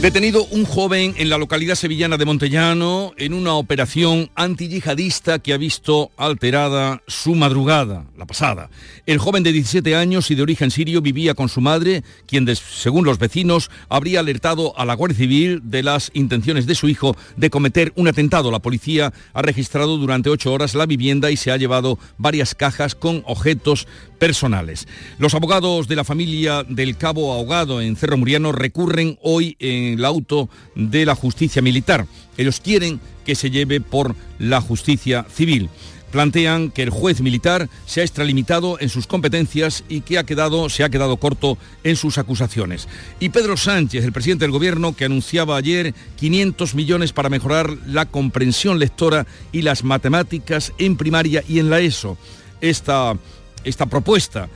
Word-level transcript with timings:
Detenido 0.00 0.44
un 0.52 0.64
joven 0.64 1.14
en 1.18 1.28
la 1.28 1.38
localidad 1.38 1.74
sevillana 1.74 2.16
de 2.16 2.24
Montellano 2.24 3.14
en 3.16 3.34
una 3.34 3.54
operación 3.54 4.30
antiyihadista 4.36 5.40
que 5.40 5.52
ha 5.52 5.56
visto 5.56 6.12
alterada 6.16 7.02
su 7.08 7.34
madrugada, 7.34 8.06
la 8.16 8.24
pasada. 8.24 8.70
El 9.06 9.18
joven 9.18 9.42
de 9.42 9.50
17 9.50 9.96
años 9.96 10.30
y 10.30 10.36
de 10.36 10.42
origen 10.42 10.70
sirio 10.70 11.02
vivía 11.02 11.34
con 11.34 11.48
su 11.48 11.60
madre, 11.60 12.04
quien, 12.28 12.46
según 12.54 13.06
los 13.06 13.18
vecinos, 13.18 13.72
habría 13.88 14.20
alertado 14.20 14.72
a 14.78 14.84
la 14.84 14.94
Guardia 14.94 15.18
Civil 15.18 15.62
de 15.64 15.82
las 15.82 16.12
intenciones 16.14 16.66
de 16.66 16.76
su 16.76 16.88
hijo 16.88 17.16
de 17.36 17.50
cometer 17.50 17.92
un 17.96 18.06
atentado. 18.06 18.52
La 18.52 18.60
policía 18.60 19.12
ha 19.32 19.42
registrado 19.42 19.98
durante 19.98 20.30
ocho 20.30 20.52
horas 20.52 20.76
la 20.76 20.86
vivienda 20.86 21.32
y 21.32 21.36
se 21.36 21.50
ha 21.50 21.56
llevado 21.56 21.98
varias 22.18 22.54
cajas 22.54 22.94
con 22.94 23.24
objetos 23.26 23.88
personales. 24.18 24.86
Los 25.18 25.34
abogados 25.34 25.88
de 25.88 25.96
la 25.96 26.04
familia 26.04 26.64
del 26.68 26.96
cabo 26.96 27.32
ahogado 27.32 27.80
en 27.80 27.96
Cerro 27.96 28.16
Muriano 28.16 28.52
recurren 28.52 29.18
hoy 29.22 29.56
en 29.58 29.98
el 29.98 30.04
auto 30.04 30.48
de 30.74 31.06
la 31.06 31.14
justicia 31.14 31.62
militar. 31.62 32.06
Ellos 32.36 32.60
quieren 32.60 33.00
que 33.24 33.34
se 33.34 33.50
lleve 33.50 33.80
por 33.80 34.14
la 34.38 34.60
justicia 34.60 35.26
civil 35.30 35.68
plantean 36.10 36.70
que 36.70 36.82
el 36.82 36.90
juez 36.90 37.20
militar 37.20 37.68
se 37.86 38.00
ha 38.00 38.04
extralimitado 38.04 38.78
en 38.80 38.88
sus 38.88 39.06
competencias 39.06 39.84
y 39.88 40.00
que 40.00 40.18
ha 40.18 40.24
quedado, 40.24 40.68
se 40.68 40.84
ha 40.84 40.90
quedado 40.90 41.16
corto 41.18 41.58
en 41.84 41.96
sus 41.96 42.18
acusaciones. 42.18 42.88
Y 43.20 43.28
Pedro 43.28 43.56
Sánchez, 43.56 44.04
el 44.04 44.12
presidente 44.12 44.44
del 44.44 44.52
Gobierno, 44.52 44.96
que 44.96 45.04
anunciaba 45.04 45.56
ayer 45.56 45.94
500 46.16 46.74
millones 46.74 47.12
para 47.12 47.28
mejorar 47.28 47.76
la 47.86 48.06
comprensión 48.06 48.78
lectora 48.78 49.26
y 49.52 49.62
las 49.62 49.84
matemáticas 49.84 50.72
en 50.78 50.96
primaria 50.96 51.42
y 51.48 51.58
en 51.58 51.70
la 51.70 51.80
ESO. 51.80 52.16
Esta 52.60 53.16
esta 53.64 53.86
propuesta 53.86 54.48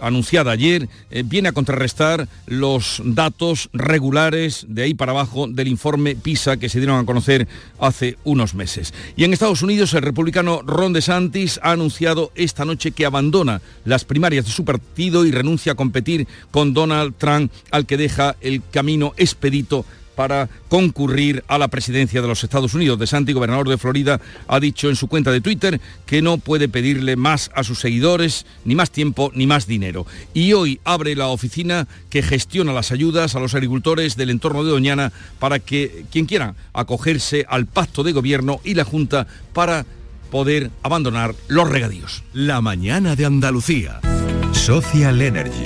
anunciada 0.00 0.52
ayer 0.52 0.88
eh, 1.10 1.22
viene 1.24 1.48
a 1.48 1.52
contrarrestar 1.52 2.28
los 2.46 3.02
datos 3.04 3.68
regulares 3.72 4.66
de 4.68 4.84
ahí 4.84 4.94
para 4.94 5.12
abajo 5.12 5.46
del 5.46 5.68
informe 5.68 6.16
PISA 6.16 6.56
que 6.56 6.68
se 6.68 6.78
dieron 6.78 6.98
a 6.98 7.06
conocer 7.06 7.46
hace 7.78 8.16
unos 8.24 8.54
meses. 8.54 8.94
Y 9.16 9.24
en 9.24 9.32
Estados 9.32 9.62
Unidos 9.62 9.94
el 9.94 10.02
republicano 10.02 10.62
Ron 10.62 10.92
DeSantis 10.92 11.60
ha 11.62 11.72
anunciado 11.72 12.32
esta 12.34 12.64
noche 12.64 12.92
que 12.92 13.06
abandona 13.06 13.60
las 13.84 14.04
primarias 14.04 14.46
de 14.46 14.52
su 14.52 14.64
partido 14.64 15.26
y 15.26 15.30
renuncia 15.30 15.72
a 15.72 15.76
competir 15.76 16.26
con 16.50 16.74
Donald 16.74 17.14
Trump 17.16 17.52
al 17.70 17.86
que 17.86 17.96
deja 17.96 18.36
el 18.40 18.62
camino 18.70 19.12
expedito 19.16 19.84
para 20.20 20.50
concurrir 20.68 21.44
a 21.48 21.56
la 21.56 21.68
presidencia 21.68 22.20
de 22.20 22.28
los 22.28 22.44
Estados 22.44 22.74
Unidos. 22.74 22.98
De 22.98 23.06
Santi, 23.06 23.32
gobernador 23.32 23.70
de 23.70 23.78
Florida, 23.78 24.20
ha 24.48 24.60
dicho 24.60 24.90
en 24.90 24.96
su 24.96 25.08
cuenta 25.08 25.32
de 25.32 25.40
Twitter 25.40 25.80
que 26.04 26.20
no 26.20 26.36
puede 26.36 26.68
pedirle 26.68 27.16
más 27.16 27.50
a 27.54 27.64
sus 27.64 27.78
seguidores, 27.78 28.44
ni 28.66 28.74
más 28.74 28.90
tiempo, 28.90 29.32
ni 29.34 29.46
más 29.46 29.66
dinero. 29.66 30.04
Y 30.34 30.52
hoy 30.52 30.78
abre 30.84 31.16
la 31.16 31.28
oficina 31.28 31.88
que 32.10 32.20
gestiona 32.20 32.74
las 32.74 32.92
ayudas 32.92 33.34
a 33.34 33.40
los 33.40 33.54
agricultores 33.54 34.14
del 34.16 34.28
entorno 34.28 34.62
de 34.62 34.72
Doñana 34.72 35.10
para 35.38 35.58
que 35.58 36.04
quien 36.12 36.26
quiera 36.26 36.54
acogerse 36.74 37.46
al 37.48 37.64
pacto 37.64 38.02
de 38.02 38.12
gobierno 38.12 38.60
y 38.62 38.74
la 38.74 38.84
Junta 38.84 39.26
para 39.54 39.86
poder 40.30 40.70
abandonar 40.82 41.34
los 41.48 41.66
regadíos. 41.66 42.24
La 42.34 42.60
mañana 42.60 43.16
de 43.16 43.24
Andalucía. 43.24 44.00
Social 44.52 45.22
Energy. 45.22 45.64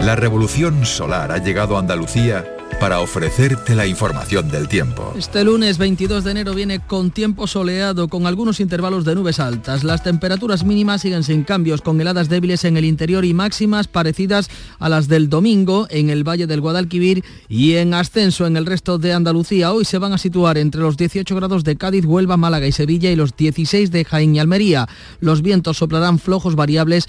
La 0.00 0.16
revolución 0.16 0.86
solar 0.86 1.32
ha 1.32 1.36
llegado 1.36 1.76
a 1.76 1.80
Andalucía 1.80 2.46
para 2.78 3.00
ofrecerte 3.00 3.74
la 3.74 3.86
información 3.86 4.48
del 4.50 4.68
tiempo. 4.68 5.12
Este 5.16 5.44
lunes 5.44 5.78
22 5.78 6.24
de 6.24 6.30
enero 6.30 6.54
viene 6.54 6.80
con 6.80 7.10
tiempo 7.10 7.46
soleado, 7.46 8.08
con 8.08 8.26
algunos 8.26 8.60
intervalos 8.60 9.04
de 9.04 9.14
nubes 9.14 9.40
altas. 9.40 9.84
Las 9.84 10.02
temperaturas 10.02 10.64
mínimas 10.64 11.02
siguen 11.02 11.24
sin 11.24 11.44
cambios, 11.44 11.82
con 11.82 12.00
heladas 12.00 12.28
débiles 12.28 12.64
en 12.64 12.76
el 12.76 12.84
interior 12.84 13.24
y 13.24 13.34
máximas 13.34 13.88
parecidas 13.88 14.48
a 14.78 14.88
las 14.88 15.08
del 15.08 15.28
domingo 15.28 15.86
en 15.90 16.10
el 16.10 16.26
Valle 16.26 16.46
del 16.46 16.60
Guadalquivir 16.60 17.24
y 17.48 17.74
en 17.74 17.94
ascenso 17.94 18.46
en 18.46 18.56
el 18.56 18.66
resto 18.66 18.98
de 18.98 19.12
Andalucía. 19.12 19.72
Hoy 19.72 19.84
se 19.84 19.98
van 19.98 20.12
a 20.12 20.18
situar 20.18 20.58
entre 20.58 20.80
los 20.80 20.96
18 20.96 21.34
grados 21.36 21.64
de 21.64 21.76
Cádiz, 21.76 22.04
Huelva, 22.04 22.36
Málaga 22.36 22.66
y 22.66 22.72
Sevilla 22.72 23.10
y 23.10 23.16
los 23.16 23.36
16 23.36 23.90
de 23.90 24.04
Jaén 24.04 24.36
y 24.36 24.38
Almería. 24.38 24.88
Los 25.20 25.42
vientos 25.42 25.78
soplarán 25.78 26.18
flojos 26.18 26.56
variables 26.56 27.08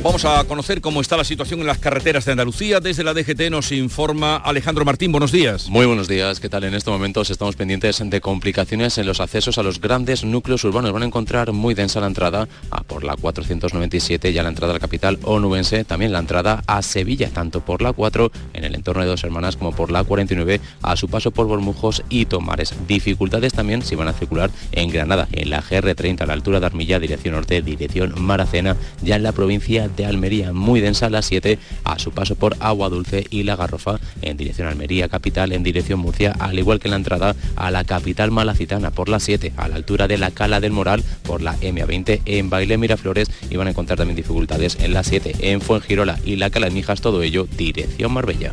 Vamos 0.00 0.24
a 0.24 0.44
conocer 0.44 0.80
cómo 0.80 1.00
está 1.00 1.16
la 1.16 1.24
situación 1.24 1.58
en 1.58 1.66
las 1.66 1.78
carreteras 1.78 2.24
de 2.24 2.30
Andalucía. 2.30 2.78
Desde 2.78 3.02
la 3.02 3.14
DGT 3.14 3.50
nos 3.50 3.72
informa 3.72 4.36
Alejandro 4.36 4.84
Martín. 4.84 5.10
Buenos 5.10 5.32
días. 5.32 5.68
Muy 5.68 5.86
buenos 5.86 6.06
días. 6.06 6.38
¿Qué 6.38 6.48
tal? 6.48 6.62
En 6.62 6.74
estos 6.74 6.92
momentos 6.92 7.30
estamos 7.30 7.56
pendientes 7.56 8.00
de 8.08 8.20
complicaciones 8.20 8.96
en 8.98 9.06
los 9.06 9.18
accesos 9.18 9.58
a 9.58 9.64
los 9.64 9.80
grandes 9.80 10.22
núcleos 10.22 10.62
urbanos. 10.62 10.92
Van 10.92 11.02
a 11.02 11.06
encontrar 11.06 11.52
muy 11.52 11.74
densa 11.74 11.98
la 11.98 12.06
entrada 12.06 12.48
a 12.70 12.84
por 12.84 13.02
la 13.02 13.16
497 13.16 14.30
y 14.30 14.38
a 14.38 14.44
la 14.44 14.50
entrada 14.50 14.72
a 14.72 14.74
la 14.74 14.80
capital 14.80 15.18
onubense. 15.24 15.82
También 15.82 16.12
la 16.12 16.20
entrada 16.20 16.62
a 16.68 16.80
Sevilla, 16.82 17.30
tanto 17.30 17.60
por 17.64 17.82
la 17.82 17.92
4 17.92 18.30
en 18.54 18.64
el 18.64 18.76
entorno 18.76 19.02
de 19.02 19.08
Dos 19.08 19.24
Hermanas 19.24 19.56
como 19.56 19.72
por 19.72 19.90
la 19.90 20.04
49 20.04 20.60
a 20.80 20.94
su 20.94 21.08
paso 21.08 21.32
por 21.32 21.48
Bormujos 21.48 22.04
y 22.08 22.26
Tomares. 22.26 22.72
Dificultades 22.86 23.52
también 23.52 23.82
si 23.82 23.96
van 23.96 24.06
a 24.06 24.12
circular 24.12 24.52
en 24.70 24.90
Granada, 24.90 25.26
en 25.32 25.50
la 25.50 25.60
GR30 25.60 26.20
a 26.20 26.26
la 26.26 26.34
altura 26.34 26.60
de 26.60 26.66
Armilla, 26.66 27.00
dirección 27.00 27.34
norte, 27.34 27.62
dirección 27.62 28.14
Maracena, 28.16 28.76
ya 29.02 29.16
en 29.16 29.24
la 29.24 29.32
provincia 29.32 29.87
de 29.96 30.06
Almería, 30.06 30.52
muy 30.52 30.80
densa 30.80 31.10
la 31.10 31.22
7 31.22 31.58
a 31.84 31.98
su 31.98 32.12
paso 32.12 32.34
por 32.34 32.56
Agua 32.60 32.88
Dulce 32.88 33.26
y 33.30 33.42
La 33.42 33.56
Garrofa 33.56 33.98
en 34.22 34.36
dirección 34.36 34.68
Almería 34.68 35.08
capital, 35.08 35.52
en 35.52 35.62
dirección 35.62 36.00
Murcia, 36.00 36.32
al 36.38 36.58
igual 36.58 36.80
que 36.80 36.88
la 36.88 36.96
entrada 36.96 37.34
a 37.56 37.70
la 37.70 37.84
capital 37.84 38.30
malacitana 38.30 38.90
por 38.90 39.08
la 39.08 39.20
7 39.20 39.52
a 39.56 39.68
la 39.68 39.76
altura 39.76 40.08
de 40.08 40.18
la 40.18 40.30
Cala 40.30 40.60
del 40.60 40.72
Moral 40.72 41.02
por 41.22 41.42
la 41.42 41.56
MA20 41.60 42.22
en 42.24 42.50
Baile 42.50 42.78
Miraflores 42.78 43.30
y 43.50 43.56
van 43.56 43.66
a 43.66 43.70
encontrar 43.70 43.98
también 43.98 44.16
dificultades 44.16 44.78
en 44.80 44.94
la 44.94 45.04
7 45.04 45.50
en 45.52 45.60
Fuengirola 45.60 46.18
y 46.24 46.36
la 46.36 46.50
Cala 46.50 46.66
de 46.66 46.72
Mijas, 46.72 47.00
todo 47.00 47.22
ello 47.22 47.46
dirección 47.56 48.12
Marbella. 48.12 48.52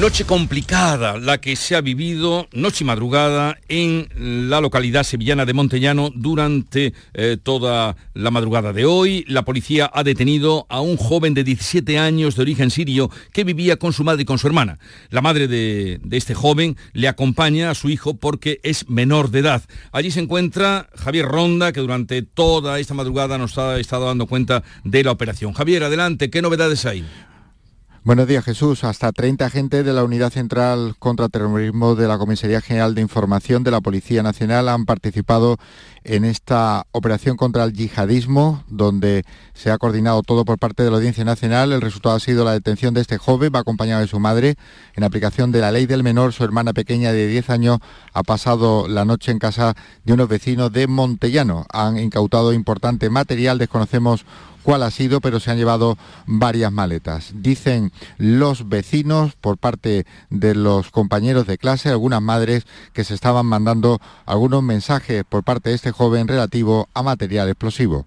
Noche 0.00 0.26
complicada 0.26 1.16
la 1.16 1.38
que 1.38 1.56
se 1.56 1.74
ha 1.74 1.80
vivido 1.80 2.48
noche 2.52 2.84
y 2.84 2.86
madrugada 2.86 3.56
en 3.66 4.06
la 4.50 4.60
localidad 4.60 5.04
sevillana 5.04 5.46
de 5.46 5.54
Montellano 5.54 6.10
durante 6.14 6.92
eh, 7.14 7.38
toda 7.42 7.96
la 8.12 8.30
madrugada 8.30 8.74
de 8.74 8.84
hoy. 8.84 9.24
La 9.26 9.46
policía 9.46 9.90
ha 9.90 10.04
detenido 10.04 10.66
a 10.68 10.82
un 10.82 10.98
joven 10.98 11.32
de 11.32 11.44
17 11.44 11.98
años 11.98 12.36
de 12.36 12.42
origen 12.42 12.70
sirio 12.70 13.10
que 13.32 13.44
vivía 13.44 13.78
con 13.78 13.94
su 13.94 14.04
madre 14.04 14.22
y 14.22 14.26
con 14.26 14.38
su 14.38 14.46
hermana. 14.46 14.78
La 15.08 15.22
madre 15.22 15.48
de, 15.48 15.98
de 16.04 16.16
este 16.18 16.34
joven 16.34 16.76
le 16.92 17.08
acompaña 17.08 17.70
a 17.70 17.74
su 17.74 17.88
hijo 17.88 18.18
porque 18.18 18.60
es 18.64 18.90
menor 18.90 19.30
de 19.30 19.38
edad. 19.38 19.62
Allí 19.92 20.10
se 20.10 20.20
encuentra 20.20 20.90
Javier 20.94 21.24
Ronda 21.24 21.72
que 21.72 21.80
durante 21.80 22.20
toda 22.20 22.80
esta 22.80 22.92
madrugada 22.92 23.38
nos 23.38 23.56
ha 23.56 23.80
estado 23.80 24.04
dando 24.04 24.26
cuenta 24.26 24.62
de 24.84 25.04
la 25.04 25.12
operación. 25.12 25.54
Javier, 25.54 25.84
adelante, 25.84 26.28
¿qué 26.28 26.42
novedades 26.42 26.84
hay? 26.84 27.02
Buenos 28.06 28.28
días, 28.28 28.44
Jesús. 28.44 28.84
Hasta 28.84 29.10
30 29.10 29.46
agentes 29.46 29.84
de 29.84 29.92
la 29.92 30.04
Unidad 30.04 30.30
Central 30.30 30.94
contra 31.00 31.28
Terrorismo 31.28 31.96
de 31.96 32.06
la 32.06 32.18
Comisaría 32.18 32.60
General 32.60 32.94
de 32.94 33.00
Información 33.00 33.64
de 33.64 33.72
la 33.72 33.80
Policía 33.80 34.22
Nacional 34.22 34.68
han 34.68 34.84
participado 34.84 35.56
en 36.04 36.24
esta 36.24 36.86
operación 36.92 37.36
contra 37.36 37.64
el 37.64 37.72
yihadismo, 37.72 38.62
donde 38.68 39.24
se 39.54 39.72
ha 39.72 39.78
coordinado 39.78 40.22
todo 40.22 40.44
por 40.44 40.56
parte 40.56 40.84
de 40.84 40.90
la 40.90 40.98
Audiencia 40.98 41.24
Nacional. 41.24 41.72
El 41.72 41.80
resultado 41.80 42.14
ha 42.14 42.20
sido 42.20 42.44
la 42.44 42.52
detención 42.52 42.94
de 42.94 43.00
este 43.00 43.18
joven, 43.18 43.50
va 43.52 43.58
acompañado 43.58 44.02
de 44.02 44.06
su 44.06 44.20
madre. 44.20 44.54
En 44.94 45.02
aplicación 45.02 45.50
de 45.50 45.62
la 45.62 45.72
ley 45.72 45.86
del 45.86 46.04
menor, 46.04 46.32
su 46.32 46.44
hermana 46.44 46.72
pequeña 46.74 47.10
de 47.10 47.26
10 47.26 47.50
años 47.50 47.80
ha 48.12 48.22
pasado 48.22 48.86
la 48.86 49.04
noche 49.04 49.32
en 49.32 49.40
casa 49.40 49.74
de 50.04 50.12
unos 50.12 50.28
vecinos 50.28 50.70
de 50.70 50.86
Montellano. 50.86 51.66
Han 51.72 51.98
incautado 51.98 52.52
importante 52.52 53.10
material, 53.10 53.58
desconocemos 53.58 54.24
cuál 54.66 54.82
ha 54.82 54.90
sido, 54.90 55.20
pero 55.20 55.38
se 55.38 55.52
han 55.52 55.58
llevado 55.58 55.96
varias 56.26 56.72
maletas. 56.72 57.30
Dicen 57.36 57.92
los 58.18 58.68
vecinos, 58.68 59.34
por 59.40 59.58
parte 59.58 60.06
de 60.28 60.56
los 60.56 60.90
compañeros 60.90 61.46
de 61.46 61.56
clase, 61.56 61.88
algunas 61.88 62.20
madres, 62.20 62.66
que 62.92 63.04
se 63.04 63.14
estaban 63.14 63.46
mandando 63.46 64.00
algunos 64.26 64.64
mensajes 64.64 65.22
por 65.22 65.44
parte 65.44 65.70
de 65.70 65.76
este 65.76 65.92
joven 65.92 66.26
relativo 66.26 66.88
a 66.94 67.04
material 67.04 67.48
explosivo. 67.48 68.06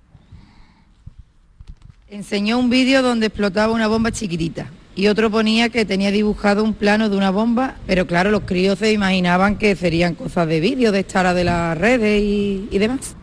Enseñó 2.09 2.59
un 2.59 2.69
vídeo 2.69 3.01
donde 3.03 3.27
explotaba 3.27 3.71
una 3.71 3.88
bomba 3.88 4.12
chiquitita 4.12 4.67
y 4.95 5.07
otro 5.07 5.31
ponía 5.31 5.69
que 5.69 5.85
tenía 5.85 6.12
dibujado 6.12 6.65
un 6.65 6.73
plano 6.73 7.07
de 7.07 7.15
una 7.15 7.29
bomba, 7.29 7.77
pero 7.88 8.05
claro, 8.05 8.31
los 8.31 8.41
críos 8.41 8.79
se 8.79 8.91
imaginaban 8.91 9.57
que 9.57 9.77
serían 9.77 10.13
cosas 10.13 10.45
de 10.50 10.59
vídeo, 10.59 10.91
de 10.91 11.00
estar 11.00 11.33
de 11.33 11.45
las 11.45 11.77
redes 11.77 12.21
y, 12.21 12.67
y 12.69 12.77
demás. 12.79 13.15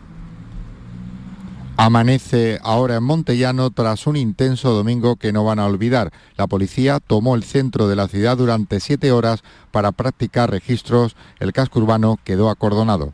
Amanece 1.79 2.57
ahora 2.63 2.95
en 2.95 3.03
Montellano 3.03 3.69
tras 3.69 4.07
un 4.07 4.17
intenso 4.17 4.73
domingo 4.73 5.15
que 5.15 5.31
no 5.31 5.43
van 5.43 5.59
a 5.59 5.67
olvidar. 5.67 6.11
La 6.35 6.47
policía 6.47 6.99
tomó 6.99 7.35
el 7.35 7.43
centro 7.43 7.87
de 7.87 7.95
la 7.95 8.07
ciudad 8.07 8.35
durante 8.35 8.79
siete 8.79 9.11
horas 9.11 9.43
para 9.71 9.91
practicar 9.91 10.49
registros. 10.49 11.15
El 11.39 11.53
casco 11.53 11.79
urbano 11.79 12.17
quedó 12.23 12.49
acordonado. 12.49 13.13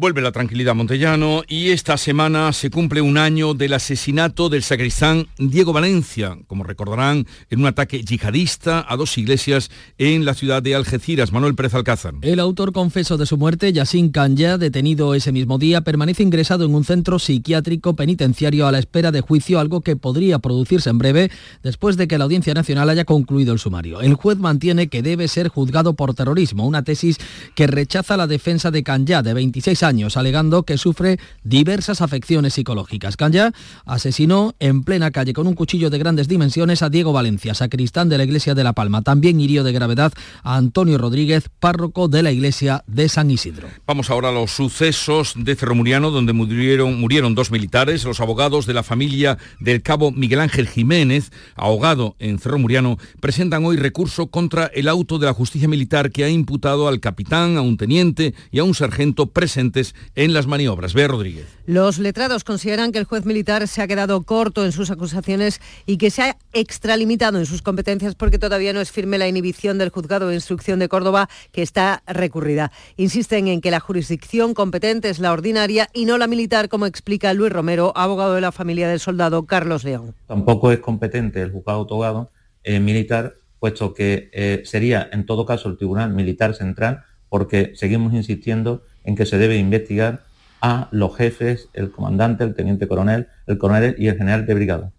Vuelve 0.00 0.22
la 0.22 0.30
tranquilidad 0.30 0.76
Montellano 0.76 1.42
y 1.48 1.70
esta 1.70 1.96
semana 1.96 2.52
se 2.52 2.70
cumple 2.70 3.00
un 3.00 3.18
año 3.18 3.54
del 3.54 3.72
asesinato 3.72 4.48
del 4.48 4.62
sacristán 4.62 5.26
Diego 5.38 5.72
Valencia, 5.72 6.38
como 6.46 6.62
recordarán, 6.62 7.26
en 7.50 7.58
un 7.58 7.66
ataque 7.66 8.04
yihadista 8.04 8.86
a 8.88 8.96
dos 8.96 9.18
iglesias 9.18 9.72
en 9.98 10.24
la 10.24 10.34
ciudad 10.34 10.62
de 10.62 10.76
Algeciras. 10.76 11.32
Manuel 11.32 11.56
Pérez 11.56 11.74
Alcázar. 11.74 12.14
El 12.22 12.38
autor 12.38 12.72
confeso 12.72 13.16
de 13.16 13.26
su 13.26 13.38
muerte, 13.38 13.72
Yassin 13.72 14.10
Kanya, 14.10 14.56
detenido 14.56 15.16
ese 15.16 15.32
mismo 15.32 15.58
día, 15.58 15.80
permanece 15.80 16.22
ingresado 16.22 16.64
en 16.64 16.76
un 16.76 16.84
centro 16.84 17.18
psiquiátrico 17.18 17.96
penitenciario 17.96 18.68
a 18.68 18.70
la 18.70 18.78
espera 18.78 19.10
de 19.10 19.20
juicio, 19.20 19.58
algo 19.58 19.80
que 19.80 19.96
podría 19.96 20.38
producirse 20.38 20.90
en 20.90 20.98
breve 20.98 21.32
después 21.64 21.96
de 21.96 22.06
que 22.06 22.18
la 22.18 22.24
Audiencia 22.24 22.54
Nacional 22.54 22.88
haya 22.88 23.04
concluido 23.04 23.52
el 23.52 23.58
sumario. 23.58 24.00
El 24.00 24.14
juez 24.14 24.38
mantiene 24.38 24.86
que 24.86 25.02
debe 25.02 25.26
ser 25.26 25.48
juzgado 25.48 25.94
por 25.94 26.14
terrorismo, 26.14 26.68
una 26.68 26.84
tesis 26.84 27.18
que 27.56 27.66
rechaza 27.66 28.16
la 28.16 28.28
defensa 28.28 28.70
de 28.70 28.84
Kanya, 28.84 29.22
de 29.22 29.34
26 29.34 29.82
años 29.82 29.87
alegando 29.88 30.64
que 30.64 30.76
sufre 30.76 31.18
diversas 31.44 32.02
afecciones 32.02 32.52
psicológicas. 32.54 33.16
Canya 33.16 33.52
asesinó 33.86 34.54
en 34.60 34.84
plena 34.84 35.10
calle 35.10 35.32
con 35.32 35.46
un 35.46 35.54
cuchillo 35.54 35.88
de 35.88 35.98
grandes 35.98 36.28
dimensiones 36.28 36.82
a 36.82 36.90
Diego 36.90 37.12
Valencia, 37.14 37.54
sacristán 37.54 38.10
de 38.10 38.18
la 38.18 38.24
iglesia 38.24 38.54
de 38.54 38.64
La 38.64 38.74
Palma. 38.74 39.00
También 39.00 39.40
hirió 39.40 39.64
de 39.64 39.72
gravedad 39.72 40.12
a 40.42 40.56
Antonio 40.56 40.98
Rodríguez, 40.98 41.48
párroco 41.58 42.08
de 42.08 42.22
la 42.22 42.30
iglesia 42.30 42.84
de 42.86 43.08
San 43.08 43.30
Isidro. 43.30 43.68
Vamos 43.86 44.10
ahora 44.10 44.28
a 44.28 44.32
los 44.32 44.50
sucesos 44.50 45.32
de 45.36 45.56
Cerromuriano, 45.56 46.10
donde 46.10 46.34
murieron, 46.34 47.00
murieron 47.00 47.34
dos 47.34 47.50
militares. 47.50 48.04
Los 48.04 48.20
abogados 48.20 48.66
de 48.66 48.74
la 48.74 48.82
familia 48.82 49.38
del 49.58 49.80
cabo 49.80 50.12
Miguel 50.12 50.40
Ángel 50.40 50.68
Jiménez, 50.68 51.30
ahogado 51.56 52.14
en 52.18 52.38
Cerro 52.38 52.58
Muriano, 52.58 52.98
presentan 53.20 53.64
hoy 53.64 53.78
recurso 53.78 54.26
contra 54.26 54.66
el 54.66 54.86
auto 54.86 55.18
de 55.18 55.26
la 55.26 55.32
justicia 55.32 55.66
militar 55.66 56.10
que 56.10 56.24
ha 56.24 56.28
imputado 56.28 56.88
al 56.88 57.00
capitán, 57.00 57.56
a 57.56 57.62
un 57.62 57.78
teniente 57.78 58.34
y 58.50 58.58
a 58.58 58.64
un 58.64 58.74
sargento 58.74 59.26
presente 59.26 59.67
en 60.14 60.32
las 60.32 60.46
maniobras. 60.46 60.94
Bea 60.94 61.08
Rodríguez. 61.08 61.46
Los 61.66 61.98
letrados 61.98 62.44
consideran 62.44 62.92
que 62.92 62.98
el 62.98 63.04
juez 63.04 63.24
militar 63.24 63.68
se 63.68 63.82
ha 63.82 63.86
quedado 63.86 64.22
corto 64.22 64.64
en 64.64 64.72
sus 64.72 64.90
acusaciones 64.90 65.60
y 65.86 65.98
que 65.98 66.10
se 66.10 66.22
ha 66.22 66.36
extralimitado 66.52 67.38
en 67.38 67.46
sus 67.46 67.62
competencias 67.62 68.14
porque 68.14 68.38
todavía 68.38 68.72
no 68.72 68.80
es 68.80 68.90
firme 68.90 69.18
la 69.18 69.28
inhibición 69.28 69.78
del 69.78 69.90
juzgado 69.90 70.28
de 70.28 70.34
instrucción 70.34 70.78
de 70.78 70.88
Córdoba 70.88 71.28
que 71.52 71.62
está 71.62 72.02
recurrida. 72.06 72.72
Insisten 72.96 73.48
en 73.48 73.60
que 73.60 73.70
la 73.70 73.80
jurisdicción 73.80 74.54
competente 74.54 75.10
es 75.10 75.18
la 75.18 75.32
ordinaria 75.32 75.88
y 75.92 76.04
no 76.04 76.18
la 76.18 76.26
militar, 76.26 76.68
como 76.68 76.86
explica 76.86 77.34
Luis 77.34 77.52
Romero, 77.52 77.92
abogado 77.96 78.34
de 78.34 78.40
la 78.40 78.52
familia 78.52 78.88
del 78.88 79.00
soldado 79.00 79.46
Carlos 79.46 79.84
León. 79.84 80.14
Tampoco 80.26 80.72
es 80.72 80.80
competente 80.80 81.42
el 81.42 81.52
juzgado 81.52 81.86
togado 81.86 82.30
eh, 82.64 82.80
militar, 82.80 83.36
puesto 83.58 83.94
que 83.94 84.30
eh, 84.32 84.62
sería 84.64 85.08
en 85.12 85.26
todo 85.26 85.44
caso 85.44 85.68
el 85.68 85.76
Tribunal 85.76 86.12
Militar 86.12 86.54
Central, 86.54 87.04
porque 87.28 87.72
seguimos 87.74 88.12
insistiendo 88.14 88.82
en 89.04 89.16
que 89.16 89.26
se 89.26 89.38
debe 89.38 89.56
investigar 89.56 90.24
a 90.60 90.88
los 90.90 91.16
jefes, 91.16 91.68
el 91.72 91.90
comandante, 91.90 92.44
el 92.44 92.54
teniente 92.54 92.88
coronel, 92.88 93.28
el 93.46 93.58
coronel 93.58 93.94
y 93.98 94.08
el 94.08 94.16
general 94.16 94.46
de 94.46 94.54
brigada. 94.54 94.90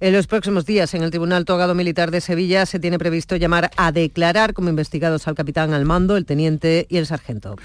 En 0.00 0.12
los 0.12 0.28
próximos 0.28 0.64
días, 0.64 0.94
en 0.94 1.02
el 1.02 1.10
Tribunal 1.10 1.44
Togado 1.44 1.74
Militar 1.74 2.12
de 2.12 2.20
Sevilla, 2.20 2.66
se 2.66 2.78
tiene 2.78 3.00
previsto 3.00 3.34
llamar 3.34 3.72
a 3.76 3.90
declarar 3.90 4.54
como 4.54 4.68
investigados 4.68 5.26
al 5.26 5.34
capitán 5.34 5.72
al 5.72 5.84
mando, 5.84 6.16
el 6.16 6.24
teniente 6.24 6.86
y 6.88 6.98
el 6.98 7.06
sargento. 7.06 7.56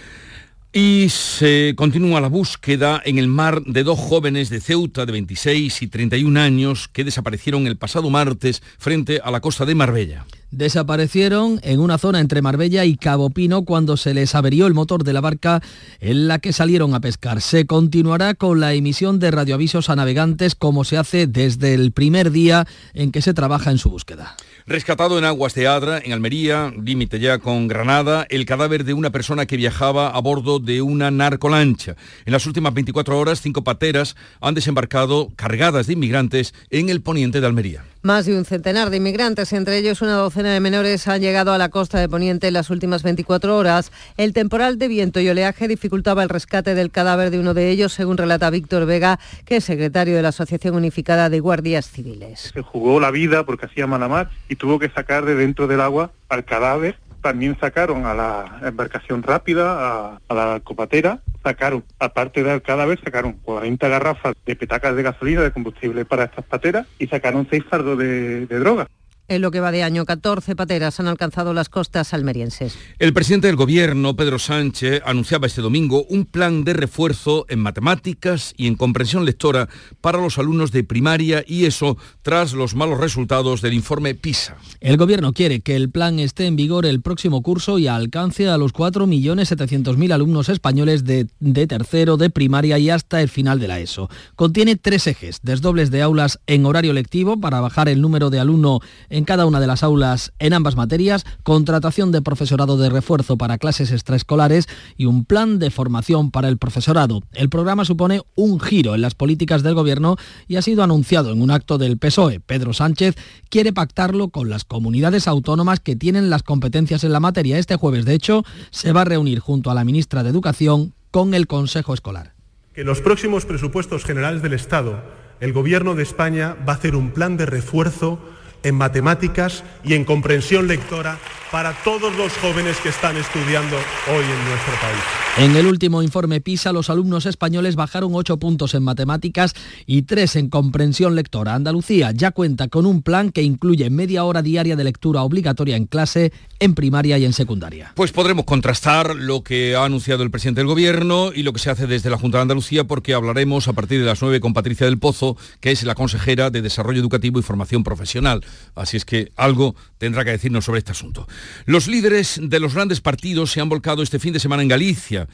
Y 0.76 1.10
se 1.10 1.76
continúa 1.78 2.20
la 2.20 2.30
búsqueda 2.30 3.00
en 3.06 3.20
el 3.20 3.28
mar 3.28 3.62
de 3.62 3.84
dos 3.84 4.00
jóvenes 4.00 4.50
de 4.50 4.60
Ceuta 4.60 5.06
de 5.06 5.12
26 5.12 5.84
y 5.84 5.88
31 5.88 6.40
años 6.40 6.88
que 6.88 7.04
desaparecieron 7.04 7.68
el 7.68 7.78
pasado 7.78 8.10
martes 8.10 8.64
frente 8.80 9.22
a 9.24 9.30
la 9.30 9.40
costa 9.40 9.66
de 9.66 9.76
Marbella. 9.76 10.26
Desaparecieron 10.50 11.60
en 11.62 11.80
una 11.80 12.00
zona 12.00 12.20
entre 12.20 12.42
Marbella 12.42 12.86
y 12.86 12.96
Cabo 12.96 13.30
Pino 13.30 13.66
cuando 13.66 13.98
se 13.98 14.16
les 14.16 14.34
averió 14.34 14.66
el 14.66 14.74
motor 14.74 15.04
de 15.04 15.14
la 15.14 15.22
barca 15.22 15.62
en 16.00 16.28
la 16.28 16.40
que 16.40 16.54
salieron 16.54 16.96
a 16.96 17.02
pescar. 17.02 17.42
Se 17.42 17.68
continuará 17.68 18.34
con 18.34 18.60
la 18.60 18.74
emisión 18.74 19.20
de 19.20 19.30
radioavisos 19.30 19.92
a 19.92 19.96
navegantes 19.96 20.56
como 20.56 20.86
se 20.86 20.98
hace 20.98 21.28
desde 21.28 21.76
el 21.76 21.92
primer 21.92 22.32
día 22.32 22.66
en 22.96 23.12
que 23.12 23.22
se 23.22 23.36
trabaja 23.36 23.70
en 23.70 23.78
su 23.78 23.92
búsqueda. 23.92 24.36
Rescatado 24.66 25.18
en 25.18 25.26
aguas 25.26 25.56
de 25.56 25.68
Adra, 25.68 26.00
en 26.02 26.14
Almería, 26.14 26.72
límite 26.82 27.20
ya 27.20 27.40
con 27.40 27.68
Granada, 27.68 28.26
el 28.30 28.46
cadáver 28.46 28.86
de 28.86 28.94
una 28.94 29.10
persona 29.10 29.46
que 29.46 29.58
viajaba 29.58 30.08
a 30.08 30.22
bordo 30.22 30.60
de 30.60 30.82
una 30.82 31.12
narcolancha. 31.12 31.98
En 32.26 32.32
las 32.32 32.46
últimas 32.46 32.74
24 32.74 33.20
horas, 33.20 33.42
cinco 33.42 33.66
pateras 33.66 34.16
han 34.40 34.54
desembarcado 34.54 35.34
cargadas 35.36 35.88
de 35.88 35.94
inmigrantes 35.94 36.54
en 36.70 36.88
el 36.88 37.02
poniente 37.02 37.42
de 37.42 37.48
Almería. 37.48 37.84
Más 38.04 38.26
de 38.26 38.38
un 38.38 38.44
centenar 38.44 38.90
de 38.90 38.98
inmigrantes, 38.98 39.54
entre 39.54 39.78
ellos 39.78 40.02
una 40.02 40.16
docena 40.16 40.52
de 40.52 40.60
menores, 40.60 41.08
han 41.08 41.22
llegado 41.22 41.54
a 41.54 41.58
la 41.58 41.70
costa 41.70 42.02
de 42.02 42.10
Poniente 42.10 42.50
en 42.50 42.54
las 42.54 42.70
últimas 42.70 43.02
24 43.02 43.56
horas. 43.56 43.94
El 44.18 44.34
temporal 44.34 44.78
de 44.78 44.90
viento 44.90 45.22
y 45.22 45.30
oleaje 45.30 45.70
dificultaba 45.70 46.22
el 46.22 46.28
rescate 46.28 46.76
del 46.76 46.92
cadáver 46.92 47.32
de 47.32 47.40
uno 47.40 47.54
de 47.54 47.70
ellos, 47.70 47.94
según 47.94 48.18
relata 48.18 48.50
Víctor 48.50 48.86
Vega, 48.86 49.22
que 49.46 49.56
es 49.56 49.64
secretario 49.64 50.18
de 50.18 50.22
la 50.22 50.30
Asociación 50.30 50.76
Unificada 50.76 51.30
de 51.30 51.40
Guardias 51.40 51.90
Civiles. 51.90 52.52
Se 52.54 52.62
jugó 52.62 53.00
la 53.00 53.10
vida 53.10 53.46
porque 53.46 53.68
hacía 53.68 53.88
mala 53.88 54.10
mar 54.10 54.30
y 54.50 54.58
tuvo 54.58 54.80
que 54.80 54.90
sacar 54.90 55.24
de 55.24 55.36
dentro 55.36 55.68
del 55.68 55.80
agua 55.80 56.12
al 56.28 56.44
cadáver 56.44 56.98
también 57.24 57.58
sacaron 57.58 58.06
a 58.06 58.14
la 58.14 58.60
embarcación 58.64 59.24
rápida, 59.24 60.20
a, 60.28 60.34
la 60.34 60.60
copatera, 60.62 61.22
sacaron, 61.44 61.84
aparte 62.00 62.44
del 62.44 62.62
cadáver, 62.62 63.00
sacaron 63.04 63.34
40 63.34 63.88
garrafas 63.88 64.34
de 64.46 64.56
petacas 64.56 64.96
de 64.96 65.04
gasolina, 65.04 65.42
de 65.42 65.52
combustible 65.52 66.06
para 66.06 66.26
estas 66.26 66.46
pateras 66.46 66.88
y 67.00 67.08
sacaron 67.08 67.48
seis 67.50 67.64
fardos 67.70 67.98
de, 67.98 68.46
de 68.48 68.60
droga. 68.60 68.88
En 69.30 69.42
lo 69.42 69.52
que 69.52 69.62
va 69.62 69.72
de 69.72 69.84
año, 69.84 70.06
14 70.06 70.54
pateras 70.54 71.00
han 71.00 71.08
alcanzado 71.08 71.54
las 71.54 71.70
costas 71.70 72.14
almerienses. 72.14 72.78
El 73.00 73.14
presidente 73.14 73.48
del 73.48 73.56
Gobierno, 73.56 74.18
Pedro 74.18 74.38
Sánchez, 74.38 75.02
anunciaba 75.06 75.48
este 75.48 75.62
domingo 75.62 76.04
un 76.10 76.26
plan 76.26 76.66
de 76.66 76.74
refuerzo 76.74 77.46
en 77.48 77.60
matemáticas 77.60 78.54
y 78.58 78.68
en 78.68 78.76
comprensión 78.76 79.24
lectora 79.24 79.70
para 80.02 80.20
los 80.20 80.38
alumnos 80.38 80.74
de 80.74 80.84
primaria 80.84 81.42
y 81.48 81.66
eso 81.66 81.98
tras 82.22 82.52
los 82.52 82.76
malos 82.76 83.00
resultados 83.00 83.62
del 83.62 83.74
informe 83.74 84.14
PISA. 84.14 84.58
El 84.82 84.98
Gobierno 84.98 85.32
quiere 85.32 85.62
que 85.62 85.78
el 85.78 85.90
plan 85.90 86.20
esté 86.20 86.46
en 86.46 86.58
vigor 86.58 86.86
el 86.86 87.02
próximo 87.02 87.42
curso 87.42 87.80
y 87.80 87.88
alcance 87.88 88.50
a 88.50 88.58
los 88.58 88.74
4.700.000 88.74 90.14
alumnos 90.14 90.50
españoles 90.50 91.06
de, 91.06 91.28
de 91.40 91.68
tercero, 91.68 92.18
de 92.18 92.30
primaria 92.30 92.78
y 92.78 92.90
hasta 92.90 93.22
el 93.22 93.30
final 93.30 93.62
de 93.62 93.70
la 93.70 93.80
ESO. 93.80 94.10
Contiene 94.36 94.76
tres 94.76 95.08
ejes, 95.08 95.40
desdobles 95.44 95.92
de 95.92 96.02
aulas 96.02 96.42
en 96.46 96.66
horario 96.66 96.92
lectivo 96.92 97.40
para 97.40 97.62
bajar 97.62 97.88
el 97.88 98.02
número 98.02 98.30
de 98.30 98.40
alumnos 98.42 98.82
en 99.14 99.26
cada 99.26 99.46
una 99.46 99.60
de 99.60 99.68
las 99.68 99.84
aulas 99.84 100.34
en 100.40 100.54
ambas 100.54 100.76
materias, 100.76 101.24
contratación 101.44 102.12
de 102.12 102.24
profesorado 102.24 102.78
de 102.78 102.90
refuerzo 102.90 103.38
para 103.38 103.60
clases 103.60 103.92
extraescolares 103.92 104.68
y 104.98 105.06
un 105.06 105.24
plan 105.24 105.60
de 105.60 105.70
formación 105.70 106.32
para 106.32 106.50
el 106.50 106.58
profesorado. 106.58 107.22
El 107.34 107.48
programa 107.48 107.86
supone 107.86 108.22
un 108.34 108.60
giro 108.60 108.96
en 108.96 109.02
las 109.02 109.14
políticas 109.14 109.62
del 109.62 109.76
Gobierno 109.76 110.18
y 110.48 110.56
ha 110.56 110.64
sido 110.64 110.82
anunciado 110.84 111.32
en 111.32 111.44
un 111.44 111.52
acto 111.52 111.78
del 111.78 112.00
PSOE. 112.00 112.40
Pedro 112.40 112.74
Sánchez 112.74 113.16
quiere 113.50 113.72
pactarlo 113.72 114.30
con 114.30 114.50
las 114.50 114.64
comunidades 114.66 115.28
autónomas 115.28 115.80
que 115.80 115.96
tienen 115.96 116.32
las 116.32 116.42
competencias 116.42 117.04
en 117.04 117.14
la 117.14 117.20
materia. 117.20 117.60
Este 117.60 117.76
jueves, 117.76 118.06
de 118.06 118.16
hecho, 118.16 118.44
se 118.72 118.94
va 118.94 119.02
a 119.02 119.06
reunir 119.06 119.40
junto 119.40 119.70
a 119.70 119.76
la 119.76 119.86
ministra 119.86 120.24
de 120.24 120.32
Educación 120.32 120.94
con 121.12 121.36
el 121.36 121.46
Consejo 121.46 121.94
Escolar. 121.94 122.34
En 122.74 122.88
los 122.88 123.02
próximos 123.02 123.46
presupuestos 123.46 124.06
generales 124.06 124.42
del 124.42 124.54
Estado, 124.54 125.04
el 125.40 125.54
Gobierno 125.54 125.94
de 125.94 126.02
España 126.02 126.56
va 126.68 126.74
a 126.74 126.78
hacer 126.78 126.96
un 126.96 127.12
plan 127.12 127.38
de 127.38 127.46
refuerzo 127.46 128.20
en 128.64 128.76
matemáticas 128.76 129.64
y 129.84 129.94
en 129.94 130.06
comprensión 130.06 130.68
lectora 130.68 131.20
para 131.52 131.74
todos 131.84 132.16
los 132.16 132.34
jóvenes 132.38 132.78
que 132.78 132.90
están 132.90 133.16
estudiando 133.16 133.76
hoy 133.76 134.24
en 134.24 134.50
nuestro 134.50 134.74
país. 134.82 135.24
En 135.38 135.56
el 135.56 135.68
último 135.68 136.02
informe 136.02 136.42
PISA, 136.42 136.72
los 136.72 136.90
alumnos 136.90 137.28
españoles 137.28 137.76
bajaron 137.76 138.12
8 138.14 138.38
puntos 138.38 138.74
en 138.74 138.84
matemáticas 138.84 139.54
y 139.86 140.04
3 140.04 140.36
en 140.38 140.50
comprensión 140.50 141.16
lectora. 141.16 141.54
Andalucía 141.54 142.12
ya 142.12 142.32
cuenta 142.32 142.68
con 142.70 142.88
un 142.88 143.04
plan 143.04 143.32
que 143.32 143.44
incluye 143.44 143.90
media 143.92 144.24
hora 144.24 144.42
diaria 144.42 144.76
de 144.76 144.84
lectura 144.84 145.22
obligatoria 145.22 145.76
en 145.76 145.86
clase, 145.86 146.34
en 146.60 146.74
primaria 146.74 147.20
y 147.20 147.26
en 147.26 147.34
secundaria. 147.34 147.92
Pues 147.96 148.12
podremos 148.12 148.46
contrastar 148.46 149.16
lo 149.16 149.44
que 149.44 149.76
ha 149.76 149.86
anunciado 149.86 150.24
el 150.24 150.32
presidente 150.32 150.62
del 150.62 150.68
Gobierno 150.68 151.32
y 151.34 151.44
lo 151.44 151.54
que 151.54 151.60
se 151.60 151.70
hace 151.70 151.86
desde 151.86 152.10
la 152.10 152.18
Junta 152.18 152.40
de 152.40 152.44
Andalucía 152.44 152.84
porque 152.86 153.14
hablaremos 153.14 153.68
a 153.68 153.74
partir 153.74 154.00
de 154.00 154.06
las 154.06 154.22
9 154.22 154.40
con 154.40 154.54
Patricia 154.54 154.86
del 154.86 154.98
Pozo, 154.98 155.38
que 155.60 155.72
es 155.72 155.84
la 155.84 155.96
consejera 155.96 156.50
de 156.50 156.64
Desarrollo 156.64 157.00
Educativo 157.00 157.40
y 157.40 157.44
Formación 157.44 157.84
Profesional. 157.84 158.44
Así 158.76 158.98
es 158.98 159.06
que 159.06 159.32
algo 159.36 159.76
tendrá 159.98 160.24
que 160.26 160.32
decirnos 160.32 160.66
sobre 160.66 160.80
este 160.80 160.92
asunto. 160.92 161.28
Los 161.66 161.88
líderes 161.88 162.40
de 162.42 162.60
los 162.60 162.74
grandes 162.74 163.02
partidos 163.02 163.52
se 163.52 163.62
han 163.62 163.70
volcado 163.70 164.04
este 164.04 164.20
fin 164.20 164.34
de 164.34 164.40
semana 164.40 164.64
en 164.64 164.70
Galicia 164.70 165.28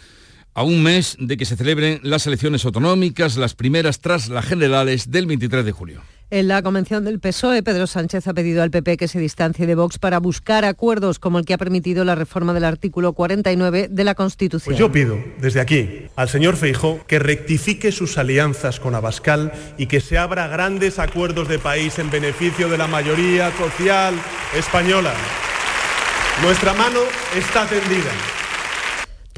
a 0.54 0.64
un 0.64 0.84
mes 0.84 1.16
de 1.20 1.38
que 1.38 1.46
se 1.46 1.56
celebren 1.56 2.00
las 2.04 2.28
elecciones 2.28 2.66
autonómicas, 2.66 3.38
las 3.38 3.56
primeras 3.56 4.00
tras 4.00 4.30
las 4.30 4.46
generales 4.46 5.12
del 5.12 5.26
23 5.26 5.64
de 5.64 5.72
julio. 5.72 6.02
En 6.32 6.48
la 6.48 6.62
convención 6.62 7.04
del 7.04 7.20
PSOE, 7.20 7.64
Pedro 7.64 7.88
Sánchez 7.88 8.28
ha 8.28 8.36
pedido 8.36 8.62
al 8.62 8.70
PP 8.70 8.98
que 8.98 9.08
se 9.08 9.18
distancie 9.18 9.66
de 9.66 9.74
Vox 9.74 9.98
para 9.98 10.20
buscar 10.20 10.64
acuerdos 10.64 11.18
como 11.18 11.40
el 11.40 11.46
que 11.46 11.56
ha 11.56 11.58
permitido 11.58 12.06
la 12.06 12.14
reforma 12.14 12.54
del 12.54 12.66
artículo 12.66 13.14
49 13.14 13.88
de 13.90 14.04
la 14.04 14.14
Constitución. 14.14 14.72
Pues 14.72 14.78
yo 14.78 14.92
pido 14.92 15.18
desde 15.40 15.60
aquí 15.60 16.04
al 16.16 16.30
señor 16.30 16.56
Feijó 16.56 17.04
que 17.08 17.18
rectifique 17.18 17.92
sus 17.92 18.20
alianzas 18.20 18.80
con 18.80 18.94
Abascal 18.94 19.54
y 19.80 19.88
que 19.88 20.02
se 20.02 20.20
abra 20.20 20.48
grandes 20.48 21.00
acuerdos 21.00 21.48
de 21.48 21.58
país 21.58 21.98
en 21.98 22.12
beneficio 22.12 22.70
de 22.70 22.78
la 22.78 22.86
mayoría 22.86 23.52
social 23.58 24.14
española. 24.56 25.14
Nuestra 26.44 26.74
mano 26.74 27.00
está 27.36 27.66
tendida. 27.66 28.39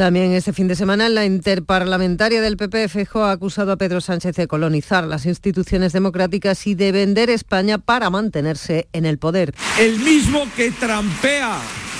También 0.01 0.31
este 0.31 0.51
fin 0.51 0.67
de 0.67 0.75
semana 0.75 1.09
la 1.09 1.27
interparlamentaria 1.27 2.41
del 2.41 2.57
PP 2.57 2.89
Fejo 2.89 3.23
ha 3.23 3.31
acusado 3.31 3.71
a 3.71 3.77
Pedro 3.77 4.01
Sánchez 4.01 4.35
de 4.35 4.47
colonizar 4.47 5.03
las 5.03 5.27
instituciones 5.27 5.93
democráticas 5.93 6.65
y 6.65 6.73
de 6.73 6.91
vender 6.91 7.29
España 7.29 7.77
para 7.77 8.09
mantenerse 8.09 8.87
en 8.93 9.05
el 9.05 9.19
poder. 9.19 9.53
El 9.79 9.99
mismo 9.99 10.41
que 10.55 10.71
trampea 10.71 11.55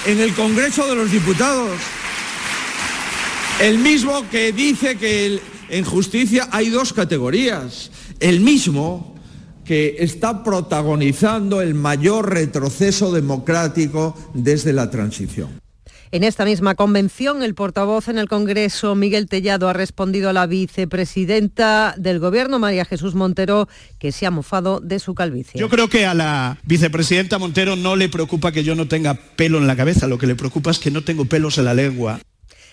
en 0.08 0.20
el 0.20 0.34
Congreso 0.34 0.88
de 0.88 0.96
los 0.96 1.12
Diputados. 1.12 1.78
El 3.62 3.78
mismo 3.78 4.28
que 4.32 4.52
dice 4.52 4.98
que 4.98 5.40
en 5.70 5.86
justicia 5.86 6.50
hay 6.52 6.72
dos 6.72 6.94
categorías. 6.94 7.92
El 8.20 8.40
mismo 8.40 9.14
que 9.64 9.98
está 10.00 10.44
protagonizando 10.44 11.62
el 11.62 11.76
mayor 11.76 12.34
retroceso 12.34 13.12
democrático 13.12 14.18
desde 14.34 14.74
la 14.74 14.90
transición. 14.90 15.62
En 16.14 16.26
esta 16.26 16.44
misma 16.44 16.76
convención, 16.76 17.42
el 17.42 17.56
portavoz 17.56 18.10
en 18.10 18.18
el 18.18 18.28
Congreso, 18.28 18.96
Miguel 18.96 19.30
Tellado, 19.30 19.70
ha 19.70 19.74
respondido 19.74 20.30
a 20.30 20.34
la 20.34 20.46
vicepresidenta 20.46 21.96
del 21.98 22.20
Gobierno, 22.20 22.60
María 22.60 22.84
Jesús 22.84 23.16
Montero, 23.16 23.70
que 23.98 24.12
se 24.12 24.26
ha 24.26 24.32
mofado 24.32 24.82
de 24.82 25.00
su 25.00 25.16
calvicie. 25.16 25.58
Yo 25.58 25.70
creo 25.70 25.88
que 25.88 26.06
a 26.06 26.14
la 26.14 26.58
vicepresidenta 26.64 27.40
Montero 27.40 27.78
no 27.78 27.96
le 27.96 28.10
preocupa 28.10 28.52
que 28.52 28.66
yo 28.66 28.76
no 28.76 28.90
tenga 28.90 29.14
pelo 29.14 29.58
en 29.58 29.68
la 29.68 29.78
cabeza, 29.78 30.06
lo 30.08 30.18
que 30.18 30.28
le 30.28 30.36
preocupa 30.36 30.72
es 30.72 30.80
que 30.80 30.92
no 30.92 31.02
tengo 31.02 31.24
pelos 31.24 31.58
en 31.58 31.64
la 31.64 31.74
lengua. 31.74 32.20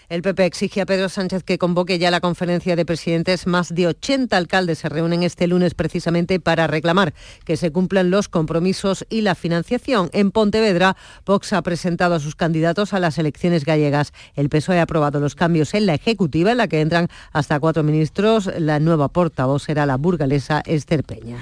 El 0.09 0.23
PP 0.23 0.47
exige 0.47 0.81
a 0.81 0.87
Pedro 0.87 1.11
Sánchez 1.11 1.43
que 1.43 1.59
convoque 1.59 1.99
ya 1.99 2.11
la 2.11 2.21
conferencia 2.21 2.77
de 2.77 2.87
presidentes. 2.87 3.47
Más 3.47 3.75
de 3.75 3.89
80 3.89 4.39
alcaldes 4.39 4.79
se 4.79 4.89
reúnen 4.89 5.23
este 5.23 5.47
lunes 5.47 5.75
precisamente 5.75 6.41
para 6.41 6.67
reclamar 6.67 7.13
que 7.45 7.59
se 7.59 7.73
cumplan 7.73 8.11
los 8.11 8.31
compromisos 8.31 9.05
y 9.11 9.21
la 9.21 9.35
financiación. 9.35 10.09
En 10.15 10.31
Pontevedra, 10.31 10.97
Vox 11.27 11.53
ha 11.53 11.61
presentado 11.61 12.15
a 12.15 12.21
sus 12.21 12.37
candidatos 12.37 12.95
a 12.95 13.01
las 13.01 13.19
elecciones 13.19 13.67
gallegas. 13.67 14.15
El 14.35 14.49
PSOE 14.49 14.79
ha 14.79 14.85
aprobado 14.85 15.21
los 15.21 15.35
cambios 15.35 15.75
en 15.75 15.85
la 15.85 15.93
ejecutiva, 15.93 16.53
en 16.53 16.57
la 16.57 16.69
que 16.69 16.81
entran 16.81 17.09
hasta 17.33 17.61
cuatro 17.61 17.83
ministros. 17.83 18.51
La 18.59 18.81
nueva 18.81 19.09
portavoz 19.09 19.65
será 19.65 19.85
la 19.85 19.99
burgalesa 19.99 20.63
Esther 20.65 21.05
Peña. 21.05 21.37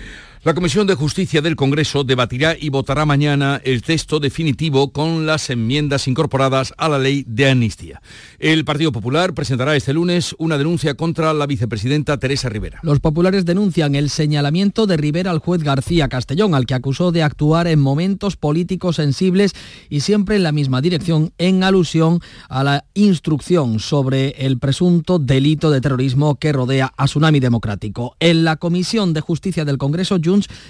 La 0.47 0.55
Comisión 0.55 0.87
de 0.87 0.95
Justicia 0.95 1.43
del 1.43 1.57
Congreso 1.57 2.05
debatirá 2.05 2.57
y 2.57 2.69
votará 2.69 3.05
mañana 3.05 3.61
el 3.65 3.83
texto 3.83 4.21
definitivo 4.21 4.93
con 4.93 5.27
las 5.27 5.51
enmiendas 5.51 6.07
incorporadas 6.07 6.73
a 6.79 6.89
la 6.89 7.01
ley 7.01 7.25
de 7.27 7.51
amnistía. 7.51 8.01
El 8.39 8.65
Partido 8.65 8.93
Popular 8.93 9.35
presentará 9.35 9.75
este 9.75 9.93
lunes 9.93 10.37
una 10.39 10.57
denuncia 10.57 10.95
contra 10.95 11.35
la 11.35 11.47
vicepresidenta 11.47 12.19
Teresa 12.19 12.49
Rivera. 12.49 12.79
Los 12.85 13.01
populares 13.01 13.45
denuncian 13.45 13.97
el 13.97 14.09
señalamiento 14.09 14.87
de 14.87 14.97
Rivera 14.97 15.33
al 15.33 15.41
juez 15.41 15.65
García 15.65 16.09
Castellón, 16.09 16.55
al 16.55 16.65
que 16.65 16.75
acusó 16.75 17.11
de 17.11 17.25
actuar 17.25 17.67
en 17.67 17.81
momentos 17.81 18.37
políticos 18.37 18.95
sensibles 18.95 19.53
y 19.91 19.99
siempre 19.99 20.37
en 20.37 20.45
la 20.45 20.53
misma 20.53 20.81
dirección, 20.81 21.33
en 21.39 21.65
alusión 21.65 22.21
a 22.49 22.63
la 22.63 22.85
instrucción 22.95 23.81
sobre 23.81 24.29
el 24.47 24.61
presunto 24.61 25.19
delito 25.19 25.73
de 25.73 25.81
terrorismo 25.81 26.37
que 26.37 26.53
rodea 26.53 26.95
a 26.97 27.07
Tsunami 27.07 27.41
Democrático. 27.41 28.15
En 28.21 28.45
la 28.45 28.55
Comisión 28.55 29.13
de 29.13 29.23
Justicia 29.23 29.65
del 29.65 29.77
Congreso, 29.77 30.21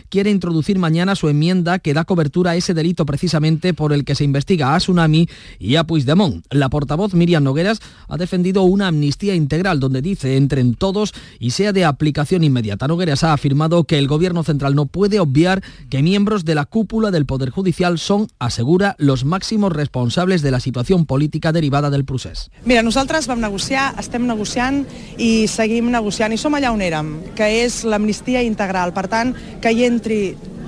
quiere 0.08 0.30
introducir 0.30 0.78
mañana 0.78 1.14
su 1.14 1.28
enmienda 1.28 1.78
que 1.78 1.94
da 1.94 2.04
cobertura 2.04 2.52
a 2.52 2.56
ese 2.56 2.74
delito 2.74 3.06
precisamente 3.06 3.74
por 3.74 3.92
el 3.92 4.04
que 4.04 4.14
se 4.14 4.24
investiga 4.24 4.74
a 4.74 4.78
Tsunami 4.78 5.28
y 5.58 5.76
a 5.76 5.84
Puigdemont. 5.84 6.44
La 6.50 6.68
portavoz 6.68 7.14
Miriam 7.14 7.44
Nogueras 7.44 7.80
ha 8.08 8.16
defendido 8.16 8.62
una 8.62 8.88
amnistía 8.88 9.34
integral 9.34 9.80
donde 9.80 10.02
dice 10.02 10.36
entren 10.36 10.74
todos 10.74 11.12
y 11.38 11.50
sea 11.50 11.72
de 11.72 11.84
aplicación 11.84 12.44
inmediata. 12.44 12.88
Nogueras 12.88 13.24
ha 13.24 13.32
afirmado 13.32 13.84
que 13.84 13.98
el 13.98 14.08
gobierno 14.08 14.42
central 14.42 14.74
no 14.74 14.86
puede 14.86 15.20
obviar 15.20 15.62
que 15.90 16.02
miembros 16.02 16.44
de 16.44 16.54
la 16.54 16.64
cúpula 16.64 17.10
del 17.10 17.26
Poder 17.26 17.50
Judicial 17.50 17.98
son, 17.98 18.28
asegura, 18.38 18.94
los 18.98 19.24
máximos 19.24 19.72
responsables 19.72 20.42
de 20.42 20.50
la 20.50 20.60
situación 20.60 21.06
política 21.06 21.52
derivada 21.52 21.90
del 21.90 22.04
procés. 22.04 22.50
Mira, 22.64 22.82
nosaltres 22.82 23.26
vam 23.26 23.40
negociar, 23.40 23.94
estem 24.00 24.26
negociant 24.26 24.84
i 25.18 25.46
seguim 25.50 25.90
negociant 25.92 26.34
i 26.34 26.40
som 26.40 26.54
allà 26.56 26.72
on 26.74 26.82
érem, 26.84 27.12
que 27.36 27.48
és 27.64 27.82
l'amnistia 27.84 28.42
integral. 28.46 28.92
Per 28.96 29.06
que 29.62 29.72
hi 29.72 29.84
entri 29.86 30.20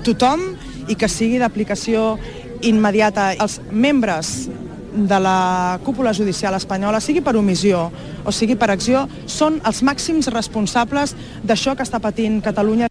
tothom 0.05 0.43
i 0.89 0.97
que 0.97 1.09
sigui 1.11 1.39
d'aplicació 1.41 2.17
immediata. 2.65 3.31
Els 3.39 3.59
membres 3.71 4.49
de 4.93 5.19
la 5.21 5.79
cúpula 5.85 6.13
judicial 6.13 6.57
espanyola, 6.57 6.99
sigui 6.99 7.21
per 7.21 7.37
omissió 7.37 7.87
o 8.25 8.33
sigui 8.35 8.57
per 8.59 8.71
acció, 8.73 9.05
són 9.29 9.61
els 9.65 9.83
màxims 9.85 10.31
responsables 10.33 11.15
d'això 11.45 11.77
que 11.77 11.85
està 11.85 12.01
patint 12.03 12.41
Catalunya. 12.43 12.88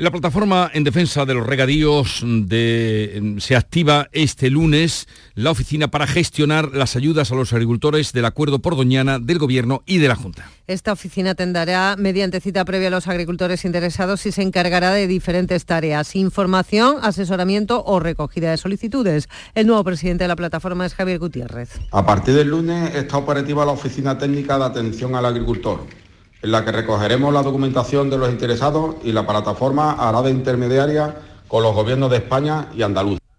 La 0.00 0.10
plataforma 0.10 0.70
en 0.72 0.82
defensa 0.82 1.26
de 1.26 1.34
los 1.34 1.46
regadíos 1.46 2.22
de, 2.24 3.36
se 3.38 3.54
activa 3.54 4.08
este 4.12 4.48
lunes 4.48 5.06
la 5.34 5.50
oficina 5.50 5.88
para 5.88 6.06
gestionar 6.06 6.70
las 6.72 6.96
ayudas 6.96 7.30
a 7.30 7.34
los 7.34 7.52
agricultores 7.52 8.14
del 8.14 8.24
acuerdo 8.24 8.60
por 8.60 8.76
Doñana 8.76 9.18
del 9.18 9.38
Gobierno 9.38 9.82
y 9.84 9.98
de 9.98 10.08
la 10.08 10.16
Junta. 10.16 10.48
Esta 10.66 10.92
oficina 10.92 11.32
atenderá 11.32 11.96
mediante 11.98 12.40
cita 12.40 12.64
previa 12.64 12.88
a 12.88 12.92
los 12.92 13.08
agricultores 13.08 13.66
interesados 13.66 14.24
y 14.24 14.32
se 14.32 14.40
encargará 14.40 14.90
de 14.94 15.06
diferentes 15.06 15.66
tareas, 15.66 16.16
información, 16.16 16.96
asesoramiento 17.02 17.84
o 17.84 18.00
recogida 18.00 18.52
de 18.52 18.56
solicitudes. 18.56 19.28
El 19.54 19.66
nuevo 19.66 19.84
presidente 19.84 20.24
de 20.24 20.28
la 20.28 20.36
plataforma 20.36 20.86
es 20.86 20.94
Javier 20.94 21.18
Gutiérrez. 21.18 21.78
A 21.90 22.06
partir 22.06 22.32
del 22.36 22.48
lunes 22.48 22.94
está 22.94 23.18
operativa 23.18 23.66
la 23.66 23.72
oficina 23.72 24.16
técnica 24.16 24.56
de 24.56 24.64
atención 24.64 25.14
al 25.14 25.26
agricultor 25.26 25.99
en 26.42 26.52
la 26.52 26.64
que 26.64 26.72
recogeremos 26.72 27.32
la 27.32 27.42
documentación 27.42 28.08
de 28.10 28.18
los 28.18 28.30
interesados 28.30 28.96
y 29.04 29.12
la 29.12 29.26
plataforma 29.26 29.92
hará 29.92 30.22
de 30.22 30.30
intermediaria 30.30 31.16
con 31.48 31.62
los 31.62 31.74
gobiernos 31.74 32.10
de 32.10 32.18
España 32.18 32.68
y 32.74 32.82
Andalucía. 32.82 33.29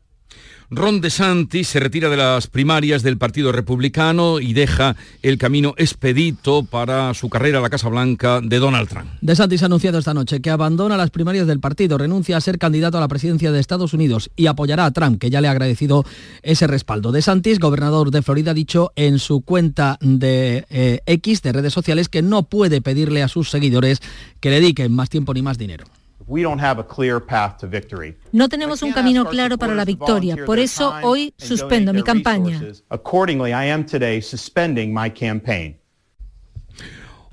Ron 0.74 1.02
DeSantis 1.02 1.68
se 1.68 1.82
retira 1.82 2.08
de 2.08 2.16
las 2.16 2.48
primarias 2.48 3.04
del 3.04 3.18
Partido 3.18 3.52
Republicano 3.52 4.40
y 4.40 4.54
deja 4.54 4.96
el 5.22 5.38
camino 5.38 5.74
expedito 5.76 6.64
para 6.64 7.14
su 7.14 7.30
carrera 7.30 7.60
a 7.60 7.62
la 7.62 7.70
Casa 7.70 7.90
Blanca 7.90 8.40
de 8.40 8.58
Donald 8.58 8.88
Trump. 8.88 9.08
DeSantis 9.20 9.64
ha 9.64 9.66
anunciado 9.66 10.00
esta 10.00 10.14
noche 10.14 10.40
que 10.40 10.50
abandona 10.50 10.96
las 10.96 11.10
primarias 11.10 11.46
del 11.46 11.60
partido, 11.60 11.98
renuncia 11.98 12.38
a 12.38 12.42
ser 12.42 12.58
candidato 12.58 12.98
a 12.98 13.02
la 13.02 13.10
presidencia 13.10 13.52
de 13.52 13.60
Estados 13.60 13.94
Unidos 13.94 14.32
y 14.38 14.48
apoyará 14.48 14.86
a 14.86 14.92
Trump, 14.92 15.20
que 15.20 15.30
ya 15.30 15.42
le 15.42 15.50
ha 15.50 15.52
agradecido 15.52 16.06
ese 16.42 16.68
respaldo. 16.68 17.12
DeSantis, 17.12 17.60
gobernador 17.60 18.10
de 18.10 18.22
Florida, 18.22 18.52
ha 18.52 18.54
dicho 18.54 18.94
en 18.96 19.20
su 19.20 19.42
cuenta 19.42 19.98
de 20.00 20.66
eh, 20.70 21.02
X 21.06 21.42
de 21.42 21.52
redes 21.52 21.74
sociales 21.74 22.08
que 22.08 22.22
no 22.22 22.44
puede 22.44 22.80
pedirle 22.80 23.24
a 23.24 23.28
sus 23.28 23.50
seguidores 23.50 24.00
que 24.40 24.50
le 24.50 24.62
dediquen 24.62 24.94
más 24.94 25.10
tiempo 25.10 25.34
ni 25.34 25.42
más 25.42 25.58
dinero. 25.58 25.84
No 28.32 28.48
tenemos 28.48 28.82
un 28.84 28.94
camino 28.94 29.26
claro 29.26 29.58
para 29.58 29.76
la 29.76 29.84
victoria, 29.84 30.38
por 30.46 30.60
eso 30.60 30.94
hoy 31.04 31.34
suspendo 31.38 31.94
mi 31.94 32.04
campaña. 32.04 32.62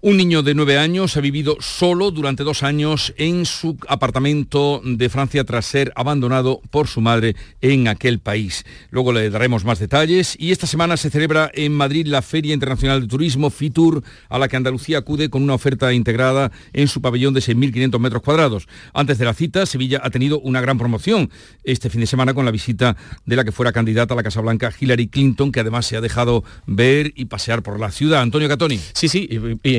Un 0.00 0.17
niño 0.17 0.45
de 0.45 0.55
nueve 0.55 0.78
años 0.78 1.17
ha 1.17 1.21
vivido 1.21 1.57
solo 1.59 2.12
durante 2.12 2.45
dos 2.45 2.62
años 2.62 3.12
en 3.17 3.45
su 3.45 3.76
apartamento 3.88 4.81
de 4.85 5.09
Francia 5.09 5.43
tras 5.43 5.67
ser 5.67 5.93
abandonado 5.97 6.61
por 6.71 6.87
su 6.87 7.00
madre 7.00 7.35
en 7.62 7.88
aquel 7.88 8.21
país. 8.21 8.64
Luego 8.90 9.12
le 9.12 9.28
daremos 9.28 9.64
más 9.64 9.81
detalles 9.81 10.37
y 10.38 10.52
esta 10.52 10.69
semana 10.69 10.97
se 10.97 11.11
celebra 11.11 11.50
en 11.52 11.75
Madrid 11.75 12.07
la 12.07 12.23
Feria 12.23 12.55
Internacional 12.55 13.00
de 13.00 13.09
Turismo 13.09 13.50
FITUR 13.50 14.05
a 14.28 14.38
la 14.38 14.47
que 14.47 14.55
Andalucía 14.55 14.99
acude 14.99 15.31
con 15.31 15.43
una 15.43 15.55
oferta 15.55 15.93
integrada 15.93 16.52
en 16.73 16.87
su 16.87 17.02
pabellón 17.02 17.35
de 17.35 17.40
6.500 17.40 17.99
metros 17.99 18.23
cuadrados. 18.23 18.69
Antes 18.95 19.19
de 19.19 19.25
la 19.25 19.35
cita, 19.35 19.67
Sevilla 19.67 20.00
ha 20.05 20.11
tenido 20.11 20.38
una 20.38 20.61
gran 20.61 20.78
promoción 20.78 21.28
este 21.64 21.90
fin 21.90 22.02
de 22.02 22.07
semana 22.07 22.35
con 22.35 22.45
la 22.45 22.52
visita 22.52 22.97
de 23.26 23.35
la 23.35 23.43
que 23.43 23.50
fuera 23.50 23.73
candidata 23.73 24.14
a 24.14 24.17
la 24.17 24.23
Casa 24.23 24.43
Blanca 24.43 24.73
Hillary 24.78 25.09
Clinton, 25.09 25.50
que 25.50 25.59
además 25.59 25.87
se 25.87 25.97
ha 25.97 26.00
dejado 26.00 26.45
ver 26.67 27.12
y 27.17 27.25
pasear 27.25 27.64
por 27.64 27.81
la 27.81 27.90
ciudad. 27.90 28.21
Antonio 28.21 28.49
Catoni. 28.49 28.78
Sí, 28.95 29.09
sí, 29.09 29.28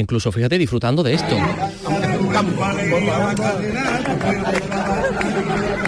incluso, 0.09 0.31
fíjate, 0.31 0.57
disfrutando 0.57 1.03
de 1.03 1.13
esto. 1.13 1.37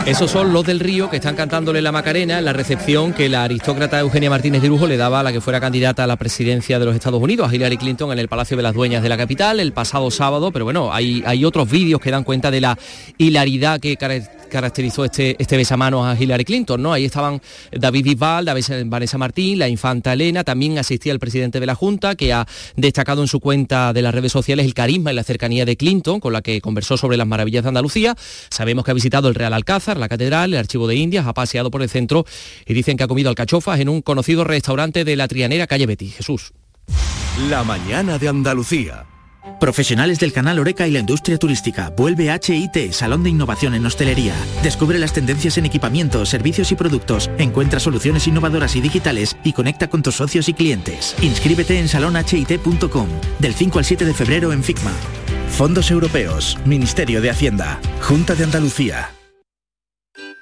Esos 0.06 0.32
son 0.32 0.52
los 0.52 0.66
del 0.66 0.80
Río 0.80 1.12
que 1.12 1.18
están 1.18 1.36
cantándole 1.36 1.80
la 1.80 1.92
Macarena 1.92 2.40
en 2.40 2.46
la 2.46 2.54
recepción 2.54 3.14
que 3.14 3.30
la 3.30 3.44
aristócrata 3.44 4.00
Eugenia 4.00 4.32
Martínez 4.32 4.64
de 4.64 4.68
Lujo 4.68 4.88
le 4.88 4.98
daba 4.98 5.20
a 5.20 5.24
la 5.24 5.32
que 5.32 5.42
fuera 5.42 5.60
candidata 5.62 6.04
a 6.04 6.08
la 6.08 6.16
presidencia 6.16 6.80
de 6.80 6.86
los 6.86 6.96
Estados 6.96 7.22
Unidos, 7.22 7.48
a 7.50 7.56
Hillary 7.56 7.78
Clinton, 7.78 8.12
en 8.12 8.18
el 8.18 8.28
Palacio 8.28 8.58
de 8.58 8.64
las 8.64 8.74
Dueñas 8.74 9.04
de 9.04 9.10
la 9.10 9.18
capital 9.18 9.60
el 9.60 9.74
pasado 9.74 10.10
sábado. 10.10 10.52
Pero 10.52 10.66
bueno, 10.66 10.92
hay, 10.92 11.24
hay 11.28 11.46
otros 11.46 11.70
vídeos 11.70 12.02
que 12.02 12.10
dan 12.10 12.24
cuenta 12.24 12.50
de 12.50 12.62
la 12.62 12.78
hilaridad 13.20 13.80
que 13.80 13.96
caracterizó 13.96 15.06
este, 15.06 15.36
este 15.38 15.56
besamanos 15.56 16.06
a 16.06 16.20
Hillary 16.20 16.46
Clinton, 16.46 16.82
¿no? 16.82 16.94
Ahí 16.94 17.06
estaban 17.06 17.40
David 17.72 18.04
Bisbal, 18.04 18.46
Vanessa 18.86 19.18
Martín, 19.20 19.60
la 19.60 19.70
infanta 19.70 20.14
Elena, 20.14 20.44
también 20.44 20.80
asistía 20.80 21.14
el 21.14 21.20
presidente 21.20 21.60
de 21.60 21.68
la 21.68 21.76
Junta, 21.76 22.16
que 22.16 22.34
ha 22.34 22.48
destacado 22.76 23.22
en 23.22 23.28
su 23.28 23.40
cuenta 23.40 23.94
de 23.94 24.02
las 24.02 24.16
redes 24.16 24.32
sociales 24.32 24.66
el 24.66 24.74
carisma 24.74 25.12
y 25.12 25.16
la 25.16 25.24
cercanía 25.24 25.64
de 25.64 25.78
Clinton, 25.78 26.20
con 26.20 26.34
la 26.34 26.42
que 26.42 26.60
conversó 26.60 26.98
sobre 26.98 27.18
las 27.18 27.28
maravillas 27.28 27.64
de 27.64 27.70
Andalucía. 27.70 28.16
Sabemos 28.50 28.84
que 28.84 28.92
ha 28.92 28.96
visitado 28.96 29.30
el 29.30 29.36
Real 29.36 29.54
Alcázar, 29.54 29.91
la 29.98 30.10
Catedral, 30.10 30.54
el 30.54 30.60
Archivo 30.60 30.88
de 30.88 30.96
Indias, 30.96 31.26
ha 31.28 31.34
paseado 31.34 31.72
por 31.72 31.82
el 31.82 31.90
centro 31.90 32.26
y 32.66 32.74
dicen 32.74 32.98
que 32.98 33.04
ha 33.04 33.08
comido 33.08 33.30
alcachofas 33.30 33.80
en 33.80 33.90
un 33.90 34.02
conocido 34.02 34.44
restaurante 34.44 35.04
de 35.04 35.16
la 35.16 35.28
Trianera, 35.28 35.68
calle 35.68 35.86
Betty. 35.86 36.08
Jesús. 36.10 36.54
La 37.50 37.64
mañana 37.64 38.18
de 38.18 38.28
Andalucía. 38.28 39.06
Profesionales 39.60 40.20
del 40.20 40.34
canal 40.34 40.60
Oreca 40.60 40.88
y 40.88 40.92
la 40.92 41.00
industria 41.00 41.38
turística. 41.38 41.90
Vuelve 41.90 42.32
HIT, 42.32 42.92
Salón 42.92 43.24
de 43.24 43.30
Innovación 43.30 43.74
en 43.74 43.86
Hostelería. 43.86 44.36
Descubre 44.64 45.00
las 45.00 45.14
tendencias 45.14 45.58
en 45.58 45.66
equipamiento, 45.66 46.26
servicios 46.26 46.72
y 46.72 46.76
productos. 46.76 47.30
Encuentra 47.38 47.80
soluciones 47.80 48.28
innovadoras 48.28 48.76
y 48.76 48.82
digitales 48.82 49.38
y 49.44 49.54
conecta 49.54 49.90
con 49.90 50.04
tus 50.04 50.16
socios 50.16 50.48
y 50.50 50.54
clientes. 50.54 51.16
Inscríbete 51.22 51.80
en 51.80 51.88
salonhit.com 51.88 53.08
del 53.40 53.54
5 53.54 53.80
al 53.80 53.86
7 53.86 54.06
de 54.06 54.14
febrero 54.14 54.54
en 54.54 54.64
FICMA. 54.64 54.92
Fondos 55.50 55.92
Europeos, 55.92 56.58
Ministerio 56.66 57.22
de 57.22 57.30
Hacienda, 57.30 57.80
Junta 58.02 58.36
de 58.36 58.44
Andalucía. 58.44 59.12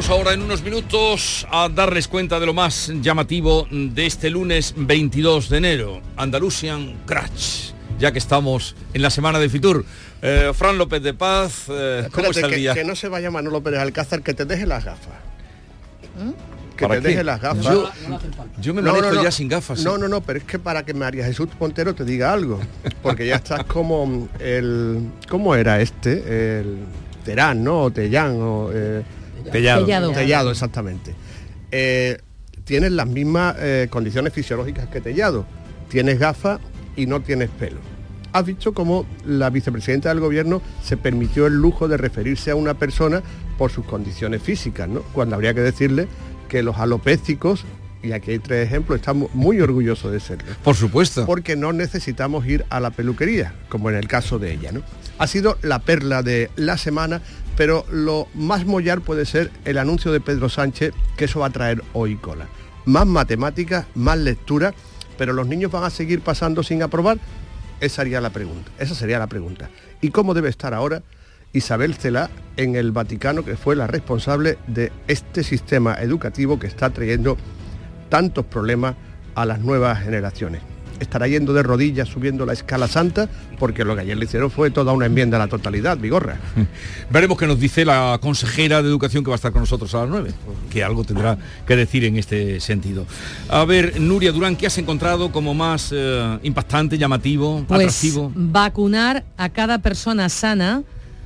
Vamos 0.00 0.16
ahora 0.18 0.32
en 0.32 0.40
unos 0.40 0.62
minutos 0.62 1.46
a 1.50 1.68
darles 1.68 2.08
cuenta 2.08 2.40
de 2.40 2.46
lo 2.46 2.54
más 2.54 2.90
llamativo 3.02 3.66
de 3.70 4.06
este 4.06 4.30
lunes 4.30 4.72
22 4.74 5.50
de 5.50 5.58
enero, 5.58 6.00
Andalusian 6.16 7.00
Crash, 7.04 7.72
ya 7.98 8.10
que 8.10 8.18
estamos 8.18 8.74
en 8.94 9.02
la 9.02 9.10
semana 9.10 9.38
de 9.38 9.50
Fitur. 9.50 9.84
Eh, 10.22 10.52
Fran 10.54 10.78
López 10.78 11.02
de 11.02 11.12
Paz, 11.12 11.64
eh, 11.68 12.08
¿cómo 12.12 12.28
Espérate, 12.28 12.30
está 12.30 12.46
el 12.46 12.50
que, 12.54 12.56
día? 12.60 12.72
que 12.72 12.84
no 12.84 12.96
se 12.96 13.08
vaya 13.08 13.30
Manolo 13.30 13.62
Pérez 13.62 13.80
Alcázar, 13.80 14.22
que 14.22 14.32
te 14.32 14.46
deje 14.46 14.64
las 14.64 14.86
gafas. 14.86 15.12
Que 16.78 16.88
¿Para 16.88 16.94
te 16.94 17.02
qué? 17.02 17.08
deje 17.08 17.24
las 17.24 17.38
gafas. 17.42 17.62
Yo- 17.62 17.90
yo 18.58 18.72
me 18.72 18.80
manejo 18.80 19.22
ya 19.22 19.30
sin 19.30 19.48
gafas, 19.48 19.84
No, 19.84 19.96
¿eh? 19.96 19.98
no, 19.98 20.08
no, 20.08 20.22
pero 20.22 20.38
es 20.38 20.46
que 20.46 20.58
para 20.58 20.82
que 20.82 20.94
María 20.94 21.26
Jesús 21.26 21.48
Pontero 21.58 21.94
te 21.94 22.06
diga 22.06 22.32
algo. 22.32 22.58
Porque 23.02 23.26
ya 23.26 23.36
estás 23.36 23.64
como 23.64 24.28
el... 24.38 25.10
¿Cómo 25.28 25.54
era 25.54 25.78
este? 25.82 26.60
El 26.60 26.78
Terán, 27.22 27.62
¿no? 27.62 27.82
O 27.82 27.90
Tellán, 27.90 28.40
o... 28.40 28.70
eh, 28.72 29.02
Tellado. 29.50 29.84
Tellado. 29.84 30.12
Tellado. 30.12 30.50
exactamente. 30.50 31.14
Eh, 31.70 32.18
tienes 32.64 32.92
las 32.92 33.06
mismas 33.06 33.56
eh, 33.58 33.88
condiciones 33.90 34.32
fisiológicas 34.32 34.88
que 34.88 35.00
Tellado. 35.00 35.46
Tienes 35.88 36.18
gafas 36.18 36.60
y 36.96 37.06
no 37.06 37.20
tienes 37.20 37.50
pelo. 37.50 37.80
Has 38.32 38.46
visto 38.46 38.72
cómo 38.72 39.06
la 39.24 39.50
vicepresidenta 39.50 40.08
del 40.10 40.20
gobierno 40.20 40.62
se 40.82 40.96
permitió 40.96 41.46
el 41.46 41.54
lujo 41.54 41.88
de 41.88 41.96
referirse 41.96 42.52
a 42.52 42.54
una 42.54 42.74
persona 42.74 43.22
por 43.58 43.72
sus 43.72 43.84
condiciones 43.84 44.42
físicas, 44.42 44.88
¿no? 44.88 45.02
Cuando 45.12 45.34
habría 45.34 45.52
que 45.52 45.60
decirle 45.60 46.06
que 46.48 46.62
los 46.62 46.78
alopécicos, 46.78 47.64
y 48.02 48.12
aquí 48.12 48.30
hay 48.32 48.38
tres 48.38 48.66
ejemplos, 48.66 49.00
estamos 49.00 49.34
muy 49.34 49.60
orgullosos 49.60 50.12
de 50.12 50.20
serlo. 50.20 50.52
Por 50.62 50.76
supuesto. 50.76 51.26
Porque 51.26 51.56
no 51.56 51.72
necesitamos 51.72 52.46
ir 52.46 52.64
a 52.70 52.78
la 52.78 52.90
peluquería, 52.90 53.54
como 53.68 53.90
en 53.90 53.96
el 53.96 54.06
caso 54.06 54.38
de 54.38 54.52
ella, 54.52 54.70
¿no? 54.72 54.82
Ha 55.18 55.26
sido 55.26 55.58
la 55.62 55.80
perla 55.80 56.22
de 56.22 56.50
la 56.56 56.78
semana, 56.78 57.20
pero 57.60 57.84
lo 57.90 58.26
más 58.32 58.64
mollar 58.64 59.02
puede 59.02 59.26
ser 59.26 59.50
el 59.66 59.76
anuncio 59.76 60.10
de 60.12 60.20
Pedro 60.22 60.48
Sánchez, 60.48 60.94
que 61.18 61.26
eso 61.26 61.40
va 61.40 61.48
a 61.48 61.50
traer 61.50 61.82
hoy 61.92 62.16
cola. 62.16 62.48
Más 62.86 63.06
matemáticas, 63.06 63.84
más 63.94 64.16
lectura, 64.16 64.72
pero 65.18 65.34
los 65.34 65.46
niños 65.46 65.70
van 65.70 65.84
a 65.84 65.90
seguir 65.90 66.22
pasando 66.22 66.62
sin 66.62 66.82
aprobar. 66.82 67.18
Esa 67.78 67.96
sería 67.96 68.22
la 68.22 68.30
pregunta. 68.30 68.72
Esa 68.78 68.94
sería 68.94 69.18
la 69.18 69.26
pregunta. 69.26 69.68
¿Y 70.00 70.08
cómo 70.08 70.32
debe 70.32 70.48
estar 70.48 70.72
ahora 70.72 71.02
Isabel 71.52 71.96
Celá 71.96 72.30
en 72.56 72.76
el 72.76 72.92
Vaticano, 72.92 73.44
que 73.44 73.58
fue 73.58 73.76
la 73.76 73.86
responsable 73.86 74.56
de 74.66 74.90
este 75.06 75.44
sistema 75.44 75.96
educativo 76.00 76.58
que 76.58 76.66
está 76.66 76.88
trayendo 76.88 77.36
tantos 78.08 78.46
problemas 78.46 78.94
a 79.34 79.44
las 79.44 79.60
nuevas 79.60 80.02
generaciones? 80.02 80.62
Estará 81.00 81.26
yendo 81.26 81.52
de 81.52 81.62
rodillas 81.62 82.08
subiendo 82.08 82.46
la 82.46 82.52
escala 82.52 82.86
santa, 82.86 83.28
porque 83.58 83.84
lo 83.84 83.94
que 83.96 84.02
ayer 84.02 84.16
le 84.16 84.24
hicieron 84.26 84.50
fue 84.50 84.70
toda 84.70 84.92
una 84.92 85.06
enmienda 85.06 85.36
a 85.36 85.40
la 85.40 85.48
totalidad, 85.48 85.98
Vigorra. 85.98 86.38
Veremos 87.10 87.38
qué 87.38 87.46
nos 87.46 87.58
dice 87.58 87.84
la 87.84 88.18
consejera 88.22 88.82
de 88.82 88.88
Educación 88.88 89.24
que 89.24 89.30
va 89.30 89.34
a 89.34 89.36
estar 89.36 89.52
con 89.52 89.62
nosotros 89.62 89.92
a 89.94 90.00
las 90.02 90.08
9, 90.10 90.32
que 90.70 90.84
algo 90.84 91.04
tendrá 91.04 91.36
que 91.66 91.76
decir 91.76 92.04
en 92.04 92.16
este 92.16 92.60
sentido. 92.60 93.06
A 93.48 93.64
ver, 93.64 94.00
Nuria 94.00 94.32
Durán, 94.32 94.56
¿qué 94.56 94.66
has 94.66 94.78
encontrado 94.78 95.32
como 95.32 95.54
más 95.54 95.90
eh, 95.92 96.38
impactante, 96.42 96.98
llamativo, 96.98 97.64
Pues 97.66 97.80
atractivo? 97.80 98.30
vacunar 98.34 99.24
a 99.36 99.48
cada 99.48 99.78
persona 99.78 100.28
sana 100.28 100.82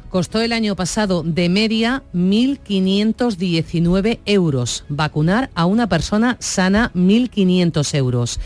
costó 0.09 0.41
el 0.41 0.53
año 0.53 0.77
pasado 0.77 1.25
de 1.25 1.49
media 1.49 2.05
1.519 2.15 4.21
euros. 4.27 4.85
Vacunar 4.89 5.51
a 5.57 5.67
una 5.67 5.89
persona 5.89 6.37
sana 6.39 6.93
1.500 6.95 7.95
euros. 7.97 8.39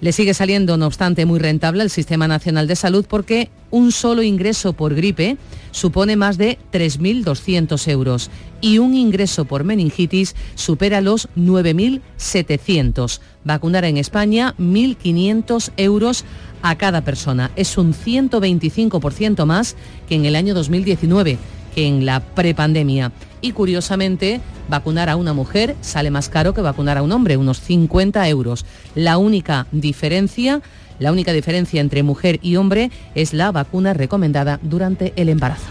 Le 0.00 0.12
sigue 0.12 0.34
saliendo, 0.34 0.76
no 0.76 0.86
obstante, 0.86 1.24
muy 1.24 1.38
rentable 1.38 1.82
al 1.82 1.90
Sistema 1.90 2.28
Nacional 2.28 2.66
de 2.66 2.76
Salud 2.76 3.06
porque 3.08 3.48
un 3.70 3.92
solo 3.92 4.22
ingreso 4.22 4.74
por 4.74 4.94
gripe 4.94 5.38
supone 5.70 6.16
más 6.16 6.36
de 6.36 6.58
3.200 6.72 7.88
euros 7.88 8.30
y 8.60 8.78
un 8.78 8.94
ingreso 8.94 9.46
por 9.46 9.64
meningitis 9.64 10.36
supera 10.54 11.00
los 11.00 11.28
9.700. 11.36 13.20
Vacunar 13.44 13.84
en 13.86 13.96
España 13.96 14.54
1.500 14.58 15.70
euros 15.78 16.24
a 16.60 16.76
cada 16.76 17.02
persona. 17.02 17.50
Es 17.56 17.78
un 17.78 17.94
125% 17.94 19.46
más 19.46 19.76
que 20.08 20.14
en 20.14 20.26
el 20.26 20.36
año 20.36 20.52
2019, 20.54 21.38
que 21.76 21.86
en 21.86 22.06
la 22.06 22.20
prepandemia. 22.20 23.12
Y 23.40 23.52
curiosamente, 23.52 24.40
vacunar 24.68 25.08
a 25.08 25.16
una 25.16 25.32
mujer 25.32 25.76
sale 25.82 26.10
más 26.10 26.28
caro 26.28 26.54
que 26.54 26.62
vacunar 26.62 26.98
a 26.98 27.02
un 27.02 27.12
hombre, 27.12 27.36
unos 27.36 27.60
50 27.60 28.28
euros. 28.28 28.64
La 28.94 29.18
única 29.18 29.66
diferencia, 29.70 30.62
la 30.98 31.12
única 31.12 31.32
diferencia 31.32 31.80
entre 31.80 32.02
mujer 32.02 32.40
y 32.42 32.56
hombre 32.56 32.90
es 33.14 33.34
la 33.34 33.52
vacuna 33.52 33.94
recomendada 33.94 34.58
durante 34.62 35.12
el 35.16 35.28
embarazo. 35.28 35.66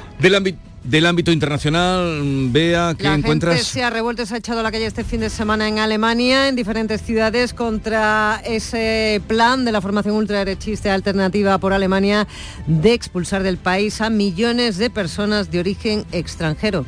Del 0.86 1.06
ámbito 1.06 1.32
internacional, 1.32 2.21
Bea, 2.52 2.93
¿qué 2.98 3.06
La 3.06 3.15
encuentras? 3.15 3.56
gente 3.56 3.69
se 3.69 3.84
ha 3.84 3.89
revuelto, 3.89 4.26
se 4.26 4.36
ha 4.36 4.38
echado 4.38 4.60
a 4.60 4.63
la 4.63 4.71
calle 4.71 4.86
este 4.86 5.04
fin 5.04 5.19
de 5.19 5.30
semana 5.30 5.67
en 5.67 5.80
Alemania, 5.80 6.48
en 6.48 6.56
diferentes 6.56 7.02
ciudades, 7.02 7.54
contra 7.54 8.41
ese 8.45 9.21
plan 9.28 9.65
de 9.65 9.71
la 9.71 9.82
formación 9.82 10.15
ultraderechista 10.15 10.93
alternativa 10.93 11.58
por 11.58 11.74
Alemania 11.74 12.28
de 12.67 12.93
expulsar 12.93 13.43
del 13.43 13.58
país 13.58 14.00
a 14.02 14.10
millones 14.10 14.78
de 14.78 14.89
personas 14.89 15.52
de 15.52 15.60
origen 15.60 16.06
extranjero. 16.12 16.86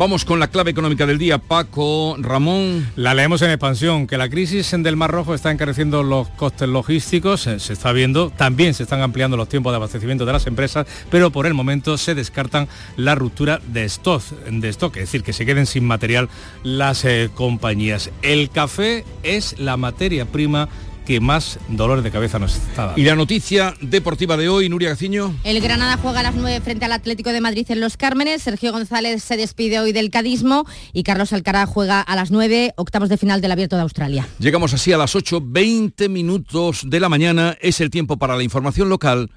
Vamos 0.00 0.24
con 0.24 0.40
la 0.40 0.48
clave 0.48 0.70
económica 0.70 1.04
del 1.04 1.18
día, 1.18 1.36
Paco, 1.36 2.16
Ramón. 2.18 2.90
La 2.96 3.12
leemos 3.12 3.42
en 3.42 3.50
expansión, 3.50 4.06
que 4.06 4.16
la 4.16 4.30
crisis 4.30 4.74
del 4.78 4.96
Mar 4.96 5.10
Rojo 5.10 5.34
está 5.34 5.50
encareciendo 5.50 6.02
los 6.02 6.26
costes 6.30 6.70
logísticos, 6.70 7.42
se, 7.42 7.60
se 7.60 7.74
está 7.74 7.92
viendo, 7.92 8.30
también 8.30 8.72
se 8.72 8.84
están 8.84 9.02
ampliando 9.02 9.36
los 9.36 9.50
tiempos 9.50 9.72
de 9.72 9.76
abastecimiento 9.76 10.24
de 10.24 10.32
las 10.32 10.46
empresas, 10.46 10.86
pero 11.10 11.30
por 11.30 11.44
el 11.44 11.52
momento 11.52 11.98
se 11.98 12.14
descartan 12.14 12.66
la 12.96 13.14
ruptura 13.14 13.60
de 13.66 13.84
stock, 13.84 14.22
de 14.22 14.70
stock 14.70 14.96
es 14.96 15.02
decir, 15.02 15.22
que 15.22 15.34
se 15.34 15.44
queden 15.44 15.66
sin 15.66 15.84
material 15.84 16.30
las 16.62 17.04
eh, 17.04 17.28
compañías. 17.34 18.10
El 18.22 18.48
café 18.48 19.04
es 19.22 19.58
la 19.58 19.76
materia 19.76 20.24
prima 20.24 20.70
que 21.10 21.18
más 21.18 21.58
dolores 21.66 22.04
de 22.04 22.12
cabeza 22.12 22.38
nos 22.38 22.54
está 22.54 22.86
dando. 22.86 23.00
Y 23.00 23.02
la 23.02 23.16
noticia 23.16 23.74
deportiva 23.80 24.36
de 24.36 24.48
hoy, 24.48 24.68
Nuria 24.68 24.90
Gaciño. 24.90 25.34
El 25.42 25.60
Granada 25.60 25.98
juega 26.00 26.20
a 26.20 26.22
las 26.22 26.36
9 26.36 26.60
frente 26.60 26.84
al 26.84 26.92
Atlético 26.92 27.30
de 27.30 27.40
Madrid 27.40 27.66
en 27.68 27.80
Los 27.80 27.96
Cármenes. 27.96 28.42
Sergio 28.42 28.70
González 28.70 29.20
se 29.24 29.36
despide 29.36 29.80
hoy 29.80 29.90
del 29.90 30.10
cadismo 30.10 30.66
y 30.92 31.02
Carlos 31.02 31.32
Alcaraz 31.32 31.68
juega 31.68 32.00
a 32.00 32.14
las 32.14 32.30
9, 32.30 32.74
octavos 32.76 33.08
de 33.08 33.16
final 33.16 33.40
del 33.40 33.50
Abierto 33.50 33.74
de 33.74 33.82
Australia. 33.82 34.28
Llegamos 34.38 34.72
así 34.72 34.92
a 34.92 34.98
las 34.98 35.16
8, 35.16 35.42
20 35.44 36.08
minutos 36.08 36.82
de 36.86 37.00
la 37.00 37.08
mañana. 37.08 37.56
Es 37.60 37.80
el 37.80 37.90
tiempo 37.90 38.16
para 38.16 38.36
la 38.36 38.44
información 38.44 38.88
local. 38.88 39.32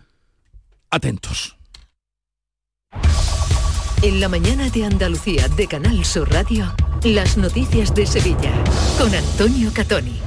Atentos. 0.92 1.56
En 4.04 4.20
la 4.20 4.30
mañana 4.30 4.70
de 4.70 4.86
Andalucía 4.86 5.48
de 5.48 5.66
Canal 5.66 6.06
Sur 6.06 6.32
Radio, 6.32 6.72
las 7.04 7.36
noticias 7.36 7.96
de 7.96 8.06
Sevilla 8.06 8.52
con 9.00 9.16
Antonio 9.16 9.72
Catoni. 9.74 10.20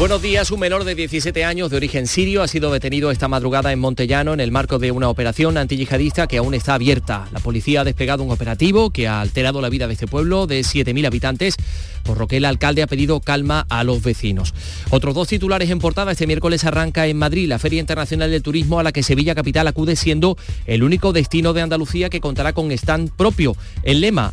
Buenos 0.00 0.22
días, 0.22 0.50
un 0.50 0.60
menor 0.60 0.84
de 0.84 0.94
17 0.94 1.44
años 1.44 1.68
de 1.68 1.76
origen 1.76 2.06
sirio 2.06 2.42
ha 2.42 2.48
sido 2.48 2.72
detenido 2.72 3.10
esta 3.10 3.28
madrugada 3.28 3.70
en 3.70 3.80
Montellano 3.80 4.32
en 4.32 4.40
el 4.40 4.50
marco 4.50 4.78
de 4.78 4.92
una 4.92 5.10
operación 5.10 5.58
antiyihadista 5.58 6.26
que 6.26 6.38
aún 6.38 6.54
está 6.54 6.72
abierta. 6.72 7.28
La 7.32 7.40
policía 7.40 7.82
ha 7.82 7.84
desplegado 7.84 8.22
un 8.22 8.30
operativo 8.30 8.88
que 8.88 9.08
ha 9.08 9.20
alterado 9.20 9.60
la 9.60 9.68
vida 9.68 9.86
de 9.88 9.92
este 9.92 10.06
pueblo 10.06 10.46
de 10.46 10.60
7.000 10.60 11.06
habitantes, 11.06 11.56
por 12.02 12.18
lo 12.18 12.28
que 12.28 12.38
el 12.38 12.46
alcalde 12.46 12.82
ha 12.82 12.86
pedido 12.86 13.20
calma 13.20 13.66
a 13.68 13.84
los 13.84 14.02
vecinos. 14.02 14.54
Otros 14.88 15.14
dos 15.14 15.28
titulares 15.28 15.68
en 15.68 15.80
portada 15.80 16.12
este 16.12 16.26
miércoles 16.26 16.64
arranca 16.64 17.06
en 17.06 17.18
Madrid 17.18 17.46
la 17.46 17.58
Feria 17.58 17.80
Internacional 17.80 18.30
del 18.30 18.42
Turismo 18.42 18.80
a 18.80 18.82
la 18.82 18.92
que 18.92 19.02
Sevilla 19.02 19.34
Capital 19.34 19.68
acude 19.68 19.96
siendo 19.96 20.38
el 20.64 20.82
único 20.82 21.12
destino 21.12 21.52
de 21.52 21.60
Andalucía 21.60 22.08
que 22.08 22.22
contará 22.22 22.54
con 22.54 22.72
stand 22.72 23.10
propio. 23.10 23.54
El 23.82 24.00
lema 24.00 24.32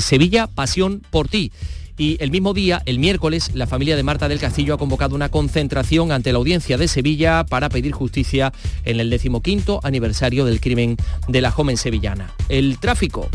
Sevilla 0.00 0.46
Pasión 0.46 1.02
por 1.10 1.28
ti. 1.28 1.52
Y 1.96 2.16
el 2.20 2.30
mismo 2.32 2.54
día, 2.54 2.82
el 2.86 2.98
miércoles, 2.98 3.52
la 3.54 3.68
familia 3.68 3.94
de 3.94 4.02
Marta 4.02 4.28
del 4.28 4.40
Castillo 4.40 4.74
ha 4.74 4.78
convocado 4.78 5.14
una 5.14 5.28
concentración 5.28 6.10
ante 6.10 6.32
la 6.32 6.38
audiencia 6.38 6.76
de 6.76 6.88
Sevilla 6.88 7.44
para 7.44 7.68
pedir 7.68 7.92
justicia 7.92 8.52
en 8.84 8.98
el 8.98 9.10
decimoquinto 9.10 9.80
aniversario 9.84 10.44
del 10.44 10.60
crimen 10.60 10.96
de 11.28 11.40
la 11.40 11.52
joven 11.52 11.76
sevillana. 11.76 12.32
El 12.48 12.78
tráfico 12.78 13.28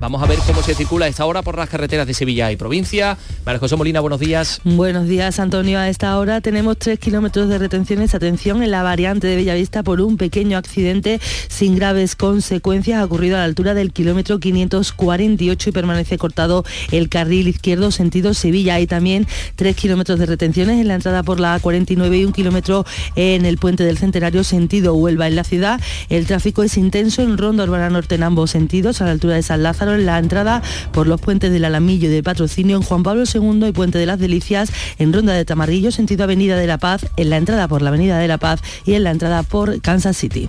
Vamos 0.00 0.22
a 0.22 0.26
ver 0.26 0.38
cómo 0.46 0.62
se 0.62 0.76
circula 0.76 1.08
esta 1.08 1.24
hora 1.26 1.42
por 1.42 1.58
las 1.58 1.68
carreteras 1.68 2.06
de 2.06 2.14
Sevilla 2.14 2.52
y 2.52 2.56
provincia. 2.56 3.18
María 3.44 3.58
José 3.58 3.74
Molina, 3.74 3.98
buenos 3.98 4.20
días. 4.20 4.60
Buenos 4.62 5.08
días, 5.08 5.40
Antonio. 5.40 5.80
A 5.80 5.88
esta 5.88 6.16
hora 6.16 6.40
tenemos 6.40 6.78
tres 6.78 7.00
kilómetros 7.00 7.48
de 7.48 7.58
retenciones. 7.58 8.14
Atención 8.14 8.62
en 8.62 8.70
la 8.70 8.84
variante 8.84 9.26
de 9.26 9.34
Bellavista 9.34 9.82
por 9.82 10.00
un 10.00 10.16
pequeño 10.16 10.56
accidente 10.56 11.20
sin 11.48 11.74
graves 11.74 12.14
consecuencias. 12.14 13.00
Ha 13.00 13.04
ocurrido 13.04 13.34
a 13.34 13.40
la 13.40 13.46
altura 13.46 13.74
del 13.74 13.92
kilómetro 13.92 14.38
548 14.38 15.68
y 15.68 15.72
permanece 15.72 16.16
cortado 16.16 16.64
el 16.92 17.08
carril 17.08 17.48
izquierdo 17.48 17.90
sentido 17.90 18.34
Sevilla. 18.34 18.76
Hay 18.76 18.86
también 18.86 19.26
tres 19.56 19.74
kilómetros 19.74 20.20
de 20.20 20.26
retenciones 20.26 20.80
en 20.80 20.86
la 20.86 20.94
entrada 20.94 21.24
por 21.24 21.40
la 21.40 21.60
A49 21.60 22.20
y 22.20 22.24
un 22.24 22.32
kilómetro 22.32 22.86
en 23.16 23.44
el 23.44 23.58
puente 23.58 23.82
del 23.82 23.98
Centenario 23.98 24.44
sentido 24.44 24.94
Huelva. 24.94 25.26
En 25.26 25.34
la 25.34 25.42
ciudad 25.42 25.80
el 26.08 26.26
tráfico 26.26 26.62
es 26.62 26.76
intenso 26.76 27.22
en 27.22 27.36
Ronda 27.36 27.64
Urbana 27.64 27.90
Norte 27.90 28.14
en 28.14 28.22
ambos 28.22 28.52
sentidos, 28.52 29.00
a 29.00 29.06
la 29.06 29.10
altura 29.10 29.34
de 29.34 29.42
San 29.42 29.64
Lázaro 29.64 29.87
en 29.94 30.06
la 30.06 30.18
entrada 30.18 30.62
por 30.92 31.06
los 31.06 31.20
puentes 31.20 31.52
del 31.52 31.64
Alamillo 31.64 32.10
de 32.10 32.22
Patrocinio 32.22 32.76
en 32.76 32.82
Juan 32.82 33.02
Pablo 33.02 33.24
II 33.32 33.66
y 33.68 33.72
Puente 33.72 33.98
de 33.98 34.06
las 34.06 34.18
Delicias, 34.18 34.72
en 34.98 35.12
Ronda 35.12 35.32
de 35.32 35.44
Tamarguillo, 35.44 35.90
sentido 35.90 36.24
Avenida 36.24 36.56
de 36.56 36.66
la 36.66 36.78
Paz, 36.78 37.06
en 37.16 37.30
la 37.30 37.36
entrada 37.36 37.68
por 37.68 37.82
la 37.82 37.88
Avenida 37.90 38.18
de 38.18 38.28
la 38.28 38.38
Paz 38.38 38.60
y 38.84 38.94
en 38.94 39.04
la 39.04 39.10
entrada 39.10 39.42
por 39.42 39.80
Kansas 39.80 40.16
City. 40.16 40.48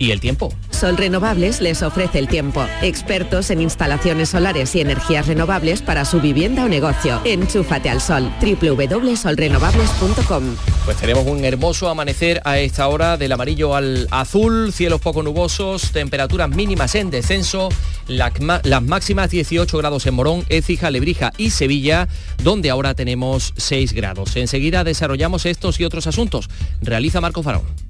¿Y 0.00 0.10
el 0.12 0.18
tiempo? 0.18 0.52
Sol 0.70 0.96
Renovables 0.96 1.60
les 1.60 1.82
ofrece 1.82 2.18
el 2.18 2.26
tiempo. 2.26 2.66
Expertos 2.80 3.50
en 3.50 3.60
instalaciones 3.60 4.30
solares 4.30 4.74
y 4.74 4.80
energías 4.80 5.26
renovables 5.26 5.82
para 5.82 6.06
su 6.06 6.22
vivienda 6.22 6.64
o 6.64 6.68
negocio. 6.68 7.20
Enchúfate 7.26 7.90
al 7.90 8.00
sol. 8.00 8.32
www.solrenovables.com 8.40 10.56
Pues 10.86 10.96
tenemos 10.96 11.26
un 11.26 11.44
hermoso 11.44 11.90
amanecer 11.90 12.40
a 12.46 12.58
esta 12.58 12.88
hora 12.88 13.18
del 13.18 13.32
amarillo 13.32 13.76
al 13.76 14.08
azul, 14.10 14.72
cielos 14.72 15.02
poco 15.02 15.22
nubosos, 15.22 15.92
temperaturas 15.92 16.48
mínimas 16.48 16.94
en 16.94 17.10
descenso, 17.10 17.68
las 18.06 18.82
máximas 18.82 19.28
18 19.28 19.76
grados 19.76 20.06
en 20.06 20.14
Morón, 20.14 20.46
Écija, 20.48 20.90
Lebrija 20.90 21.34
y 21.36 21.50
Sevilla, 21.50 22.08
donde 22.42 22.70
ahora 22.70 22.94
tenemos 22.94 23.52
6 23.58 23.92
grados. 23.92 24.34
Enseguida 24.36 24.82
desarrollamos 24.82 25.44
estos 25.44 25.78
y 25.78 25.84
otros 25.84 26.06
asuntos. 26.06 26.48
Realiza 26.80 27.20
Marco 27.20 27.42
Farón. 27.42 27.89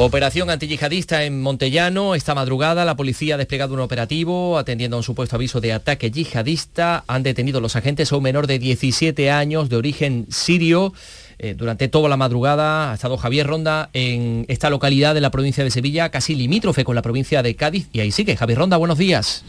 Operación 0.00 0.48
antiyihadista 0.48 1.24
en 1.24 1.42
Montellano. 1.42 2.14
Esta 2.14 2.32
madrugada 2.32 2.84
la 2.84 2.94
policía 2.94 3.34
ha 3.34 3.38
desplegado 3.38 3.74
un 3.74 3.80
operativo 3.80 4.56
atendiendo 4.56 4.96
a 4.96 4.98
un 4.98 5.02
supuesto 5.02 5.34
aviso 5.34 5.60
de 5.60 5.72
ataque 5.72 6.12
yihadista. 6.12 7.02
Han 7.08 7.24
detenido 7.24 7.60
los 7.60 7.74
agentes 7.74 8.12
a 8.12 8.16
un 8.16 8.22
menor 8.22 8.46
de 8.46 8.60
17 8.60 9.28
años 9.32 9.68
de 9.68 9.74
origen 9.74 10.26
sirio. 10.30 10.92
Eh, 11.40 11.54
durante 11.58 11.88
toda 11.88 12.08
la 12.08 12.16
madrugada 12.16 12.92
ha 12.92 12.94
estado 12.94 13.16
Javier 13.16 13.48
Ronda 13.48 13.90
en 13.92 14.44
esta 14.46 14.70
localidad 14.70 15.14
de 15.14 15.20
la 15.20 15.32
provincia 15.32 15.64
de 15.64 15.70
Sevilla, 15.72 16.10
casi 16.10 16.36
limítrofe 16.36 16.84
con 16.84 16.94
la 16.94 17.02
provincia 17.02 17.42
de 17.42 17.56
Cádiz. 17.56 17.88
Y 17.92 17.98
ahí 17.98 18.12
sigue. 18.12 18.36
Javier 18.36 18.60
Ronda, 18.60 18.76
buenos 18.76 18.98
días. 18.98 19.42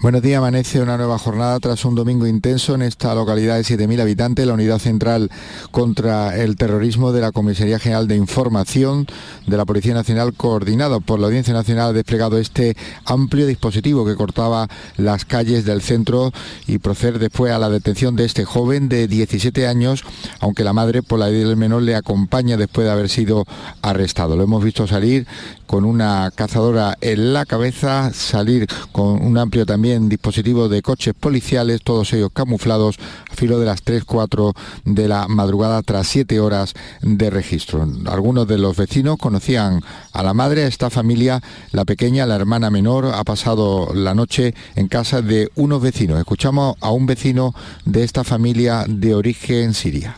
Buenos 0.00 0.22
días, 0.22 0.38
amanece 0.38 0.82
una 0.82 0.96
nueva 0.96 1.18
jornada 1.18 1.58
tras 1.60 1.84
un 1.84 1.94
domingo 1.94 2.26
intenso 2.26 2.74
en 2.74 2.82
esta 2.82 3.14
localidad 3.14 3.56
de 3.56 3.62
7.000 3.62 4.00
habitantes, 4.00 4.46
la 4.46 4.54
unidad 4.54 4.78
central 4.78 5.30
contra 5.70 6.36
el 6.36 6.56
terrorismo 6.56 7.12
de 7.12 7.20
la 7.20 7.30
Comisaría 7.30 7.78
General 7.78 8.08
de 8.08 8.16
Información 8.16 9.06
de 9.46 9.56
la 9.56 9.64
Policía 9.64 9.94
Nacional, 9.94 10.34
coordinado 10.34 11.00
por 11.00 11.20
la 11.20 11.26
Audiencia 11.26 11.54
Nacional, 11.54 11.90
ha 11.90 11.92
desplegado 11.92 12.38
este 12.38 12.76
amplio 13.06 13.46
dispositivo 13.46 14.04
que 14.04 14.16
cortaba 14.16 14.68
las 14.96 15.24
calles 15.24 15.64
del 15.64 15.80
centro 15.80 16.32
y 16.66 16.78
proceder 16.78 17.20
después 17.20 17.52
a 17.52 17.58
la 17.58 17.70
detención 17.70 18.16
de 18.16 18.24
este 18.24 18.44
joven 18.44 18.88
de 18.88 19.06
17 19.06 19.66
años, 19.68 20.04
aunque 20.40 20.64
la 20.64 20.72
madre 20.72 21.02
por 21.02 21.20
la 21.20 21.28
edad 21.28 21.48
del 21.48 21.56
menor 21.56 21.82
le 21.82 21.94
acompaña 21.94 22.56
después 22.56 22.84
de 22.84 22.92
haber 22.92 23.08
sido 23.08 23.44
arrestado. 23.80 24.36
Lo 24.36 24.42
hemos 24.42 24.62
visto 24.62 24.86
salir 24.86 25.26
con 25.66 25.84
una 25.84 26.30
cazadora 26.34 26.96
en 27.00 27.32
la 27.32 27.46
cabeza, 27.46 28.12
salir 28.12 28.66
con 28.92 29.24
un 29.24 29.38
amplio 29.38 29.64
también 29.64 29.83
dispositivo 30.08 30.68
de 30.68 30.82
coches 30.82 31.14
policiales, 31.14 31.82
todos 31.82 32.12
ellos 32.12 32.30
camuflados, 32.32 32.96
a 33.30 33.34
filo 33.34 33.58
de 33.58 33.66
las 33.66 33.82
3, 33.82 34.04
4 34.04 34.52
de 34.84 35.08
la 35.08 35.28
madrugada 35.28 35.82
tras 35.82 36.06
7 36.08 36.40
horas 36.40 36.74
de 37.02 37.30
registro. 37.30 37.86
Algunos 38.06 38.48
de 38.48 38.58
los 38.58 38.76
vecinos 38.76 39.16
conocían 39.18 39.82
a 40.12 40.22
la 40.22 40.34
madre, 40.34 40.64
a 40.64 40.66
esta 40.66 40.90
familia, 40.90 41.40
la 41.72 41.84
pequeña, 41.84 42.26
la 42.26 42.36
hermana 42.36 42.70
menor, 42.70 43.06
ha 43.06 43.24
pasado 43.24 43.92
la 43.94 44.14
noche 44.14 44.54
en 44.76 44.88
casa 44.88 45.22
de 45.22 45.50
unos 45.54 45.82
vecinos. 45.82 46.18
Escuchamos 46.18 46.76
a 46.80 46.90
un 46.90 47.06
vecino 47.06 47.54
de 47.84 48.04
esta 48.04 48.24
familia 48.24 48.84
de 48.88 49.14
origen 49.14 49.74
siria. 49.74 50.16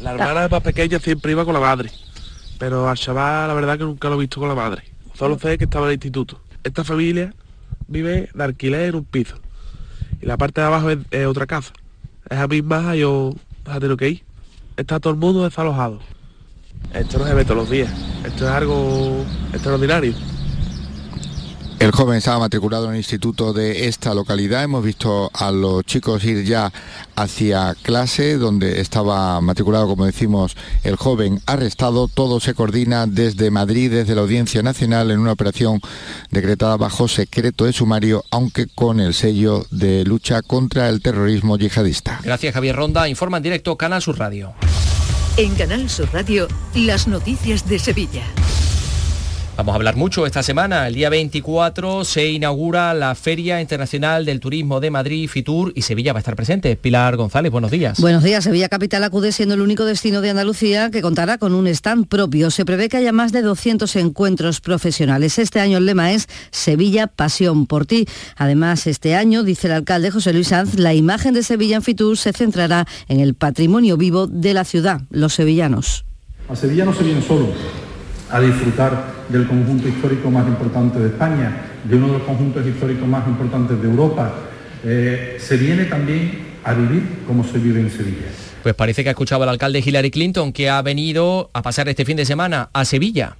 La 0.00 0.12
hermana 0.12 0.48
más 0.48 0.62
pequeña 0.62 0.98
siempre 0.98 1.32
iba 1.32 1.44
con 1.44 1.54
la 1.54 1.60
madre 1.60 1.90
pero 2.62 2.88
al 2.88 2.96
chaval 2.96 3.48
la 3.48 3.54
verdad 3.54 3.76
que 3.76 3.82
nunca 3.82 4.08
lo 4.08 4.14
he 4.14 4.20
visto 4.20 4.38
con 4.38 4.48
la 4.48 4.54
madre. 4.54 4.84
Solo 5.14 5.36
sé 5.36 5.58
que 5.58 5.64
estaba 5.64 5.86
en 5.86 5.88
el 5.88 5.94
instituto. 5.94 6.40
Esta 6.62 6.84
familia 6.84 7.34
vive 7.92 8.30
de 8.34 8.42
alquiler 8.42 8.88
en 8.88 8.94
un 8.96 9.04
piso. 9.04 9.36
Y 10.20 10.26
la 10.26 10.36
parte 10.36 10.60
de 10.60 10.66
abajo 10.66 10.90
es, 10.90 11.26
otra 11.26 11.46
casa. 11.46 11.72
Esa 12.28 12.48
misma 12.48 12.94
yo 12.96 13.34
tener 13.64 13.82
lo 13.84 13.96
que 13.96 14.08
ir. 14.10 14.22
Está 14.76 14.98
todo 14.98 15.12
el 15.12 15.18
mundo 15.18 15.44
desalojado. 15.44 16.00
Esto 16.94 17.18
no 17.18 17.26
se 17.26 17.34
ve 17.34 17.44
todos 17.44 17.56
los 17.56 17.70
días. 17.70 17.92
Esto 18.24 18.44
es 18.44 18.50
algo 18.50 19.24
extraordinario. 19.52 20.14
El 21.82 21.90
joven 21.90 22.18
estaba 22.18 22.38
matriculado 22.38 22.84
en 22.84 22.92
el 22.92 22.98
instituto 22.98 23.52
de 23.52 23.88
esta 23.88 24.14
localidad. 24.14 24.62
Hemos 24.62 24.84
visto 24.84 25.32
a 25.34 25.50
los 25.50 25.84
chicos 25.84 26.22
ir 26.22 26.44
ya 26.44 26.72
hacia 27.16 27.74
clase, 27.82 28.38
donde 28.38 28.80
estaba 28.80 29.40
matriculado, 29.40 29.88
como 29.88 30.06
decimos, 30.06 30.56
el 30.84 30.94
joven 30.94 31.40
arrestado. 31.44 32.06
Todo 32.06 32.38
se 32.38 32.54
coordina 32.54 33.08
desde 33.08 33.50
Madrid, 33.50 33.90
desde 33.90 34.14
la 34.14 34.20
Audiencia 34.20 34.62
Nacional, 34.62 35.10
en 35.10 35.18
una 35.18 35.32
operación 35.32 35.80
decretada 36.30 36.76
bajo 36.76 37.08
secreto 37.08 37.64
de 37.64 37.72
sumario, 37.72 38.24
aunque 38.30 38.68
con 38.68 39.00
el 39.00 39.12
sello 39.12 39.66
de 39.72 40.04
lucha 40.04 40.40
contra 40.42 40.88
el 40.88 41.02
terrorismo 41.02 41.58
yihadista. 41.58 42.20
Gracias, 42.22 42.54
Javier 42.54 42.76
Ronda. 42.76 43.08
Informa 43.08 43.38
en 43.38 43.42
directo 43.42 43.76
Canal 43.76 44.00
Sur 44.00 44.20
Radio. 44.20 44.54
En 45.36 45.52
Canal 45.56 45.90
Sur 45.90 46.08
Radio, 46.12 46.46
las 46.76 47.08
noticias 47.08 47.68
de 47.68 47.80
Sevilla. 47.80 48.22
Vamos 49.54 49.74
a 49.74 49.76
hablar 49.76 49.96
mucho 49.96 50.24
esta 50.24 50.42
semana. 50.42 50.88
El 50.88 50.94
día 50.94 51.10
24 51.10 52.06
se 52.06 52.30
inaugura 52.30 52.94
la 52.94 53.14
Feria 53.14 53.60
Internacional 53.60 54.24
del 54.24 54.40
Turismo 54.40 54.80
de 54.80 54.90
Madrid, 54.90 55.28
Fitur, 55.28 55.72
y 55.76 55.82
Sevilla 55.82 56.14
va 56.14 56.20
a 56.20 56.20
estar 56.20 56.34
presente. 56.36 56.74
Pilar 56.74 57.16
González, 57.16 57.52
buenos 57.52 57.70
días. 57.70 58.00
Buenos 58.00 58.24
días. 58.24 58.44
Sevilla 58.44 58.70
Capital 58.70 59.04
acude 59.04 59.30
siendo 59.30 59.54
el 59.54 59.60
único 59.60 59.84
destino 59.84 60.22
de 60.22 60.30
Andalucía 60.30 60.90
que 60.90 61.02
contará 61.02 61.36
con 61.36 61.54
un 61.54 61.66
stand 61.66 62.08
propio. 62.08 62.50
Se 62.50 62.64
prevé 62.64 62.88
que 62.88 62.96
haya 62.96 63.12
más 63.12 63.30
de 63.30 63.42
200 63.42 63.94
encuentros 63.96 64.62
profesionales. 64.62 65.38
Este 65.38 65.60
año 65.60 65.76
el 65.76 65.84
lema 65.84 66.12
es 66.12 66.28
Sevilla, 66.50 67.06
pasión 67.06 67.66
por 67.66 67.84
ti. 67.84 68.06
Además, 68.36 68.86
este 68.86 69.16
año, 69.16 69.42
dice 69.42 69.66
el 69.66 69.74
alcalde 69.74 70.10
José 70.10 70.32
Luis 70.32 70.48
Sanz, 70.48 70.78
la 70.78 70.94
imagen 70.94 71.34
de 71.34 71.42
Sevilla 71.42 71.76
en 71.76 71.82
Fitur 71.82 72.16
se 72.16 72.32
centrará 72.32 72.86
en 73.06 73.20
el 73.20 73.34
patrimonio 73.34 73.98
vivo 73.98 74.26
de 74.26 74.54
la 74.54 74.64
ciudad, 74.64 75.02
los 75.10 75.34
sevillanos. 75.34 76.06
A 76.48 76.56
Sevilla 76.56 76.86
no 76.86 76.94
se 76.94 77.04
viene 77.04 77.20
solo 77.20 77.48
a 78.32 78.40
disfrutar 78.40 79.12
del 79.28 79.46
conjunto 79.46 79.88
histórico 79.88 80.30
más 80.30 80.46
importante 80.48 80.98
de 80.98 81.08
España, 81.08 81.62
de 81.84 81.96
uno 81.96 82.06
de 82.08 82.12
los 82.14 82.22
conjuntos 82.22 82.66
históricos 82.66 83.06
más 83.06 83.26
importantes 83.26 83.80
de 83.80 83.88
Europa. 83.88 84.32
Eh, 84.84 85.36
se 85.38 85.56
viene 85.56 85.84
también 85.84 86.52
a 86.64 86.72
vivir 86.72 87.02
como 87.26 87.44
se 87.44 87.58
vive 87.58 87.80
en 87.80 87.90
Sevilla. 87.90 88.26
Pues 88.62 88.74
parece 88.74 89.02
que 89.02 89.10
ha 89.10 89.12
escuchado 89.12 89.42
al 89.42 89.48
alcalde 89.48 89.82
Hillary 89.84 90.10
Clinton 90.10 90.52
que 90.52 90.70
ha 90.70 90.80
venido 90.82 91.50
a 91.52 91.62
pasar 91.62 91.88
este 91.88 92.04
fin 92.04 92.16
de 92.16 92.24
semana 92.24 92.70
a 92.72 92.84
Sevilla. 92.84 93.36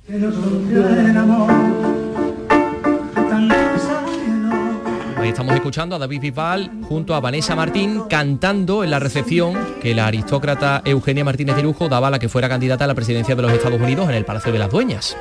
Ahí 5.23 5.29
estamos 5.29 5.55
escuchando 5.55 5.95
a 5.95 6.01
David 6.01 6.21
Bisbal 6.21 6.69
junto 6.89 7.15
a 7.15 7.21
Vanessa 7.21 7.55
Martín 7.55 8.03
cantando 8.11 8.83
en 8.83 8.91
la 8.91 8.99
recepción 8.99 9.57
que 9.81 9.95
la 9.95 10.09
aristócrata 10.09 10.83
Eugenia 10.85 11.25
Martínez 11.25 11.55
de 11.55 11.63
Lujo 11.63 11.89
daba 11.89 12.09
a 12.09 12.11
la 12.11 12.19
que 12.19 12.29
fuera 12.29 12.49
candidata 12.49 12.87
a 12.87 12.89
la 12.89 12.95
presidencia 12.97 13.37
de 13.37 13.43
los 13.43 13.53
Estados 13.53 13.81
Unidos 13.81 14.09
en 14.09 14.17
el 14.17 14.25
Palacio 14.25 14.53
de 14.53 14.59
las 14.59 14.69
Dueñas. 14.69 15.17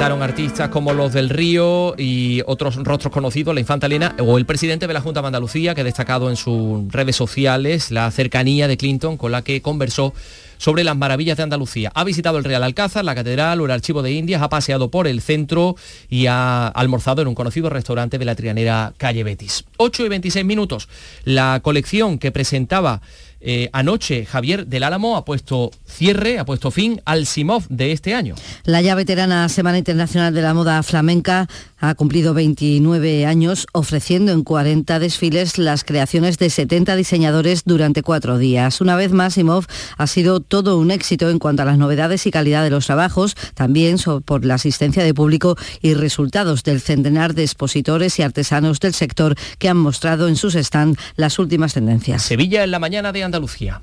Cantaron 0.00 0.22
artistas 0.22 0.70
como 0.70 0.94
los 0.94 1.12
del 1.12 1.28
Río 1.28 1.94
y 1.98 2.40
otros 2.46 2.76
rostros 2.76 3.12
conocidos, 3.12 3.52
la 3.52 3.60
infanta 3.60 3.86
Elena 3.86 4.14
o 4.18 4.38
el 4.38 4.46
presidente 4.46 4.86
de 4.86 4.94
la 4.94 5.02
Junta 5.02 5.20
de 5.20 5.26
Andalucía, 5.26 5.74
que 5.74 5.82
ha 5.82 5.84
destacado 5.84 6.30
en 6.30 6.36
sus 6.36 6.90
redes 6.90 7.16
sociales 7.16 7.90
la 7.90 8.10
cercanía 8.10 8.66
de 8.66 8.78
Clinton 8.78 9.18
con 9.18 9.30
la 9.30 9.42
que 9.42 9.60
conversó 9.60 10.14
sobre 10.60 10.84
las 10.84 10.96
maravillas 10.96 11.38
de 11.38 11.42
Andalucía. 11.42 11.90
Ha 11.94 12.04
visitado 12.04 12.36
el 12.36 12.44
Real 12.44 12.62
Alcázar, 12.62 13.02
la 13.02 13.14
Catedral 13.14 13.60
o 13.60 13.64
el 13.64 13.70
Archivo 13.70 14.02
de 14.02 14.12
Indias, 14.12 14.42
ha 14.42 14.50
paseado 14.50 14.90
por 14.90 15.08
el 15.08 15.22
centro 15.22 15.74
y 16.10 16.26
ha 16.26 16.68
almorzado 16.68 17.22
en 17.22 17.28
un 17.28 17.34
conocido 17.34 17.70
restaurante 17.70 18.18
de 18.18 18.26
la 18.26 18.34
trianera 18.34 18.92
Calle 18.98 19.24
Betis. 19.24 19.64
8 19.78 20.04
y 20.04 20.08
26 20.10 20.44
minutos. 20.44 20.88
La 21.24 21.60
colección 21.62 22.18
que 22.18 22.30
presentaba 22.30 23.00
eh, 23.42 23.70
anoche 23.72 24.26
Javier 24.26 24.66
del 24.66 24.82
Álamo 24.82 25.16
ha 25.16 25.24
puesto 25.24 25.70
cierre, 25.86 26.38
ha 26.38 26.44
puesto 26.44 26.70
fin 26.70 27.00
al 27.06 27.24
Simov 27.24 27.66
de 27.68 27.92
este 27.92 28.14
año. 28.14 28.34
La 28.64 28.82
ya 28.82 28.94
veterana 28.94 29.48
Semana 29.48 29.78
Internacional 29.78 30.34
de 30.34 30.42
la 30.42 30.52
Moda 30.52 30.82
Flamenca 30.82 31.48
ha 31.80 31.94
cumplido 31.94 32.34
29 32.34 33.26
años 33.26 33.66
ofreciendo 33.72 34.32
en 34.32 34.44
40 34.44 34.98
desfiles 34.98 35.58
las 35.58 35.84
creaciones 35.84 36.38
de 36.38 36.50
70 36.50 36.94
diseñadores 36.96 37.64
durante 37.64 38.02
cuatro 38.02 38.38
días. 38.38 38.80
Una 38.80 38.96
vez 38.96 39.12
más, 39.12 39.34
Simov 39.34 39.66
ha 39.96 40.06
sido 40.06 40.40
todo 40.40 40.78
un 40.78 40.90
éxito 40.90 41.30
en 41.30 41.38
cuanto 41.38 41.62
a 41.62 41.64
las 41.64 41.78
novedades 41.78 42.26
y 42.26 42.30
calidad 42.30 42.62
de 42.62 42.70
los 42.70 42.86
trabajos, 42.86 43.34
también 43.54 43.96
por 44.24 44.44
la 44.44 44.54
asistencia 44.54 45.02
de 45.02 45.14
público 45.14 45.56
y 45.80 45.94
resultados 45.94 46.62
del 46.62 46.80
centenar 46.80 47.34
de 47.34 47.42
expositores 47.42 48.18
y 48.18 48.22
artesanos 48.22 48.80
del 48.80 48.94
sector 48.94 49.34
que 49.58 49.68
han 49.68 49.76
mostrado 49.76 50.28
en 50.28 50.36
sus 50.36 50.54
stands 50.54 51.00
las 51.16 51.38
últimas 51.38 51.74
tendencias. 51.74 52.22
Sevilla 52.22 52.62
en 52.64 52.70
la 52.70 52.78
mañana 52.78 53.12
de 53.12 53.24
Andalucía. 53.24 53.82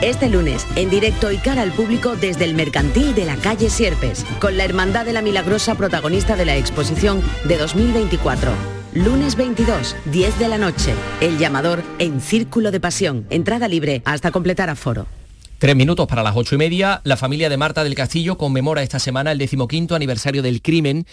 Este 0.00 0.28
lunes, 0.28 0.66
en 0.76 0.90
directo 0.90 1.30
y 1.30 1.38
cara 1.38 1.62
al 1.62 1.72
público 1.72 2.16
desde 2.16 2.44
el 2.44 2.54
Mercantil 2.54 3.14
de 3.14 3.24
la 3.24 3.36
calle 3.36 3.70
Sierpes, 3.70 4.26
con 4.40 4.56
la 4.56 4.64
Hermandad 4.64 5.04
de 5.04 5.12
la 5.12 5.22
Milagrosa 5.22 5.76
protagonista 5.76 6.36
de 6.36 6.44
la 6.44 6.56
exposición 6.56 7.22
de 7.44 7.56
2024. 7.56 8.52
Lunes 8.94 9.36
22, 9.36 9.96
10 10.06 10.38
de 10.38 10.48
la 10.48 10.58
noche. 10.58 10.94
El 11.20 11.38
llamador 11.38 11.82
en 11.98 12.20
Círculo 12.20 12.70
de 12.70 12.80
Pasión. 12.80 13.26
Entrada 13.30 13.66
libre 13.66 14.02
hasta 14.04 14.30
completar 14.30 14.68
aforo. 14.68 15.06
Tres 15.58 15.76
minutos 15.76 16.06
para 16.06 16.22
las 16.22 16.36
ocho 16.36 16.56
y 16.56 16.58
media. 16.58 17.00
La 17.04 17.16
familia 17.16 17.48
de 17.48 17.56
Marta 17.56 17.84
del 17.84 17.94
Castillo 17.94 18.36
conmemora 18.36 18.82
esta 18.82 18.98
semana 18.98 19.32
el 19.32 19.38
decimoquinto 19.38 19.94
aniversario 19.94 20.42
del 20.42 20.60
crimen 20.60 21.06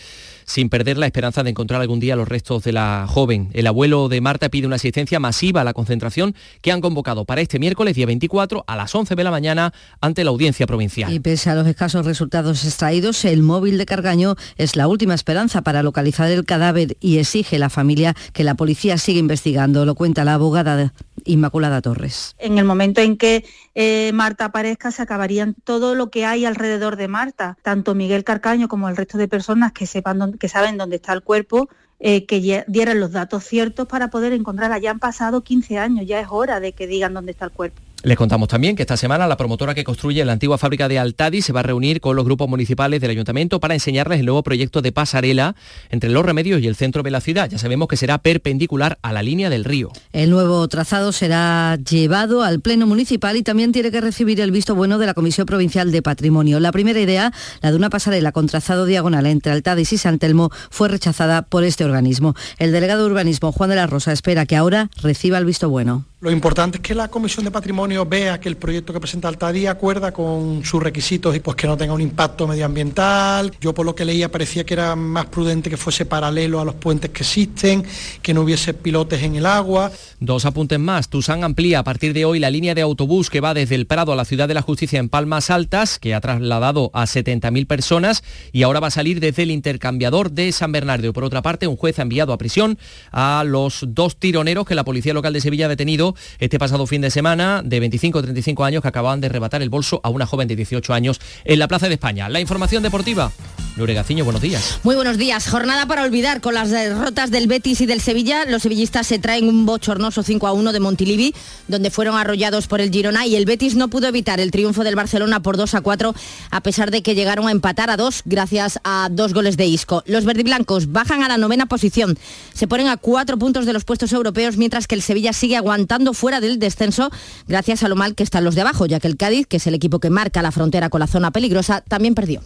sin 0.52 0.68
perder 0.68 0.98
la 0.98 1.06
esperanza 1.06 1.44
de 1.44 1.50
encontrar 1.50 1.80
algún 1.80 2.02
día 2.02 2.18
los 2.18 2.28
restos 2.28 2.64
de 2.64 2.74
la 2.74 3.06
joven. 3.08 3.50
El 3.54 3.68
abuelo 3.68 4.10
de 4.10 4.20
Marta 4.20 4.50
pide 4.50 4.68
una 4.68 4.76
asistencia 4.76 5.18
masiva 5.18 5.62
a 5.62 5.64
la 5.64 5.74
concentración 5.74 6.36
que 6.62 6.74
han 6.74 6.82
convocado 6.82 7.24
para 7.24 7.40
este 7.40 7.58
miércoles, 7.58 7.96
día 7.96 8.06
24, 8.06 8.66
a 8.68 8.76
las 8.76 8.94
11 8.94 9.16
de 9.16 9.24
la 9.24 9.32
mañana 9.32 9.74
ante 10.02 10.26
la 10.26 10.32
audiencia 10.32 10.68
provincial. 10.68 11.12
Y 11.14 11.22
pese 11.22 11.50
a 11.50 11.56
los 11.56 11.66
escasos 11.68 12.06
resultados 12.06 12.66
extraídos, 12.66 13.24
el 13.24 13.44
móvil 13.44 13.78
de 13.78 13.86
Cargaño 13.86 14.36
es 14.58 14.76
la 14.76 14.90
última 14.90 15.14
esperanza 15.14 15.62
para 15.62 15.84
localizar 15.84 16.30
el 16.30 16.44
cadáver 16.44 16.98
y 17.00 17.20
exige 17.20 17.58
la 17.58 17.70
familia 17.70 18.14
que 18.34 18.44
la 18.44 18.56
policía 18.56 18.98
siga 18.98 19.20
investigando. 19.20 19.86
Lo 19.86 19.96
cuenta 19.96 20.26
la 20.26 20.34
abogada 20.34 20.92
Inmaculada 21.24 21.82
Torres. 21.82 22.36
En 22.40 22.58
el 22.58 22.66
momento 22.66 23.02
en 23.02 23.18
que 23.18 23.46
eh, 23.76 24.12
Marta 24.14 24.46
aparezca, 24.46 24.92
se 24.92 25.02
acabarían 25.02 25.56
todo 25.64 25.96
lo 25.96 26.10
que 26.10 26.26
hay 26.26 26.46
alrededor 26.46 26.96
de 26.96 27.08
Marta. 27.08 27.58
Tanto 27.62 27.96
Miguel 27.96 28.24
Carcaño 28.24 28.68
como 28.68 28.90
el 28.90 28.98
resto 28.98 29.18
de 29.18 29.28
personas 29.28 29.72
que, 29.72 29.88
sepan 29.88 30.38
que 30.42 30.50
saben 30.50 30.76
dónde 30.76 30.96
está 30.96 31.14
el 31.14 31.22
cuerpo, 31.22 31.70
eh, 32.00 32.26
que 32.26 32.66
dieran 32.68 33.00
los 33.00 33.12
datos 33.12 33.44
ciertos 33.44 33.88
para 33.88 34.10
poder 34.10 34.34
encontrarla. 34.34 34.80
Ya 34.80 34.90
han 34.90 34.98
pasado 34.98 35.44
15 35.44 35.78
años, 35.78 36.08
ya 36.08 36.20
es 36.20 36.28
hora 36.32 36.60
de 36.60 36.74
que 36.74 36.88
digan 36.88 37.14
dónde 37.14 37.32
está 37.32 37.46
el 37.46 37.52
cuerpo. 37.52 37.80
Les 38.04 38.18
contamos 38.18 38.48
también 38.48 38.76
que 38.76 38.82
esta 38.82 38.98
semana 38.98 39.28
la 39.28 39.38
promotora 39.38 39.76
que 39.76 39.84
construye 39.84 40.26
la 40.26 40.34
antigua 40.34 40.58
fábrica 40.58 40.88
de 40.88 40.98
Altadi 40.98 41.44
se 41.44 41.54
va 41.54 41.60
a 41.60 41.64
reunir 41.64 42.02
con 42.02 42.16
los 42.16 42.26
grupos 42.26 42.50
municipales 42.50 43.00
del 43.00 43.12
ayuntamiento 43.12 43.60
para 43.60 43.76
enseñarles 43.76 44.20
el 44.20 44.26
nuevo 44.26 44.42
proyecto 44.42 44.82
de 44.82 44.92
pasarela 44.92 45.56
entre 45.92 46.10
los 46.10 46.26
remedios 46.26 46.64
y 46.64 46.68
el 46.68 46.76
centro 46.76 47.04
de 47.04 47.12
la 47.12 47.22
ciudad. 47.22 47.48
Ya 47.48 47.60
sabemos 47.60 47.88
que 47.88 47.98
será 47.98 48.18
perpendicular 48.18 48.98
a 49.04 49.14
la 49.14 49.22
línea 49.22 49.52
del 49.52 49.66
río. 49.66 49.92
El 50.14 50.32
nuevo 50.32 50.68
trazado 50.68 51.12
será 51.12 51.78
llevado 51.78 52.42
al 52.42 52.60
Pleno 52.60 52.88
Municipal 52.88 53.38
y 53.38 53.44
también 53.44 53.72
tiene 53.72 53.92
que 53.92 54.02
recibir 54.02 54.42
el 54.42 54.50
visto 54.50 54.74
bueno 54.74 54.98
de 54.98 55.06
la 55.06 55.14
Comisión 55.14 55.46
Provincial 55.46 55.92
de 55.92 56.02
Patrimonio. 56.02 56.60
La 56.60 56.72
primera 56.72 57.00
idea, 57.00 57.32
la 57.62 57.70
de 57.70 57.78
una 57.78 57.92
pasarela 57.92 58.32
con 58.32 58.48
trazado 58.48 58.86
diagonal 58.86 59.28
entre 59.28 59.52
Altadis 59.52 59.94
y 59.94 60.00
San 60.00 60.18
Telmo, 60.18 60.50
fue 60.72 60.88
rechazada 60.88 61.44
por 61.44 61.64
este 61.64 61.86
organismo. 61.86 62.34
El 62.58 62.72
delegado 62.72 63.06
de 63.06 63.12
urbanismo, 63.12 63.52
Juan 63.52 63.70
de 63.70 63.76
la 63.76 63.86
Rosa, 63.86 64.12
espera 64.12 64.48
que 64.48 64.56
ahora 64.56 64.90
reciba 65.04 65.38
el 65.38 65.46
visto 65.46 65.70
bueno. 65.70 66.06
Lo 66.22 66.30
importante 66.30 66.78
es 66.78 66.84
que 66.84 66.94
la 66.94 67.08
Comisión 67.08 67.46
de 67.46 67.50
Patrimonio 67.50 67.91
vea 68.08 68.40
que 68.40 68.50
el 68.50 68.58
proyecto 68.58 68.94
que 68.94 69.00
presenta 69.00 69.28
Altadí 69.28 69.68
acuerda 69.68 70.12
con 70.12 70.64
sus 70.64 70.82
requisitos 70.82 71.36
y 71.36 71.40
pues 71.40 71.56
que 71.56 71.68
no 71.68 71.78
tenga 71.78 71.94
un 71.94 72.02
impacto 72.02 72.48
medioambiental. 72.48 73.52
Yo 73.60 73.74
por 73.74 73.86
lo 73.86 73.94
que 73.94 74.06
leía 74.06 74.32
parecía 74.32 74.66
que 74.66 74.74
era 74.74 74.96
más 74.96 75.26
prudente 75.26 75.70
que 75.70 75.78
fuese 75.78 76.06
paralelo 76.06 76.60
a 76.60 76.66
los 76.66 76.76
puentes 76.76 77.12
que 77.12 77.24
existen, 77.24 77.84
que 78.22 78.34
no 78.34 78.42
hubiese 78.42 78.74
pilotes 78.74 79.22
en 79.24 79.36
el 79.36 79.46
agua. 79.46 79.92
Dos 80.20 80.46
apuntes 80.46 80.80
más. 80.80 81.10
Tusan 81.10 81.44
amplía 81.44 81.80
a 81.80 81.84
partir 81.84 82.14
de 82.14 82.26
hoy 82.26 82.40
la 82.40 82.50
línea 82.50 82.76
de 82.76 82.82
autobús 82.82 83.30
que 83.30 83.42
va 83.42 83.54
desde 83.54 83.76
el 83.76 83.88
Prado 83.88 84.14
a 84.14 84.16
la 84.16 84.26
Ciudad 84.26 84.48
de 84.48 84.54
la 84.54 84.62
Justicia 84.62 85.00
en 85.00 85.10
Palmas 85.10 85.50
Altas, 85.50 86.00
que 86.00 86.16
ha 86.16 86.22
trasladado 86.22 86.92
a 86.94 87.04
70.000 87.04 87.68
personas 87.68 88.24
y 88.52 88.64
ahora 88.64 88.80
va 88.80 88.88
a 88.88 88.92
salir 88.92 89.20
desde 89.20 89.44
el 89.44 89.52
intercambiador 89.52 90.32
de 90.32 90.52
San 90.52 90.72
Bernardo. 90.72 91.12
Por 91.14 91.24
otra 91.24 91.42
parte, 91.42 91.68
un 91.68 91.76
juez 91.76 92.00
ha 92.00 92.04
enviado 92.04 92.34
a 92.34 92.38
prisión 92.38 92.78
a 93.12 93.44
los 93.46 93.86
dos 93.88 94.18
tironeros 94.18 94.66
que 94.66 94.76
la 94.76 94.84
Policía 94.84 95.14
Local 95.14 95.34
de 95.34 95.42
Sevilla 95.42 95.66
ha 95.66 95.70
detenido 95.70 96.16
este 96.40 96.60
pasado 96.60 96.88
fin 96.88 97.02
de 97.02 97.12
semana 97.12 97.62
de 97.64 97.80
25 97.82 98.20
o 98.20 98.22
35 98.22 98.64
años 98.64 98.82
que 98.82 98.88
acababan 98.88 99.20
de 99.20 99.28
arrebatar 99.28 99.62
el 99.62 99.70
bolso 99.70 100.00
a 100.04 100.10
una 100.10 100.26
joven 100.26 100.48
de 100.48 100.56
18 100.56 100.94
años 100.94 101.20
en 101.44 101.60
la 101.60 101.68
Plaza 101.68 101.88
de 101.88 101.96
España. 101.96 102.30
La 102.30 102.40
información 102.40 102.84
deportiva. 102.84 103.32
Nure 103.78 103.94
Gaciño, 103.94 104.26
buenos 104.26 104.42
días. 104.42 104.80
Muy 104.84 104.96
buenos 104.96 105.18
días. 105.18 105.48
Jornada 105.48 105.86
para 105.86 106.04
olvidar. 106.04 106.42
Con 106.42 106.54
las 106.54 106.70
derrotas 106.70 107.32
del 107.32 107.48
Betis 107.48 107.80
y 107.82 107.86
del 107.86 108.02
Sevilla, 108.02 108.46
los 108.46 108.64
sevillistas 108.64 109.08
se 109.08 109.18
traen 109.18 109.48
un 109.48 109.66
bochornoso 109.66 110.24
5 110.24 110.46
a 110.46 110.54
1 110.54 110.74
de 110.74 110.80
Montilivi, 110.80 111.34
donde 111.68 111.90
fueron 111.90 112.18
arrollados 112.18 112.68
por 112.68 112.82
el 112.82 112.92
Girona 112.92 113.26
y 113.26 113.36
el 113.36 113.46
Betis 113.46 113.76
no 113.76 113.88
pudo 113.88 114.08
evitar 114.08 114.40
el 114.40 114.52
triunfo 114.52 114.84
del 114.84 114.96
Barcelona 114.96 115.42
por 115.42 115.56
2 115.56 115.76
a 115.76 115.82
4, 115.82 116.14
a 116.52 116.62
pesar 116.62 116.92
de 116.92 117.02
que 117.02 117.16
llegaron 117.16 117.48
a 117.48 117.52
empatar 117.52 117.90
a 117.90 117.98
2 117.98 118.24
gracias 118.26 118.80
a 118.84 119.08
dos 119.10 119.34
goles 119.34 119.56
de 119.56 119.66
Isco. 119.66 120.04
Los 120.06 120.26
verdiblancos 120.26 120.92
bajan 120.92 121.24
a 121.24 121.30
la 121.30 121.38
novena 121.38 121.66
posición. 121.66 122.18
Se 122.54 122.68
ponen 122.68 122.88
a 122.88 122.98
cuatro 122.98 123.38
puntos 123.38 123.66
de 123.66 123.74
los 123.74 123.86
puestos 123.86 124.12
europeos, 124.12 124.58
mientras 124.58 124.86
que 124.86 124.96
el 124.96 125.02
Sevilla 125.02 125.34
sigue 125.34 125.56
aguantando 125.56 126.14
fuera 126.14 126.42
del 126.42 126.60
descenso 126.60 127.10
gracias 127.48 127.71
a 127.72 127.88
lo 127.88 127.96
mal 127.96 128.16
que 128.16 128.24
están 128.24 128.44
los 128.44 128.56
de 128.56 128.62
abajo, 128.62 128.86
ya 128.86 129.00
que 129.00 129.08
el 129.08 129.16
Cádiz, 129.16 129.48
que 129.48 129.58
es 129.58 129.68
el 129.68 129.74
equipo 129.74 130.00
que 130.00 130.10
marca 130.10 130.42
la 130.42 130.52
frontera 130.52 130.90
con 130.90 131.00
la 131.00 131.08
zona 131.08 131.32
peligrosa, 131.32 131.82
también 131.88 132.16
perdió. 132.16 132.42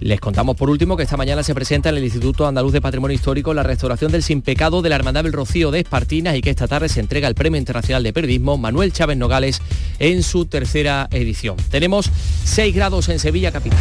Les 0.00 0.20
contamos 0.20 0.56
por 0.56 0.70
último 0.70 0.96
que 0.96 1.02
esta 1.02 1.16
mañana 1.16 1.42
se 1.42 1.54
presenta 1.54 1.88
en 1.88 1.96
el 1.96 2.04
Instituto 2.04 2.46
Andaluz 2.46 2.72
de 2.72 2.80
Patrimonio 2.80 3.16
Histórico 3.16 3.52
la 3.52 3.64
restauración 3.64 4.12
del 4.12 4.22
sin 4.22 4.42
pecado 4.42 4.80
de 4.80 4.88
la 4.88 4.94
Hermandad 4.94 5.24
del 5.24 5.32
Rocío 5.32 5.72
de 5.72 5.80
Espartinas 5.80 6.36
y 6.36 6.40
que 6.40 6.50
esta 6.50 6.68
tarde 6.68 6.88
se 6.88 7.00
entrega 7.00 7.26
el 7.26 7.34
Premio 7.34 7.58
Internacional 7.58 8.04
de 8.04 8.12
Periodismo 8.12 8.56
Manuel 8.56 8.92
Chávez 8.92 9.16
Nogales 9.16 9.60
en 9.98 10.22
su 10.22 10.46
tercera 10.46 11.08
edición. 11.10 11.56
Tenemos 11.70 12.10
6 12.44 12.74
grados 12.74 13.08
en 13.08 13.18
Sevilla 13.18 13.50
capital. 13.50 13.80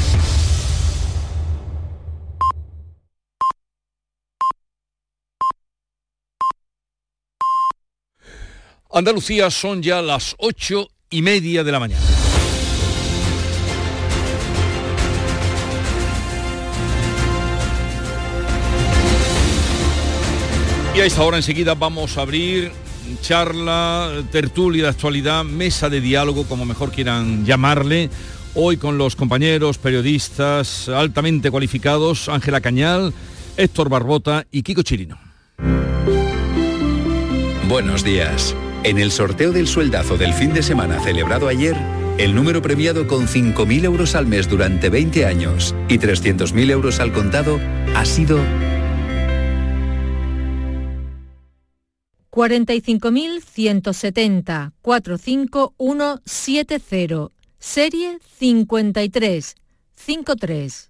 Andalucía 8.92 9.52
son 9.52 9.84
ya 9.84 10.02
las 10.02 10.36
ocho 10.40 10.88
y 11.10 11.22
media 11.22 11.64
de 11.64 11.72
la 11.72 11.80
mañana. 11.80 12.02
Y 20.96 21.00
a 21.00 21.06
esta 21.06 21.24
hora 21.24 21.38
enseguida 21.38 21.76
vamos 21.76 22.18
a 22.18 22.22
abrir 22.22 22.72
charla, 23.22 24.24
tertulia 24.32 24.84
de 24.84 24.90
actualidad, 24.90 25.44
mesa 25.44 25.90
de 25.90 26.02
diálogo, 26.02 26.46
como 26.46 26.66
mejor 26.66 26.92
quieran 26.92 27.46
llamarle, 27.46 28.10
hoy 28.56 28.78
con 28.78 28.98
los 28.98 29.16
compañeros 29.16 29.78
periodistas 29.78 30.90
altamente 30.90 31.52
cualificados, 31.52 32.30
Ángela 32.30 32.62
Cañal, 32.62 33.14
Héctor 33.58 33.90
Barbota 33.90 34.48
y 34.52 34.64
Kiko 34.64 34.82
Chirino. 34.82 35.20
Buenos 37.68 38.04
días. 38.04 38.56
En 38.84 39.00
el 39.00 39.12
sorteo 39.12 39.52
del 39.52 39.68
sueldazo 39.68 40.18
del 40.18 40.34
fin 40.34 40.54
de 40.54 40.64
semana 40.64 41.02
celebrado 41.02 41.48
ayer, 41.48 41.76
el 42.18 42.34
número 42.34 42.62
premiado 42.62 43.06
con 43.08 43.28
5.000 43.28 43.84
euros 43.86 44.16
al 44.16 44.28
mes 44.28 44.48
durante 44.48 44.90
20 44.90 45.26
años 45.26 45.76
y 45.88 46.00
300.000 46.00 46.72
euros 46.72 47.00
al 47.00 47.12
contado 47.12 47.60
ha 47.96 48.06
sido 48.06 48.40
45.170 52.32 54.72
45170 54.82 57.32
serie 57.60 58.20
53 58.40 59.56
53 59.96 60.90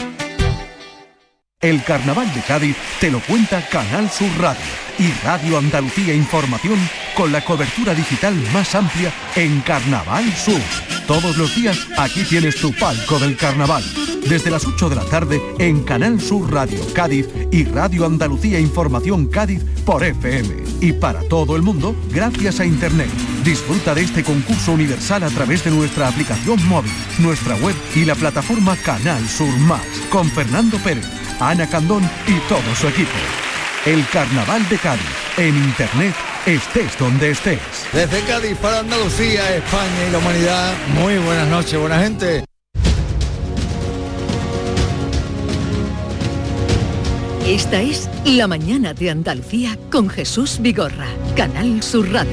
El 1.61 1.83
Carnaval 1.83 2.33
de 2.33 2.41
Cádiz 2.41 2.75
te 2.99 3.11
lo 3.11 3.19
cuenta 3.19 3.63
Canal 3.69 4.09
Sur 4.09 4.29
Radio 4.39 4.63
y 4.97 5.11
Radio 5.23 5.59
Andalucía 5.59 6.11
Información 6.11 6.79
con 7.15 7.31
la 7.31 7.45
cobertura 7.45 7.93
digital 7.93 8.33
más 8.51 8.73
amplia 8.73 9.13
en 9.35 9.61
Carnaval 9.61 10.25
Sur. 10.33 10.59
Todos 11.05 11.37
los 11.37 11.55
días 11.55 11.77
aquí 11.99 12.23
tienes 12.23 12.55
tu 12.55 12.73
palco 12.73 13.19
del 13.19 13.37
carnaval. 13.37 13.83
Desde 14.27 14.49
las 14.49 14.65
8 14.65 14.89
de 14.89 14.95
la 14.95 15.05
tarde 15.05 15.39
en 15.59 15.83
Canal 15.83 16.19
Sur 16.19 16.51
Radio 16.51 16.79
Cádiz 16.95 17.27
y 17.51 17.63
Radio 17.65 18.07
Andalucía 18.07 18.59
Información 18.59 19.27
Cádiz 19.27 19.63
por 19.85 20.03
FM. 20.03 20.63
Y 20.79 20.93
para 20.93 21.21
todo 21.29 21.55
el 21.55 21.61
mundo, 21.61 21.95
gracias 22.11 22.59
a 22.59 22.65
Internet. 22.65 23.09
Disfruta 23.43 23.93
de 23.93 24.01
este 24.01 24.23
concurso 24.23 24.71
universal 24.71 25.21
a 25.21 25.29
través 25.29 25.63
de 25.63 25.69
nuestra 25.69 26.07
aplicación 26.07 26.65
móvil, 26.67 26.91
nuestra 27.19 27.55
web 27.57 27.75
y 27.95 28.05
la 28.05 28.15
plataforma 28.15 28.75
Canal 28.77 29.27
Sur 29.27 29.55
Más, 29.59 29.85
con 30.09 30.29
Fernando 30.31 30.77
Pérez, 30.79 31.05
Ana 31.41 31.67
Candón 31.67 32.07
y 32.27 32.37
todo 32.47 32.75
su 32.79 32.87
equipo. 32.87 33.09
El 33.85 34.05
Carnaval 34.09 34.67
de 34.69 34.77
Cádiz, 34.77 35.01
en 35.37 35.55
Internet, 35.55 36.13
estés 36.45 36.95
donde 36.99 37.31
estés. 37.31 37.59
Desde 37.91 38.21
Cádiz 38.21 38.55
para 38.57 38.79
Andalucía, 38.79 39.55
España 39.55 40.07
y 40.07 40.11
la 40.11 40.17
humanidad, 40.19 40.73
muy 40.93 41.17
buenas 41.17 41.47
noches, 41.47 41.79
buena 41.79 41.99
gente. 41.99 42.45
Esta 47.43 47.81
es 47.81 48.07
La 48.23 48.45
Mañana 48.45 48.93
de 48.93 49.09
Andalucía 49.09 49.75
con 49.91 50.09
Jesús 50.09 50.59
Vigorra, 50.61 51.07
Canal 51.35 51.81
Sur 51.81 52.11
Radio. 52.11 52.31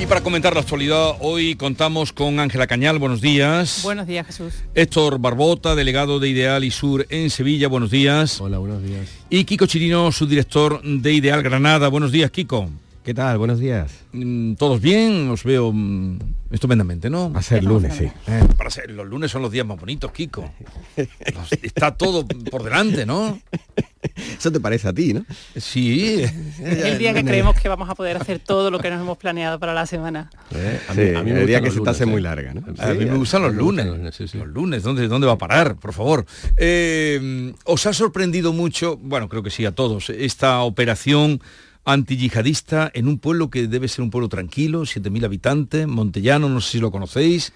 Y 0.00 0.06
para 0.06 0.20
comentar 0.22 0.54
la 0.54 0.60
actualidad, 0.60 1.16
hoy 1.20 1.56
contamos 1.56 2.12
con 2.12 2.38
Ángela 2.38 2.68
Cañal, 2.68 2.98
buenos 3.00 3.20
días. 3.20 3.80
Buenos 3.82 4.06
días, 4.06 4.26
Jesús. 4.26 4.54
Héctor 4.74 5.18
Barbota, 5.18 5.74
delegado 5.74 6.20
de 6.20 6.28
Ideal 6.28 6.62
y 6.62 6.70
Sur 6.70 7.04
en 7.10 7.30
Sevilla, 7.30 7.66
buenos 7.66 7.90
días. 7.90 8.40
Hola, 8.40 8.58
buenos 8.58 8.82
días. 8.82 9.08
Y 9.28 9.44
Kiko 9.44 9.66
Chirino, 9.66 10.12
subdirector 10.12 10.80
de 10.82 11.12
Ideal 11.12 11.42
Granada, 11.42 11.88
buenos 11.88 12.12
días, 12.12 12.30
Kiko. 12.30 12.70
¿Qué 13.04 13.12
tal? 13.14 13.38
Buenos 13.38 13.58
días. 13.58 13.90
Mm, 14.12 14.54
¿Todos 14.54 14.80
bien? 14.80 15.30
Os 15.30 15.42
veo 15.42 15.72
mm, 15.72 16.18
estupendamente, 16.52 17.10
¿no? 17.10 17.32
A 17.34 17.42
ser 17.42 17.64
lunes, 17.64 17.94
sí. 17.96 18.04
Eh, 18.04 18.44
para 18.56 18.70
ser, 18.70 18.90
los 18.90 19.06
lunes 19.06 19.30
son 19.32 19.42
los 19.42 19.50
días 19.50 19.66
más 19.66 19.80
bonitos, 19.80 20.12
Kiko. 20.12 20.48
Los- 20.96 21.52
está 21.62 21.96
todo 21.96 22.24
por 22.26 22.62
delante, 22.62 23.04
¿no? 23.04 23.40
Eso 24.38 24.50
te 24.52 24.60
parece 24.60 24.88
a 24.88 24.92
ti, 24.92 25.14
¿no? 25.14 25.24
Sí. 25.56 26.22
el 26.62 26.98
día 26.98 27.14
que 27.14 27.24
creemos 27.24 27.54
que 27.60 27.68
vamos 27.68 27.88
a 27.88 27.94
poder 27.94 28.16
hacer 28.16 28.38
todo 28.38 28.70
lo 28.70 28.78
que 28.78 28.90
nos 28.90 29.00
hemos 29.00 29.18
planeado 29.18 29.58
para 29.58 29.74
la 29.74 29.86
semana. 29.86 30.30
Eh, 30.54 30.80
a 30.88 30.94
mí, 30.94 31.14
a 31.14 31.22
mí 31.22 31.32
me 31.32 31.40
diría 31.40 31.60
que 31.60 31.70
se 31.70 31.80
te 31.80 31.90
hace 31.90 32.06
muy 32.06 32.20
larga, 32.20 32.54
¿no? 32.54 32.62
A 32.78 32.94
mí 32.94 33.04
me 33.04 33.16
gustan 33.16 33.42
los 33.42 33.54
lunes. 33.54 33.86
Los 33.86 34.48
lunes, 34.48 34.82
¿dónde, 34.82 35.08
¿dónde 35.08 35.26
va 35.26 35.34
a 35.34 35.38
parar? 35.38 35.76
Por 35.76 35.92
favor. 35.92 36.24
Eh, 36.56 37.52
¿Os 37.64 37.86
ha 37.86 37.92
sorprendido 37.92 38.52
mucho, 38.52 38.96
bueno, 38.96 39.28
creo 39.28 39.42
que 39.42 39.50
sí 39.50 39.64
a 39.64 39.72
todos, 39.72 40.10
esta 40.10 40.60
operación 40.60 41.40
antiyihadista 41.84 42.90
en 42.94 43.08
un 43.08 43.18
pueblo 43.18 43.50
que 43.50 43.66
debe 43.66 43.88
ser 43.88 44.02
un 44.02 44.10
pueblo 44.10 44.28
tranquilo, 44.28 44.82
7.000 44.82 45.24
habitantes, 45.24 45.86
Montellano, 45.86 46.48
no 46.48 46.60
sé 46.60 46.72
si 46.72 46.78
lo 46.80 46.90
conocéis. 46.90 47.52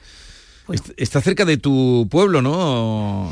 Est- 0.70 0.90
Está 0.96 1.20
cerca 1.20 1.44
de 1.44 1.56
tu 1.58 2.08
pueblo, 2.10 2.40
¿no? 2.40 3.30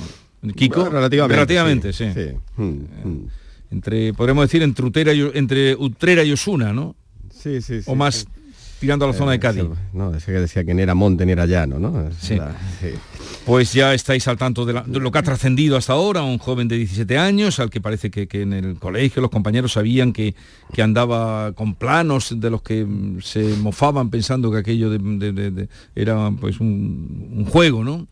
Kiko. 0.56 0.88
Relativamente, 0.88 1.34
Relativamente, 1.36 1.92
sí, 1.92 2.04
sí. 2.14 2.20
sí. 2.30 2.36
Mm, 2.56 2.64
mm. 3.08 3.28
Entre, 3.72 4.12
podríamos 4.14 4.44
decir, 4.44 4.62
entre 4.62 4.84
Utrera 4.86 5.12
y, 5.12 5.30
entre 5.34 5.76
Utrera 5.76 6.24
y 6.24 6.32
Osuna, 6.32 6.72
¿no? 6.72 6.96
Sí, 7.30 7.60
sí, 7.62 7.82
sí. 7.82 7.90
O 7.90 7.94
más 7.94 8.26
tirando 8.80 9.04
a 9.04 9.08
la 9.08 9.14
zona 9.14 9.32
de 9.32 9.36
Eh, 9.36 9.40
Cádiz. 9.40 9.64
No, 9.92 10.10
decía 10.10 10.34
que 10.34 10.40
decía 10.40 10.64
que 10.64 10.72
ni 10.74 10.80
era 10.82 10.94
monte 10.94 11.24
ni 11.26 11.32
era 11.32 11.44
llano, 11.46 11.78
¿no? 11.78 12.08
Sí. 12.18 12.36
La- 12.36 12.56
sí. 12.80 12.88
Pues 13.44 13.72
ya 13.72 13.94
estáis 13.94 14.26
al 14.28 14.36
tanto 14.38 14.64
de, 14.64 14.72
la- 14.72 14.82
de 14.82 14.98
lo 14.98 15.10
que 15.12 15.18
ha 15.18 15.22
trascendido 15.22 15.76
hasta 15.76 15.92
ahora, 15.92 16.22
un 16.22 16.38
joven 16.38 16.66
de 16.68 16.76
17 16.78 17.16
años, 17.18 17.60
al 17.60 17.68
que 17.70 17.80
parece 17.80 18.10
que, 18.10 18.26
que 18.26 18.42
en 18.42 18.52
el 18.54 18.78
colegio 18.78 19.20
los 19.22 19.30
compañeros 19.30 19.72
sabían 19.72 20.12
que, 20.12 20.34
que 20.72 20.82
andaba 20.82 21.52
con 21.52 21.74
planos 21.74 22.40
de 22.40 22.50
los 22.50 22.62
que 22.62 22.84
mm, 22.84 23.20
se 23.20 23.42
mofaban 23.58 24.08
pensando 24.10 24.50
que 24.50 24.58
aquello 24.58 24.88
de- 24.90 24.98
de- 24.98 25.32
de- 25.32 25.50
de- 25.50 25.68
era 25.94 26.30
pues 26.40 26.58
un, 26.60 27.28
un 27.36 27.44
juego, 27.44 27.84
¿no? 27.84 28.08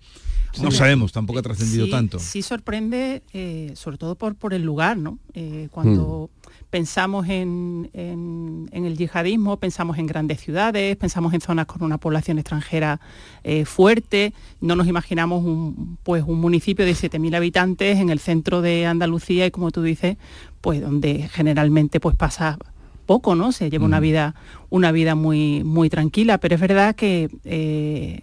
No 0.62 0.70
sabemos, 0.70 1.12
tampoco 1.12 1.38
ha 1.38 1.42
trascendido 1.42 1.84
sí, 1.86 1.90
tanto. 1.90 2.18
Sí 2.18 2.42
sorprende, 2.42 3.22
eh, 3.32 3.72
sobre 3.74 3.98
todo 3.98 4.14
por, 4.16 4.34
por 4.34 4.54
el 4.54 4.62
lugar, 4.62 4.96
¿no? 4.96 5.18
Eh, 5.34 5.68
cuando 5.70 6.30
pensamos 6.70 7.28
en, 7.28 7.88
en- 7.92 8.68
en 8.72 8.84
el 8.84 8.96
yihadismo, 8.96 9.56
pensamos 9.58 9.98
en 9.98 10.06
grandes 10.06 10.40
ciudades, 10.40 10.96
pensamos 10.96 11.32
en 11.32 11.40
zonas 11.40 11.66
con 11.66 11.82
una 11.82 11.98
población 11.98 12.38
extranjera 12.38 13.00
eh, 13.44 13.64
fuerte, 13.64 14.32
no 14.60 14.74
nos 14.76 14.86
imaginamos 14.86 15.44
un, 15.44 15.96
pues, 16.02 16.24
un 16.26 16.40
municipio 16.40 16.84
de 16.84 16.92
7.000 16.94 17.34
habitantes 17.36 17.98
en 17.98 18.10
el 18.10 18.18
centro 18.18 18.60
de 18.60 18.84
Andalucía 18.86 19.46
y 19.46 19.50
como 19.50 19.70
tú 19.70 19.82
dices, 19.82 20.16
pues 20.60 20.80
donde 20.80 21.28
generalmente 21.32 22.00
pues 22.00 22.16
pasa 22.16 22.58
poco, 23.06 23.34
¿no? 23.34 23.52
Se 23.52 23.70
lleva 23.70 23.86
una 23.86 24.00
vida, 24.00 24.34
una 24.68 24.92
vida 24.92 25.14
muy, 25.14 25.62
muy 25.64 25.88
tranquila, 25.88 26.38
pero 26.38 26.56
es 26.56 26.60
verdad 26.60 26.94
que 26.94 27.30
eh, 27.44 28.20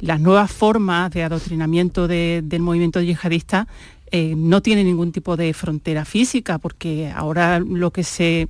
las 0.00 0.20
nuevas 0.20 0.50
formas 0.52 1.10
de 1.10 1.22
adoctrinamiento 1.24 2.06
de- 2.08 2.42
del 2.44 2.62
movimiento 2.62 3.00
yihadista 3.00 3.66
eh, 4.10 4.34
no 4.36 4.62
tienen 4.62 4.86
ningún 4.86 5.12
tipo 5.12 5.36
de 5.36 5.52
frontera 5.52 6.04
física, 6.06 6.58
porque 6.58 7.12
ahora 7.14 7.58
lo 7.60 7.90
que 7.90 8.04
se 8.04 8.48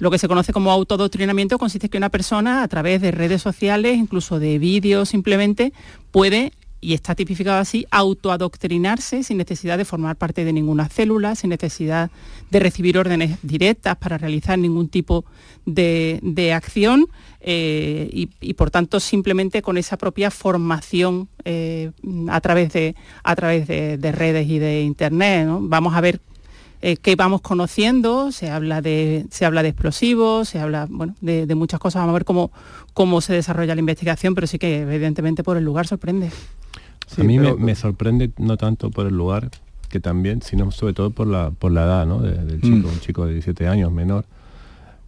lo 0.00 0.12
que 0.12 0.18
se 0.18 0.28
conoce 0.28 0.52
como 0.52 0.70
autodoctrinamiento 0.70 1.58
consiste 1.58 1.86
en 1.86 1.90
que 1.90 1.98
una 1.98 2.08
persona 2.08 2.62
a 2.62 2.68
través 2.68 3.00
de 3.00 3.10
redes 3.10 3.42
sociales, 3.42 3.96
incluso 3.96 4.38
de 4.38 4.58
vídeos 4.60 5.08
simplemente, 5.08 5.72
puede, 6.12 6.52
y 6.80 6.94
está 6.94 7.14
tipificado 7.14 7.58
así, 7.58 7.86
autoadoctrinarse 7.90 9.22
sin 9.22 9.38
necesidad 9.38 9.78
de 9.78 9.84
formar 9.84 10.16
parte 10.16 10.44
de 10.44 10.52
ninguna 10.52 10.88
célula, 10.88 11.34
sin 11.34 11.50
necesidad 11.50 12.10
de 12.50 12.60
recibir 12.60 12.98
órdenes 12.98 13.38
directas 13.42 13.96
para 13.96 14.18
realizar 14.18 14.58
ningún 14.58 14.88
tipo 14.88 15.24
de, 15.66 16.20
de 16.22 16.52
acción 16.52 17.06
eh, 17.40 18.08
y, 18.12 18.54
por 18.54 18.70
tanto 18.70 19.00
simplemente 19.00 19.62
con 19.62 19.78
esa 19.78 19.96
propia 19.96 20.30
formación 20.30 21.28
eh, 21.44 21.90
a 22.28 22.40
través, 22.40 22.72
de, 22.72 22.94
a 23.22 23.36
través 23.36 23.66
de, 23.66 23.98
de 23.98 24.12
redes 24.12 24.48
y 24.48 24.58
de 24.58 24.82
internet. 24.82 25.48
Vamos 25.48 25.94
a 25.94 26.00
ver 26.00 26.20
eh, 26.82 26.96
qué 26.96 27.16
vamos 27.16 27.40
conociendo, 27.40 28.30
se 28.32 28.50
habla 28.50 28.80
de, 28.80 29.26
se 29.30 29.44
habla 29.44 29.62
de 29.62 29.70
explosivos, 29.70 30.48
se 30.48 30.60
habla 30.60 30.86
bueno, 30.88 31.14
de, 31.20 31.46
de 31.46 31.54
muchas 31.54 31.80
cosas, 31.80 32.00
vamos 32.00 32.10
a 32.12 32.14
ver 32.14 32.24
cómo, 32.24 32.50
cómo 32.94 33.20
se 33.20 33.32
desarrolla 33.34 33.74
la 33.74 33.80
investigación, 33.80 34.34
pero 34.34 34.46
sí 34.46 34.58
que 34.58 34.82
evidentemente 34.82 35.42
por 35.42 35.56
el 35.56 35.64
lugar 35.64 35.86
sorprende. 35.86 36.30
a 37.16 37.22
mí 37.22 37.38
pero- 37.38 37.56
me, 37.58 37.64
me 37.66 37.74
sorprende 37.74 38.30
no 38.38 38.56
tanto 38.56 38.90
por 38.90 39.06
el 39.06 39.14
lugar, 39.16 39.50
que 39.88 40.00
también, 40.00 40.42
sino 40.42 40.70
sobre 40.70 40.92
todo 40.92 41.10
por 41.10 41.26
la, 41.26 41.50
por 41.50 41.72
la 41.72 41.84
edad 41.84 42.06
¿no? 42.06 42.20
de- 42.20 42.44
del 42.44 42.60
chico, 42.60 42.88
Mm. 42.88 42.92
un 42.92 43.00
chico 43.00 43.24
de 43.26 43.32
17 43.32 43.66
años 43.68 43.90
menor. 43.90 44.26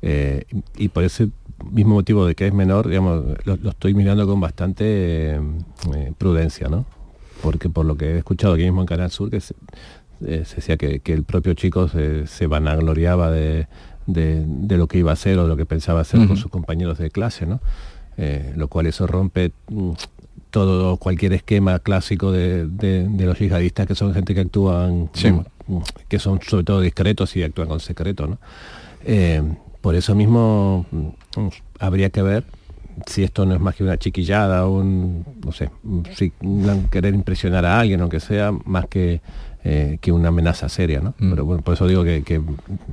Eh, 0.02 0.44
y 0.78 0.88
por 0.88 1.04
ese 1.04 1.28
mismo 1.70 1.94
motivo 1.96 2.24
de 2.24 2.34
que 2.34 2.46
es 2.46 2.54
menor, 2.54 2.88
digamos, 2.88 3.22
lo, 3.44 3.56
lo 3.58 3.70
estoy 3.70 3.92
mirando 3.92 4.26
con 4.26 4.40
bastante 4.40 5.34
eh, 5.34 6.12
prudencia, 6.16 6.68
¿no? 6.68 6.86
Porque 7.42 7.68
por 7.68 7.84
lo 7.84 7.96
que 7.96 8.12
he 8.14 8.18
escuchado 8.18 8.54
aquí 8.54 8.62
mismo 8.64 8.80
en 8.80 8.86
Canal 8.86 9.10
Sur, 9.10 9.28
que 9.30 9.40
se, 9.42 9.54
eh, 10.26 10.44
se 10.44 10.56
decía 10.56 10.76
que, 10.76 11.00
que 11.00 11.12
el 11.12 11.24
propio 11.24 11.54
chico 11.54 11.88
se, 11.88 12.26
se 12.26 12.46
vanagloriaba 12.46 13.30
de, 13.30 13.66
de, 14.06 14.44
de 14.46 14.76
lo 14.76 14.86
que 14.86 14.98
iba 14.98 15.10
a 15.10 15.14
hacer 15.14 15.38
o 15.38 15.42
de 15.44 15.48
lo 15.48 15.56
que 15.56 15.66
pensaba 15.66 16.00
hacer 16.00 16.26
con 16.26 16.36
sus 16.36 16.50
compañeros 16.50 16.98
de 16.98 17.10
clase, 17.10 17.46
¿no? 17.46 17.60
Eh, 18.16 18.52
lo 18.56 18.68
cual 18.68 18.86
eso 18.86 19.06
rompe 19.06 19.52
mm, 19.68 19.90
todo 20.50 20.96
cualquier 20.96 21.32
esquema 21.32 21.78
clásico 21.78 22.32
de, 22.32 22.66
de- 22.66 23.06
de 23.08 23.24
los 23.26 23.38
yihadistas 23.38 23.86
que 23.86 23.94
son 23.94 24.12
gente 24.12 24.34
que 24.34 24.40
actúan 24.40 25.08
Sí. 25.14 25.30
mm, 25.30 25.44
que 26.08 26.18
son 26.18 26.40
sobre 26.42 26.64
todo 26.64 26.80
discretos 26.80 27.36
y 27.36 27.42
actúan 27.42 27.68
con 27.68 27.80
secreto 27.80 28.26
¿no? 28.26 28.38
Eh, 29.04 29.42
por 29.80 29.94
eso 29.94 30.14
mismo 30.14 30.84
mm, 30.90 31.08
habría 31.78 32.10
que 32.10 32.20
ver 32.22 32.44
si 33.06 33.22
esto 33.22 33.46
no 33.46 33.54
es 33.54 33.60
más 33.60 33.76
que 33.76 33.84
una 33.84 33.96
chiquillada 33.96 34.66
un 34.66 35.24
no 35.44 35.52
sé 35.52 35.70
mm, 35.84 36.00
si 36.14 36.32
querer 36.90 37.14
impresionar 37.14 37.64
a 37.64 37.78
alguien 37.80 38.00
aunque 38.00 38.20
sea 38.20 38.50
más 38.64 38.86
que 38.88 39.20
eh, 39.64 39.98
que 40.00 40.10
una 40.12 40.28
amenaza 40.28 40.68
seria 40.68 41.00
¿no? 41.00 41.14
pero 41.18 41.44
bueno 41.44 41.62
por 41.62 41.74
eso 41.74 41.86
digo 41.86 42.02
que, 42.04 42.22
que 42.22 42.40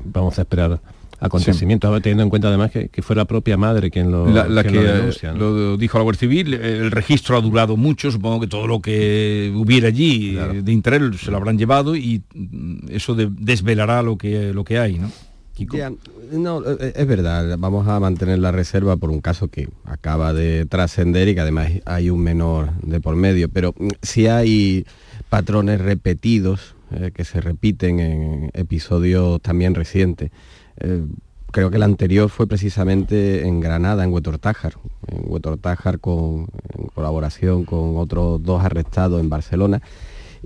vamos 0.05 0.37
a 0.37 0.41
esperar 0.41 0.79
acontecimientos 1.19 2.01
teniendo 2.01 2.23
en 2.23 2.29
cuenta 2.29 2.47
además 2.47 2.69
que, 2.71 2.89
que 2.89 3.01
fue 3.01 3.15
la 3.15 3.25
propia 3.25 3.57
madre 3.57 3.89
quien 3.89 4.11
lo, 4.11 4.27
La, 4.29 4.47
la 4.47 4.61
quien 4.63 4.75
que 4.75 4.81
lo 4.83 4.93
denuncia, 4.93 5.31
¿no? 5.31 5.37
lo 5.39 5.77
dijo 5.77 5.97
la 5.97 6.03
Guardia 6.03 6.19
Civil, 6.19 6.53
el 6.53 6.91
registro 6.91 7.35
ha 7.37 7.41
durado 7.41 7.75
mucho, 7.75 8.11
supongo 8.11 8.39
que 8.41 8.47
todo 8.47 8.67
lo 8.67 8.81
que 8.81 9.51
hubiera 9.55 9.87
allí 9.87 10.37
eh, 10.37 10.61
de 10.61 10.71
interés 10.71 11.19
se 11.19 11.31
lo 11.31 11.37
habrán 11.37 11.57
llevado 11.57 11.95
y 11.95 12.21
mm, 12.35 12.89
eso 12.89 13.15
de- 13.15 13.29
desvelará 13.31 14.03
lo 14.03 14.17
que, 14.17 14.53
lo 14.53 14.63
que 14.63 14.77
hay, 14.77 14.99
¿no? 14.99 15.09
Kiko. 15.55 15.75
Ya, 15.75 15.91
no, 16.33 16.61
eh, 16.63 16.93
es 16.95 17.07
verdad, 17.07 17.57
vamos 17.57 17.87
a 17.87 17.99
mantener 17.99 18.37
la 18.37 18.51
reserva 18.51 18.95
por 18.97 19.09
un 19.09 19.21
caso 19.21 19.47
que 19.47 19.67
acaba 19.85 20.31
de 20.33 20.67
trascender 20.67 21.27
y 21.29 21.33
que 21.33 21.41
además 21.41 21.71
hay 21.85 22.11
un 22.11 22.19
menor 22.21 22.73
de 22.83 22.99
por 23.01 23.15
medio, 23.15 23.49
pero 23.49 23.73
mm, 23.75 23.87
si 24.03 24.27
hay 24.27 24.85
patrones 25.29 25.81
repetidos 25.81 26.75
eh, 26.91 27.11
que 27.13 27.25
se 27.25 27.41
repiten 27.41 27.99
en 27.99 28.51
episodios 28.53 29.41
también 29.41 29.75
recientes. 29.75 30.31
Eh, 30.79 31.05
creo 31.51 31.69
que 31.69 31.77
el 31.77 31.83
anterior 31.83 32.29
fue 32.29 32.47
precisamente 32.47 33.45
en 33.47 33.59
Granada, 33.59 34.03
en 34.03 34.13
Huetortájar, 34.13 34.75
en 35.07 35.23
Huetortájar 35.25 35.99
con, 35.99 36.47
en 36.77 36.87
colaboración 36.93 37.65
con 37.65 37.97
otros 37.97 38.41
dos 38.41 38.63
arrestados 38.63 39.19
en 39.19 39.29
Barcelona. 39.29 39.81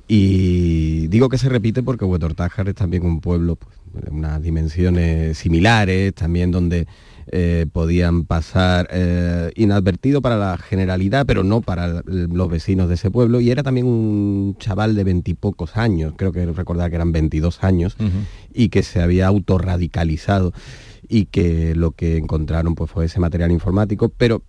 Y 0.08 1.08
digo 1.08 1.30
que 1.30 1.38
se 1.38 1.50
repite 1.50 1.84
porque 1.84 2.06
Huetortájar 2.06 2.70
es 2.70 2.76
también 2.76 3.06
un 3.06 3.22
pueblo 3.22 3.56
pues, 3.56 3.76
unas 4.10 4.42
dimensiones 4.42 5.38
similares, 5.38 6.14
también 6.14 6.52
donde 6.52 6.88
eh, 7.28 7.66
podían 7.72 8.26
pasar 8.26 8.88
eh, 8.92 9.52
inadvertido 9.56 10.22
para 10.22 10.38
la 10.38 10.58
generalidad, 10.58 11.26
pero 11.26 11.44
no 11.44 11.62
para 11.62 12.02
los 12.06 12.50
vecinos 12.50 12.90
de 12.90 12.96
ese 12.96 13.12
pueblo. 13.12 13.40
Y 13.40 13.52
era 13.52 13.64
también 13.64 13.86
un 13.86 14.56
chaval 14.60 14.96
de 14.96 15.04
veintipocos 15.04 15.78
años, 15.78 16.14
creo 16.18 16.32
que 16.32 16.46
recordar 16.48 16.90
que 16.90 16.96
eran 16.96 17.12
22 17.12 17.64
años, 17.64 17.96
y 18.54 18.70
que 18.70 18.84
se 18.84 19.02
había 19.02 19.28
autorradicalizado 19.28 20.54
y 21.08 21.26
que 21.26 21.76
lo 21.76 21.92
que 21.92 22.18
encontraron 22.18 22.76
pues, 22.76 22.90
fue 22.90 23.06
ese 23.06 23.20
material 23.20 23.52
informático, 23.52 24.10
pero 24.10 24.44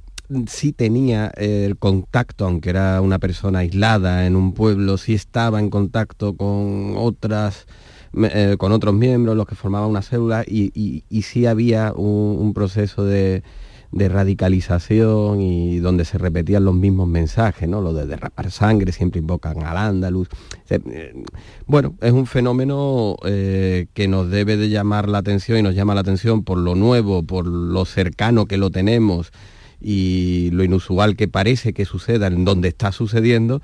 sí 0.47 0.73
tenía 0.73 1.33
eh, 1.37 1.65
el 1.67 1.77
contacto, 1.77 2.47
aunque 2.47 2.71
era 2.71 3.01
una 3.01 3.19
persona 3.19 3.61
aislada 3.61 4.27
en 4.27 4.37
un 4.37 4.55
pueblo, 4.55 4.97
sí 4.97 5.15
estaba 5.15 5.61
en 5.61 5.71
contacto 5.71 6.37
con 6.37 6.95
otras 6.97 7.67
eh, 8.15 8.57
con 8.59 8.73
otros 8.73 8.95
miembros, 8.95 9.37
los 9.37 9.47
que 9.47 9.55
formaban 9.55 9.89
una 9.91 10.03
célula, 10.03 10.45
y, 10.47 10.71
y- 10.75 11.05
y 11.09 11.23
sí 11.23 11.47
había 11.47 11.93
un, 11.95 12.53
proceso 12.55 13.05
de, 13.05 13.43
de 13.91 14.09
radicalización 14.09 15.41
y 15.41 15.79
donde 15.79 16.05
se 16.05 16.19
repetían 16.19 16.65
los 16.65 16.75
mismos 16.75 17.09
mensajes, 17.09 17.69
¿no? 17.69 17.81
Lo 17.81 17.93
de 17.95 18.07
derrapar 18.07 18.51
sangre, 18.51 18.93
siempre 18.93 19.21
invocan 19.21 19.63
al 19.65 19.77
ándalus. 19.77 20.29
Se- 20.67 20.83
eh, 20.87 21.25
Bueno, 21.67 21.95
es 22.01 22.13
un 22.13 22.27
fenómeno 22.27 23.17
eh, 23.25 23.87
que 23.95 24.09
nos 24.09 24.31
debe 24.31 24.57
de 24.57 24.69
llamar 24.69 25.09
la 25.09 25.19
atención 25.19 25.59
y 25.59 25.63
nos 25.63 25.75
llama 25.75 25.95
la 25.95 26.01
atención 26.03 26.45
por 26.45 26.59
lo 26.59 26.75
nuevo, 26.75 27.23
por 27.23 27.47
lo 27.47 27.85
cercano 27.85 28.47
que 28.47 28.57
lo 28.59 28.71
tenemos 28.71 29.33
y 29.81 30.51
lo 30.53 30.63
inusual 30.63 31.17
que 31.17 31.27
parece 31.29 31.73
que 31.73 31.85
suceda 31.85 32.29
en 32.29 32.45
donde 32.45 32.69
está 32.69 32.93
sucediendo 32.93 33.61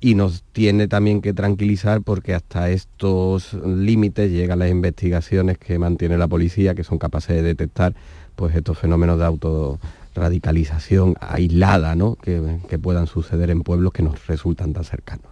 y 0.00 0.14
nos 0.14 0.42
tiene 0.52 0.88
también 0.88 1.20
que 1.20 1.34
tranquilizar 1.34 2.00
porque 2.02 2.34
hasta 2.34 2.70
estos 2.70 3.52
límites 3.54 4.30
llegan 4.30 4.60
las 4.60 4.70
investigaciones 4.70 5.58
que 5.58 5.78
mantiene 5.78 6.16
la 6.16 6.26
policía 6.26 6.74
que 6.74 6.84
son 6.84 6.98
capaces 6.98 7.36
de 7.36 7.42
detectar 7.42 7.94
pues 8.34 8.56
estos 8.56 8.78
fenómenos 8.78 9.18
de 9.18 9.26
autorradicalización 9.26 11.14
aislada 11.20 11.94
¿no? 11.94 12.16
que, 12.16 12.58
que 12.68 12.78
puedan 12.78 13.06
suceder 13.06 13.50
en 13.50 13.60
pueblos 13.60 13.92
que 13.92 14.02
nos 14.02 14.26
resultan 14.26 14.72
tan 14.72 14.84
cercanos. 14.84 15.26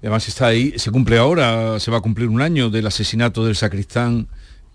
Además 0.00 0.28
está 0.28 0.46
ahí, 0.46 0.74
se 0.76 0.90
cumple 0.90 1.18
ahora, 1.18 1.80
se 1.80 1.90
va 1.90 1.98
a 1.98 2.00
cumplir 2.02 2.28
un 2.28 2.42
año 2.42 2.68
del 2.68 2.86
asesinato 2.86 3.44
del 3.44 3.56
sacristán 3.56 4.28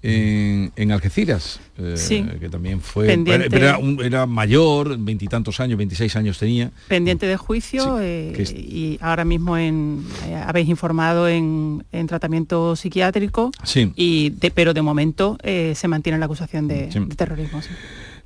en, 0.05 0.91
Algeciras, 0.91 1.59
eh, 1.77 2.37
que 2.39 2.49
también 2.49 2.81
fue, 2.81 3.11
era, 3.51 3.79
era, 4.03 4.25
mayor, 4.25 4.97
veintitantos 4.97 5.59
años, 5.59 5.77
26 5.77 6.15
años 6.15 6.37
tenía. 6.37 6.71
Pendiente 6.87 7.25
de 7.25 7.37
juicio 7.37 7.99
eh, 7.99 8.33
y 8.55 8.97
ahora 9.01 9.25
mismo 9.25 9.57
en, 9.57 10.05
eh, 10.27 10.35
habéis 10.35 10.69
informado 10.69 11.27
en, 11.27 11.83
tratamiento 12.07 12.75
psiquiátrico, 12.75 13.51
sí. 13.63 13.91
y 13.95 14.31
pero 14.53 14.73
de 14.73 14.81
momento 14.81 15.37
se 15.43 15.87
mantiene 15.87 16.19
la 16.19 16.25
acusación 16.25 16.67
de, 16.67 16.87
terrorismo. 17.15 17.61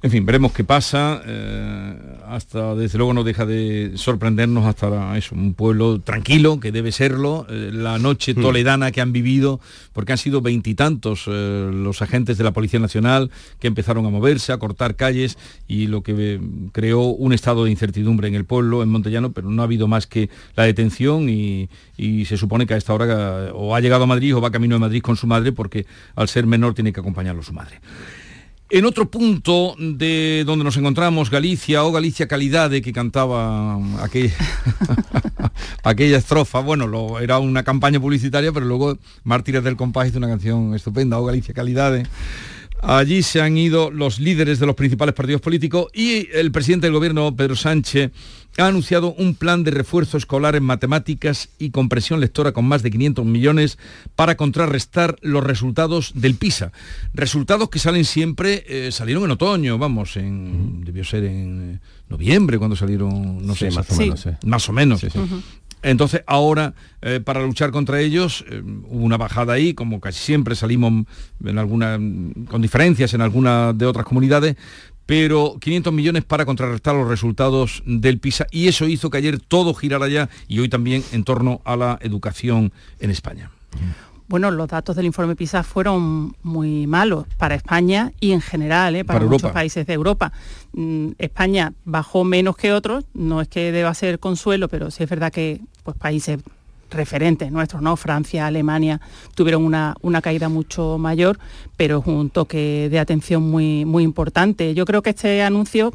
En 0.02 0.12
fin, 0.12 0.26
veremos 0.26 0.54
qué 0.54 0.64
pasa. 0.64 1.22
Eh, 1.26 1.94
hasta, 2.26 2.74
desde 2.74 2.98
luego, 2.98 3.14
no 3.14 3.26
deja 3.26 3.46
de 3.46 3.92
sorprendernos 3.96 4.66
hasta 4.66 5.18
eso, 5.18 5.36
un 5.36 5.54
pueblo 5.54 6.00
tranquilo, 6.00 6.62
que 6.62 6.72
debe 6.72 6.94
serlo, 6.94 7.46
eh, 7.50 7.72
la 7.74 8.00
noche 8.00 8.34
hmm. 8.34 8.42
toledana 8.42 8.92
que 8.94 9.02
han 9.02 9.12
vivido, 9.12 9.60
porque 9.92 10.14
han 10.14 10.18
sido 10.18 10.42
veintitantos 10.42 11.26
eh, 11.28 11.70
los 11.74 12.02
agentes 12.02 12.38
de 12.38 12.46
la 12.46 12.52
Policía 12.52 12.80
Nacional 12.80 13.30
que 13.60 13.68
empezaron 13.68 14.06
a 14.06 14.10
moverse, 14.10 14.54
a 14.54 14.58
cortar 14.58 14.96
calles 14.96 15.38
y 15.68 15.88
lo 15.88 16.02
que 16.02 16.40
creó 16.72 17.02
un 17.02 17.34
estado 17.34 17.66
de 17.66 17.72
incertidumbre 17.72 18.30
en 18.30 18.36
el 18.36 18.46
pueblo, 18.46 18.84
en 18.84 18.90
Montellano, 18.90 19.34
pero 19.34 19.50
no 19.50 19.62
ha 19.62 19.66
habido 19.66 19.90
más 19.90 20.08
que 20.08 20.30
la 20.56 20.64
detención 20.64 21.28
y, 21.28 21.68
y 21.98 22.24
se 22.24 22.38
supone 22.38 22.66
que 22.66 22.74
a 22.74 22.78
esta 22.78 22.94
hora 22.94 23.52
o 23.54 23.76
ha 23.76 23.82
llegado 23.82 24.06
a 24.06 24.08
Madrid 24.08 24.34
o 24.34 24.40
va 24.40 24.50
camino 24.50 24.76
de 24.76 24.80
Madrid 24.80 25.02
con 25.02 25.18
su 25.18 25.28
madre, 25.28 25.52
porque 25.52 25.86
al 26.16 26.30
ser 26.30 26.48
menor 26.48 26.74
tiene 26.74 26.94
que 26.94 27.02
acompañarlo 27.02 27.44
su 27.44 27.52
madre. 27.52 27.82
En 28.72 28.86
otro 28.86 29.10
punto 29.10 29.76
de 29.80 30.44
donde 30.46 30.64
nos 30.64 30.78
encontramos, 30.78 31.32
Galicia 31.32 31.84
o 31.84 31.92
Galicia 31.92 32.28
Calidad, 32.28 32.70
que 32.70 32.94
cantaba 32.94 33.78
aquella, 35.84 36.18
estrofa, 36.18 36.60
bueno, 36.60 37.20
era 37.20 37.40
una 37.40 37.64
campaña 37.64 38.00
publicitaria, 38.00 38.52
pero 38.52 38.68
luego 38.68 39.00
Mártires 39.24 39.64
del 39.64 39.76
Compás 39.76 40.10
hizo 40.10 40.20
una 40.20 40.28
canción 40.28 40.76
estupenda, 40.76 41.18
o 41.18 41.26
Galicia 41.26 41.52
Calidad. 41.52 42.00
Allí 42.82 43.24
se 43.24 43.42
han 43.42 43.58
ido 43.58 43.92
los 43.92 44.20
líderes 44.20 44.60
de 44.60 44.66
los 44.66 44.76
principales 44.76 45.14
partidos 45.14 45.42
políticos 45.42 45.88
y 45.94 46.30
el 46.34 46.52
presidente 46.52 46.88
del 46.88 46.94
gobierno, 46.94 47.36
Pedro 47.36 47.56
Sánchez, 47.56 48.12
ha 48.58 48.68
anunciado 48.68 49.14
un 49.14 49.36
plan 49.36 49.64
de 49.64 49.72
refuerzo 49.72 50.18
escolar 50.18 50.56
en 50.56 50.64
matemáticas 50.64 51.50
y 51.60 51.72
compresión 51.72 52.20
lectora 52.20 52.52
con 52.52 52.66
más 52.66 52.82
de 52.84 52.92
500 52.92 53.26
millones 53.26 53.78
para 54.16 54.36
contrarrestar 54.36 55.18
los 55.22 55.44
resultados 55.44 56.12
del 56.16 56.36
PISA. 56.36 56.72
Resultados 57.14 57.70
que 57.70 57.80
salen 57.80 58.06
siempre, 58.06 58.66
eh, 58.68 58.92
salieron 58.92 59.24
en 59.26 59.32
otoño, 59.32 59.78
vamos, 59.78 60.18
en, 60.18 60.84
debió 60.84 61.04
ser 61.04 61.26
en 61.26 61.76
eh, 61.76 61.80
noviembre 62.10 62.58
cuando 62.58 62.76
salieron, 62.76 63.46
no 63.46 63.56
sé, 63.56 63.72
más 63.72 63.90
o 63.92 63.96
menos. 63.96 64.28
Más 64.46 64.70
o 64.70 64.74
menos. 64.74 65.06
Entonces 65.82 66.24
ahora, 66.28 66.74
eh, 67.02 67.22
para 67.24 67.42
luchar 67.42 67.72
contra 67.72 68.02
ellos, 68.02 68.44
hubo 68.90 69.04
una 69.04 69.18
bajada 69.18 69.54
ahí, 69.54 69.74
como 69.74 70.00
casi 70.00 70.20
siempre 70.20 70.56
salimos 70.56 71.06
en 71.44 71.58
alguna, 71.58 71.98
con 72.50 72.62
diferencias 72.62 73.14
en 73.14 73.22
algunas 73.22 73.78
de 73.78 73.86
otras 73.86 74.06
comunidades, 74.06 74.56
pero 75.06 75.58
500 75.60 75.92
millones 75.92 76.24
para 76.24 76.46
contrarrestar 76.46 76.94
los 76.94 77.08
resultados 77.08 77.82
del 77.86 78.20
PISA 78.20 78.46
y 78.52 78.68
eso 78.68 78.88
hizo 78.88 79.10
que 79.10 79.18
ayer 79.18 79.40
todo 79.40 79.74
girara 79.74 80.08
ya 80.08 80.30
y 80.48 80.60
hoy 80.60 80.70
también 80.70 81.04
en 81.12 81.24
torno 81.24 81.62
a 81.66 81.76
la 81.76 81.98
educación 82.02 82.72
en 83.00 83.10
España. 83.10 83.50
Bueno, 84.30 84.52
los 84.52 84.68
datos 84.68 84.96
del 84.96 85.08
informe 85.08 85.36
PISA 85.36 85.64
fueron 85.64 86.36
muy 86.44 86.86
malos 86.86 87.26
para 87.38 87.56
España 87.56 88.12
y 88.20 88.32
en 88.32 88.42
general 88.42 88.96
¿eh? 88.96 89.04
para, 89.04 89.26
muchos 89.26 89.52
países 89.52 89.88
de 89.88 89.94
Europa. 89.94 90.32
Mm, 90.74 91.14
España 91.18 91.74
bajó 91.84 92.24
menos 92.24 92.56
que 92.56 92.72
otros, 92.72 93.06
no 93.16 93.42
es 93.42 93.48
que 93.48 93.72
deba 93.72 93.92
ser 93.96 94.20
consuelo, 94.20 94.68
pero 94.68 94.92
sí 94.92 95.02
es 95.02 95.10
verdad 95.10 95.32
que 95.32 95.62
pues, 95.84 95.98
países 95.98 96.40
referentes 96.92 97.52
nuestros, 97.52 97.82
¿no? 97.82 97.96
Francia, 97.96 98.46
Alemania, 98.46 99.02
tuvieron 99.34 99.64
una, 99.64 99.96
una, 100.02 100.22
caída 100.22 100.48
mucho 100.48 101.00
mayor, 101.00 101.40
pero 101.76 102.00
es 102.00 102.06
un 102.06 102.30
toque 102.30 102.88
de 102.92 103.00
atención 103.00 103.42
muy, 103.42 103.84
muy 103.84 104.04
importante. 104.04 104.76
Yo 104.76 104.86
creo 104.86 105.02
que 105.02 105.10
este 105.10 105.42
anuncio 105.42 105.92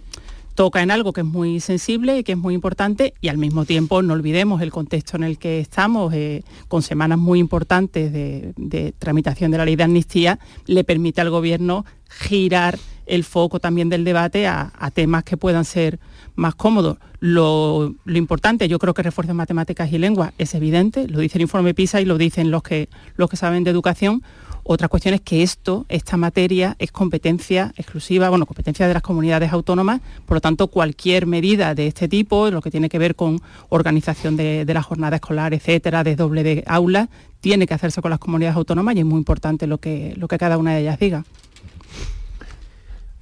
toca 0.55 0.82
en 0.82 0.90
algo 0.90 1.12
que 1.12 1.22
es 1.22 1.26
muy 1.26 1.61
sensible 1.61 2.18
y 2.18 2.24
que 2.24 2.32
es 2.32 2.38
muy 2.38 2.55
importante 2.55 3.14
y 3.20 3.28
al 3.28 3.38
mismo 3.38 3.64
tiempo 3.64 4.02
no 4.02 4.14
olvidemos 4.14 4.62
el 4.62 4.70
contexto 4.70 5.16
en 5.16 5.24
el 5.24 5.38
que 5.38 5.61
estamos, 5.61 6.12
eh, 6.14 6.42
con 6.68 6.82
semanas 6.82 7.18
muy 7.18 7.38
importantes 7.38 8.12
de, 8.12 8.94
tramitación 8.98 9.50
de 9.50 9.59
la 9.59 9.64
ley 9.64 9.76
de 9.76 9.84
amnistía, 9.84 10.38
le 10.66 10.84
permite 10.84 11.20
al 11.20 11.30
gobierno 11.30 11.84
girar 12.09 12.78
el 13.07 13.24
foco 13.24 13.61
también 13.61 13.88
del 13.88 14.05
debate 14.05 14.46
a 14.46 14.90
temas 14.94 15.24
que 15.24 15.36
puedan 15.36 15.64
ser 15.64 15.98
más 16.36 16.55
cómodo. 16.55 16.98
Lo, 17.20 17.94
importante, 18.07 18.68
yo 18.68 18.78
creo 18.78 18.94
que 18.94 19.02
refuerzo 19.02 19.34
matemáticas 19.34 19.92
y 19.92 19.98
lengua 19.98 20.34
es 20.38 20.55
evidente, 20.55 21.09
lo 21.09 21.20
dice 21.20 21.38
el 21.38 21.42
informe 21.42 21.74
PISA 21.74 22.00
y 22.00 22.05
lo 22.05 22.18
dicen 22.18 22.50
los 22.50 22.62
que, 22.62 22.88
los 23.16 23.30
que 23.30 23.36
saben 23.36 23.64
de 23.64 23.70
educación. 23.70 24.22
Otra 24.66 24.88
cuestión 24.88 25.14
es 25.14 25.20
que 25.20 25.42
esto, 25.42 25.84
esta 25.90 26.16
materia, 26.16 26.74
es 26.78 26.90
competencia 26.90 27.72
exclusiva, 27.76 28.30
bueno, 28.30 28.46
competencia 28.46 28.88
de 28.88 28.94
las 28.94 29.02
comunidades 29.02 29.52
autónomas, 29.52 30.00
por 30.24 30.36
lo 30.36 30.40
tanto, 30.40 30.68
cualquier 30.68 31.26
medida 31.26 31.74
de 31.74 31.86
este 31.86 32.09
tipo, 32.09 32.50
lo 32.50 32.62
que 32.62 32.70
tiene 32.70 32.88
que 32.88 32.98
ver 32.98 33.14
con 33.14 33.40
organización 33.68 34.36
de, 34.36 34.64
la 34.66 34.82
jornada 34.82 35.16
escolar, 35.16 35.52
etcétera, 35.52 36.02
de 36.02 36.16
doble 36.16 36.42
de 36.42 36.64
aula, 36.66 37.11
tiene 37.40 37.66
que 37.66 37.74
hacerse 37.74 38.00
con 38.00 38.11
las 38.11 38.18
comunidades 38.18 38.57
autónomas 38.57 38.96
y 38.96 39.00
es 39.00 39.05
muy 39.05 39.18
importante 39.18 39.66
lo 39.66 39.78
que, 39.78 40.14
lo 40.16 40.28
que 40.28 40.38
cada 40.38 40.57
una 40.57 40.72
de 40.72 40.80
ellas 40.80 40.98
diga. 40.98 41.24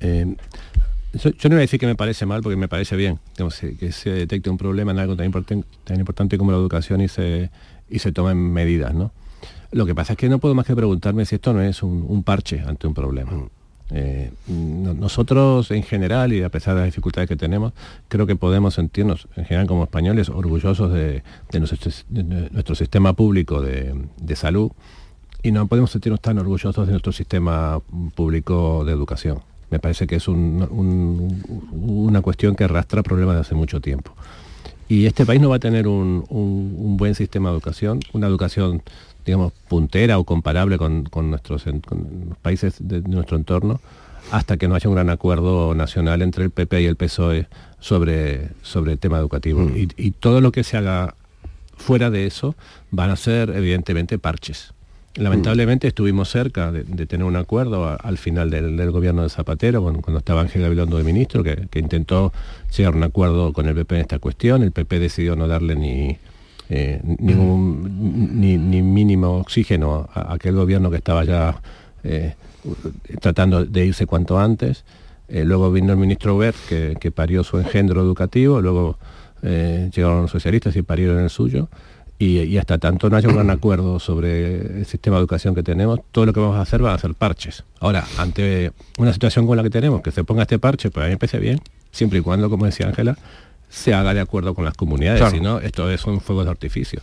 Eh, 0.02 0.36
yo, 1.14 1.30
no 1.30 1.50
voy 1.50 1.58
a 1.58 1.60
decir 1.60 1.78
que 1.78 1.86
me 1.86 1.94
parece 1.94 2.26
mal, 2.26 2.42
porque 2.42 2.56
me 2.56 2.68
parece 2.68 2.96
bien 2.96 3.18
que 3.78 3.92
se 3.92 4.10
detecte 4.10 4.48
un 4.48 4.56
problema 4.56 4.92
en 4.92 4.98
algo 4.98 5.16
tan, 5.16 5.26
importante 5.98 6.38
como 6.38 6.52
la 6.52 6.58
educación 6.58 7.00
y 7.02 7.08
se, 7.08 7.50
y 7.90 7.98
se 7.98 8.12
tomen 8.12 8.36
medidas. 8.36 8.94
¿no? 8.94 9.12
Lo 9.72 9.84
que 9.86 9.94
pasa 9.94 10.14
es 10.14 10.18
que 10.18 10.28
no 10.28 10.38
puedo 10.38 10.54
más 10.54 10.66
que 10.66 10.74
preguntarme 10.74 11.24
si 11.26 11.34
esto 11.34 11.52
no 11.52 11.60
es 11.60 11.82
un, 11.82 12.22
parche 12.24 12.60
ante 12.60 12.86
un 12.86 12.94
problema. 12.94 13.32
Mm. 13.32 13.48
Eh, 13.94 14.32
nosotros 14.46 15.70
en 15.70 15.82
general 15.82 16.32
y 16.32 16.42
a 16.42 16.48
pesar 16.48 16.74
de 16.74 16.80
las 16.80 16.86
dificultades 16.86 17.28
que 17.28 17.36
tenemos, 17.36 17.74
creo 18.08 18.26
que 18.26 18.36
podemos 18.36 18.72
sentirnos 18.74 19.28
en 19.36 19.44
general 19.44 19.66
como 19.66 19.84
españoles 19.84 20.30
orgullosos 20.30 20.90
de, 20.94 21.22
nuestro, 21.52 22.74
sistema 22.74 23.12
público 23.12 23.60
de, 23.60 23.94
de, 24.16 24.36
salud 24.36 24.72
y 25.42 25.52
no 25.52 25.66
podemos 25.66 25.90
sentirnos 25.90 26.22
tan 26.22 26.38
orgullosos 26.38 26.86
de 26.86 26.92
nuestro 26.92 27.12
sistema 27.12 27.82
público 28.14 28.82
de 28.86 28.92
educación 28.92 29.42
me 29.72 29.80
parece 29.80 30.06
que 30.06 30.16
es 30.16 30.28
una 30.28 32.20
cuestión 32.20 32.54
que 32.54 32.64
arrastra 32.64 33.02
problemas 33.02 33.36
de 33.36 33.40
hace 33.40 33.54
mucho 33.54 33.80
tiempo. 33.80 34.12
Y 34.86 35.06
este 35.06 35.24
país 35.24 35.40
no 35.40 35.48
va 35.48 35.56
a 35.56 35.60
tener 35.60 35.88
un, 35.88 36.26
buen 36.98 37.14
sistema 37.14 37.48
de 37.48 37.54
educación, 37.54 38.00
una 38.12 38.26
educación, 38.26 38.82
digamos, 39.24 39.54
puntera 39.68 40.18
o 40.18 40.24
comparable 40.24 40.76
con, 40.76 41.08
nuestros 41.30 41.64
los 41.64 42.38
países 42.42 42.76
de, 42.80 43.00
nuestro 43.00 43.38
entorno, 43.38 43.80
hasta 44.30 44.58
que 44.58 44.68
no 44.68 44.74
haya 44.74 44.90
un 44.90 44.94
gran 44.94 45.08
acuerdo 45.08 45.74
nacional 45.74 46.20
entre 46.20 46.44
el 46.44 46.50
PP 46.50 46.82
y 46.82 46.84
el 46.84 46.96
PSOE 46.96 47.46
sobre, 47.80 48.50
sobre 48.60 48.92
el 48.92 48.98
tema 48.98 49.16
educativo. 49.16 49.62
Mm. 49.62 49.76
Y, 49.76 49.88
y 49.96 50.10
todo 50.10 50.42
lo 50.42 50.52
que 50.52 50.64
se 50.64 50.76
haga 50.76 51.14
fuera 51.78 52.10
de 52.10 52.26
eso 52.26 52.54
van 52.90 53.08
a 53.08 53.16
ser, 53.16 53.48
evidentemente, 53.48 54.18
parches 54.18 54.74
Lamentablemente 55.16 55.88
estuvimos 55.88 56.30
cerca 56.30 56.72
de, 56.72 56.84
tener 57.06 57.26
un 57.26 57.36
acuerdo 57.36 57.98
al 58.02 58.16
final 58.16 58.50
del, 58.50 58.90
gobierno 58.90 59.22
de 59.22 59.28
Zapatero, 59.28 59.82
cuando, 59.82 60.18
estaba 60.18 60.40
Ángel 60.40 60.62
Gabilondo 60.62 60.96
de 60.96 61.04
ministro, 61.04 61.44
que, 61.44 61.68
intentó 61.78 62.32
llegar 62.74 62.94
a 62.94 62.96
un 62.96 63.02
acuerdo 63.02 63.52
con 63.52 63.68
el 63.68 63.74
PP 63.74 63.94
en 63.96 64.00
esta 64.00 64.18
cuestión. 64.18 64.62
El 64.62 64.72
PP 64.72 64.98
decidió 64.98 65.36
no 65.36 65.46
darle 65.46 65.74
ni, 65.74 66.16
eh, 66.70 67.00
ningún, 67.18 68.40
ni, 68.40 68.56
mínimo 68.56 69.36
oxígeno 69.36 70.08
a, 70.14 70.32
aquel 70.32 70.54
gobierno 70.54 70.90
que 70.90 70.96
estaba 70.96 71.24
ya 71.24 71.60
eh, 72.04 72.34
tratando 73.20 73.66
de 73.66 73.84
irse 73.84 74.06
cuanto 74.06 74.38
antes. 74.38 74.84
Eh, 75.28 75.44
luego 75.44 75.70
vino 75.70 75.92
el 75.92 75.98
ministro 75.98 76.38
Bert, 76.38 76.56
que, 76.66 77.10
parió 77.10 77.44
su 77.44 77.58
engendro 77.58 78.00
educativo, 78.00 78.62
luego 78.62 78.98
llegaron 79.42 80.22
los 80.22 80.30
socialistas 80.30 80.76
y 80.76 80.82
parieron 80.82 81.18
el 81.18 81.28
suyo 81.28 81.68
y, 82.22 82.56
hasta 82.56 82.78
tanto 82.78 83.10
no 83.10 83.16
haya 83.16 83.28
un 83.28 83.34
gran 83.34 83.50
acuerdo 83.50 83.98
sobre 83.98 84.78
el 84.78 84.86
sistema 84.86 85.16
de 85.16 85.22
educación 85.22 85.54
que 85.54 85.62
tenemos, 85.64 86.00
todo 86.12 86.26
lo 86.26 86.32
que 86.32 86.38
vamos 86.38 86.56
a 86.56 86.60
hacer 86.60 86.80
van 86.80 86.94
a 86.94 86.98
ser 86.98 87.14
parches. 87.14 87.64
Ahora, 87.80 88.04
ante 88.16 88.70
una 88.98 89.12
situación 89.12 89.44
como 89.44 89.56
la 89.56 89.64
que 89.64 89.70
tenemos, 89.70 90.02
que 90.02 90.12
se 90.12 90.22
ponga 90.22 90.42
este 90.42 90.58
parche, 90.60 90.90
pues 90.90 91.04
a 91.04 91.06
mí 91.08 91.14
me 91.14 91.18
parece 91.18 91.38
bien, 91.38 91.60
siempre 91.90 92.20
y 92.20 92.22
cuando, 92.22 92.48
como 92.48 92.66
decía 92.66 92.86
Ángela, 92.86 93.18
se 93.68 93.92
haga 93.92 94.14
de 94.14 94.20
acuerdo 94.20 94.54
con 94.54 94.64
las 94.64 94.74
comunidades, 94.74 95.30
si 95.30 95.40
no, 95.40 95.58
esto 95.58 95.90
es 95.90 96.04
un 96.06 96.20
fuego 96.20 96.44
de 96.44 96.50
artificio. 96.50 97.00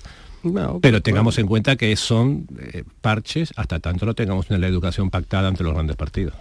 pero 0.82 1.02
tengamos 1.02 1.38
en 1.38 1.48
cuenta 1.48 1.76
que 1.76 1.94
son 1.98 2.48
eh, 2.58 2.84
parches 3.02 3.52
hasta 3.58 3.80
tanto 3.80 4.06
no 4.06 4.14
tengamos 4.14 4.50
una 4.50 4.66
educación 4.66 5.10
pactada 5.10 5.50
entre 5.50 5.66
los 5.66 5.74
grandes 5.74 5.98
partidos. 5.98 6.34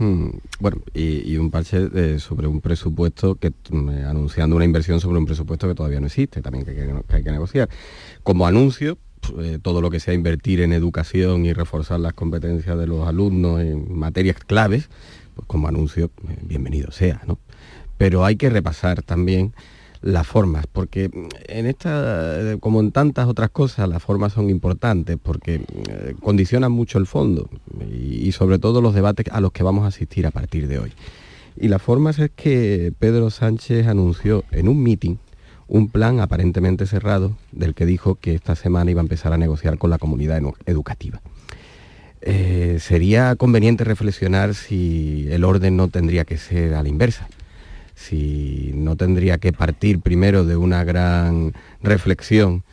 Hmm, 0.00 0.30
bueno, 0.60 0.78
y, 0.94 1.36
un 1.36 1.50
parche 1.50 2.18
sobre 2.20 2.46
un 2.46 2.62
presupuesto 2.62 3.34
que 3.34 3.52
mm, 3.70 4.06
anunciando 4.06 4.56
una 4.56 4.64
inversión 4.64 4.98
sobre 4.98 5.18
un 5.18 5.26
presupuesto 5.26 5.68
que 5.68 5.74
todavía 5.74 6.00
no 6.00 6.06
existe, 6.06 6.40
también 6.40 6.64
que, 6.64 6.70
hay 7.14 7.22
que 7.22 7.30
negociar. 7.30 7.68
Como 8.22 8.46
anuncio, 8.46 8.96
pues, 9.20 9.46
eh, 9.46 9.58
todo 9.60 9.82
lo 9.82 9.90
que 9.90 10.00
sea 10.00 10.14
invertir 10.14 10.62
en 10.62 10.72
educación 10.72 11.44
y 11.44 11.52
reforzar 11.52 12.00
las 12.00 12.14
competencias 12.14 12.78
de 12.78 12.86
los 12.86 13.06
alumnos 13.06 13.60
en 13.60 13.94
materias 13.94 14.38
claves, 14.38 14.88
pues 15.34 15.46
como 15.46 15.68
anuncio, 15.68 16.10
eh, 16.30 16.38
bienvenido 16.44 16.90
sea, 16.92 17.20
¿no? 17.26 17.38
Pero 17.98 18.24
hay 18.24 18.36
que 18.36 18.48
repasar 18.48 19.02
también 19.02 19.52
las 20.02 20.26
formas, 20.26 20.66
porque 20.66 21.10
en 21.48 21.66
esta, 21.66 22.56
como 22.60 22.80
en 22.80 22.90
tantas 22.90 23.28
otras 23.28 23.50
cosas, 23.50 23.88
las 23.88 24.02
formas 24.02 24.32
son 24.32 24.48
importantes 24.48 25.18
porque 25.22 25.56
eh, 25.56 26.14
condicionan 26.20 26.72
mucho 26.72 26.98
el 26.98 27.06
fondo 27.06 27.50
y, 27.90 28.32
sobre 28.32 28.58
todo 28.58 28.80
los 28.80 28.94
debates 28.94 29.26
a 29.30 29.40
los 29.40 29.52
que 29.52 29.62
vamos 29.62 29.84
a 29.84 29.88
asistir 29.88 30.26
a 30.26 30.30
partir 30.30 30.68
de 30.68 30.78
hoy. 30.78 30.92
Y 31.56 31.68
las 31.68 31.82
formas 31.82 32.18
es 32.18 32.30
que 32.34 32.92
Pedro 32.98 33.28
Sánchez 33.28 33.86
anunció 33.86 34.44
en 34.52 34.68
un 34.68 34.82
meeting 34.82 35.16
un 35.68 35.88
plan 35.88 36.18
aparentemente 36.20 36.86
cerrado 36.86 37.36
del 37.52 37.74
que 37.74 37.86
dijo 37.86 38.16
que 38.16 38.34
esta 38.34 38.56
semana 38.56 38.90
iba 38.90 39.00
a 39.00 39.04
empezar 39.04 39.32
a 39.32 39.38
negociar 39.38 39.78
con 39.78 39.90
la 39.90 39.98
comunidad 39.98 40.40
educativa. 40.66 41.20
Eh, 42.22 42.78
sería 42.80 43.36
conveniente 43.36 43.84
reflexionar 43.84 44.54
si 44.54 45.26
el 45.30 45.44
orden 45.44 45.76
no 45.76 45.88
tendría 45.88 46.24
que 46.24 46.38
ser 46.38 46.74
a 46.74 46.82
la 46.82 46.88
inversa 46.88 47.28
si 48.00 48.72
no 48.74 48.96
tendría 48.96 49.38
que 49.38 49.52
partir 49.52 50.00
primero 50.00 50.44
de 50.44 50.56
una 50.56 50.84
gran 50.84 51.52
reflexión 51.82 52.64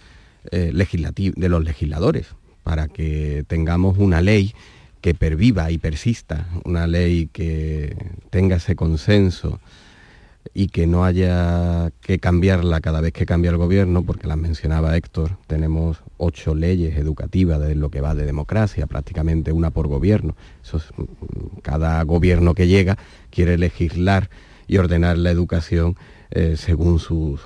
eh, 0.52 0.72
de 0.72 1.50
los 1.50 1.64
legisladores 1.64 2.28
para 2.64 2.88
que 2.88 3.44
tengamos 3.48 3.98
una 3.98 4.22
ley 4.22 4.54
que 5.02 5.14
perviva 5.14 5.70
y 5.70 5.78
persista, 5.78 6.48
una 6.64 6.88
ley 6.88 7.30
que 7.32 7.96
tenga 8.30 8.56
ese 8.56 8.76
consenso 8.76 9.60
y 10.54 10.68
que 10.70 10.88
no 10.88 11.04
haya 11.04 11.92
que 12.02 12.20
cambiarla 12.20 12.80
cada 12.80 13.02
vez 13.02 13.12
que 13.12 13.26
cambia 13.26 13.52
el 13.52 13.58
gobierno, 13.58 14.04
porque 14.04 14.28
las 14.28 14.38
mencionaba 14.38 14.96
Héctor, 14.96 15.38
tenemos 15.46 16.02
ocho 16.18 16.56
leyes 16.56 16.98
educativas 16.98 17.60
de 17.60 17.76
lo 17.76 17.90
que 17.90 18.00
va 18.00 18.16
de 18.16 18.26
democracia, 18.26 18.88
prácticamente 18.88 19.52
una 19.52 19.72
por 19.72 19.90
gobierno. 19.90 20.38
cada 21.64 22.02
gobierno 22.04 22.54
que 22.54 22.68
llega 22.68 22.98
quiere 23.30 23.58
legislar 23.58 24.30
y 24.68 24.78
ordenar 24.78 25.18
la 25.18 25.32
educación 25.32 25.96
eh, 26.32 26.56
según 26.58 27.00
sus, 27.00 27.40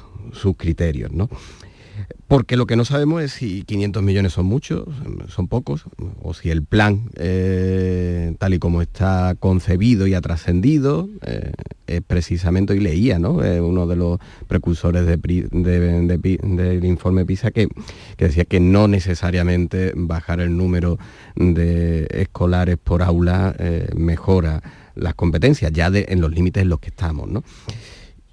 criterios. 0.57 1.11
¿no? 1.11 1.30
Porque 2.28 2.57
lo 2.57 2.65
que 2.65 2.76
no 2.76 2.86
sabemos 2.86 3.22
es 3.22 3.34
si 3.34 3.63
500 3.63 4.01
millones 4.01 4.34
son 4.34 4.45
muchos, 4.47 4.88
son 5.28 5.47
pocos, 5.47 5.86
o 6.24 6.34
si 6.34 6.49
el 6.49 6.63
plan, 6.63 7.09
eh, 7.15 8.34
tal 8.39 8.53
y 8.53 8.59
como 8.59 8.82
está 8.82 9.36
concebido 9.39 10.07
y 10.07 10.13
ha 10.13 10.22
trascendido, 10.22 11.09
eh, 11.26 11.51
es 11.88 12.01
precisamente, 12.01 12.76
y 12.76 12.80
leía, 12.80 13.19
¿no? 13.19 13.34
uno 13.34 13.86
de 13.86 13.95
los 13.97 14.19
precursores 14.47 15.05
del 15.05 16.86
informe 16.86 17.26
PISA 17.26 17.51
que, 17.51 17.67
que, 18.15 18.26
decía 18.26 18.45
que 18.45 18.61
no 18.61 18.88
necesariamente 18.88 19.91
bajar 19.95 20.39
el 20.39 20.55
número 20.55 20.97
de 21.36 22.07
escolares 22.11 22.78
por 22.78 23.03
aula 23.03 23.55
mejora 23.95 24.63
las 24.96 25.16
competencias, 25.16 25.72
ya 25.72 25.89
en 25.94 26.22
los 26.22 26.32
límites 26.32 26.64
en 26.64 26.70
los 26.70 26.80
que 26.80 26.89
estamos. 26.89 27.30
¿no? 27.30 27.44